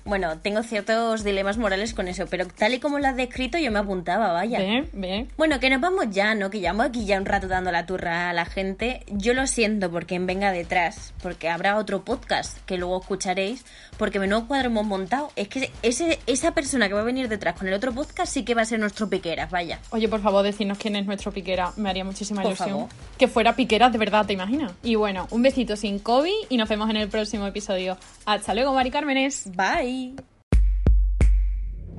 bueno, 0.09 0.39
tengo 0.39 0.63
ciertos 0.63 1.23
dilemas 1.23 1.59
morales 1.59 1.93
con 1.95 2.09
eso, 2.09 2.27
pero 2.31 2.47
tal 2.47 2.75
y 2.75 2.81
como 2.81 2.99
lo 2.99 3.07
has 3.07 3.17
descrito, 3.17 3.59
yo 3.59 3.71
me 3.71 3.79
apuntaba, 3.79 4.33
vaya. 4.33 4.59
Ve, 4.59 4.89
ve. 4.93 5.27
Bueno, 5.37 5.61
que 5.61 5.69
nos 5.71 5.81
vamos 5.81 6.07
ya, 6.11 6.35
¿no? 6.35 6.51
Que 6.51 6.61
llevamos 6.61 6.87
aquí 6.87 7.05
ya 7.05 7.19
un 7.19 7.27
rato 7.27 7.47
dando 7.47 7.71
la 7.71 7.85
turra 7.87 8.31
a 8.31 8.33
la 8.33 8.47
gente. 8.47 9.05
Yo 9.09 9.35
lo 9.35 9.47
siento 9.47 9.91
por 9.91 10.07
quien 10.07 10.27
venga 10.27 10.51
detrás, 10.51 11.13
porque 11.23 11.49
habrá 11.49 11.77
otro 11.77 12.05
podcast 12.05 12.59
que 12.65 12.79
luego 12.79 13.01
escucharéis, 13.01 13.65
porque 13.99 14.19
menudo 14.19 14.47
cuadro 14.49 14.69
hemos 14.69 14.87
montado. 14.87 15.31
Es 15.37 15.49
que 15.49 15.71
ese, 15.83 16.19
esa 16.27 16.53
persona 16.53 16.89
que 16.89 16.95
va 16.95 17.01
a 17.01 17.05
venir 17.05 17.29
detrás 17.29 17.55
con 17.59 17.69
el 17.69 17.75
otro 17.75 17.93
podcast 17.93 18.33
sí 18.33 18.45
que 18.45 18.55
va 18.55 18.63
a 18.63 18.65
ser 18.65 18.81
nuestro 18.81 19.09
piqueras, 19.11 19.51
vaya. 19.51 19.79
Oye, 19.91 20.09
por 20.09 20.23
favor, 20.23 20.43
decirnos 20.43 20.79
quién 20.79 20.97
es 20.97 21.05
nuestro 21.07 21.33
piquera. 21.33 21.73
Me 21.77 21.91
haría 21.91 22.05
muchísima 22.05 22.43
Por 22.43 22.53
ilusión. 22.53 22.71
favor. 22.71 22.89
Que 23.19 23.29
fuera 23.29 23.55
piquera 23.55 23.91
de 23.91 23.99
verdad, 23.99 24.25
¿te 24.27 24.33
imaginas? 24.33 24.73
Y 24.83 24.95
bueno, 24.95 25.27
un 25.31 25.43
besito 25.43 25.77
sin 25.77 25.99
COVID 25.99 26.33
y 26.49 26.57
nos 26.57 26.69
vemos 26.69 26.89
en 26.89 26.97
el 26.97 27.09
próximo 27.09 27.47
episodio. 27.47 27.99
Hasta 28.25 28.55
luego, 28.55 28.73
Mari 28.73 28.91
Cármenes. 28.91 29.51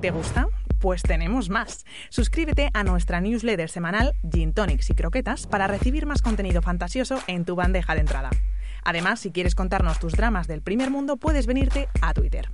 ¿Te 0.00 0.10
gusta? 0.10 0.48
Pues 0.78 1.02
tenemos 1.02 1.50
más. 1.50 1.84
Suscríbete 2.08 2.70
a 2.72 2.84
nuestra 2.84 3.20
newsletter 3.20 3.68
semanal 3.68 4.14
Gin 4.32 4.54
Tonics 4.54 4.88
y 4.88 4.94
Croquetas 4.94 5.46
para 5.46 5.66
recibir 5.66 6.06
más 6.06 6.22
contenido 6.22 6.62
fantasioso 6.62 7.18
en 7.26 7.44
tu 7.44 7.54
bandeja 7.54 7.94
de 7.94 8.00
entrada. 8.00 8.30
Además, 8.82 9.20
si 9.20 9.30
quieres 9.30 9.54
contarnos 9.54 9.98
tus 9.98 10.14
dramas 10.14 10.46
del 10.46 10.62
primer 10.62 10.90
mundo, 10.90 11.18
puedes 11.18 11.46
venirte 11.46 11.88
a 12.00 12.14
Twitter. 12.14 12.48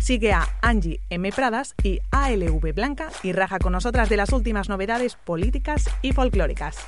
Sigue 0.00 0.32
a 0.32 0.48
Angie 0.62 1.00
M. 1.10 1.30
Pradas 1.32 1.74
y 1.82 2.00
ALV 2.10 2.72
Blanca 2.74 3.10
y 3.22 3.32
raja 3.32 3.58
con 3.58 3.72
nosotras 3.72 4.08
de 4.08 4.16
las 4.16 4.32
últimas 4.32 4.70
novedades 4.70 5.16
políticas 5.16 5.84
y 6.00 6.12
folclóricas. 6.12 6.78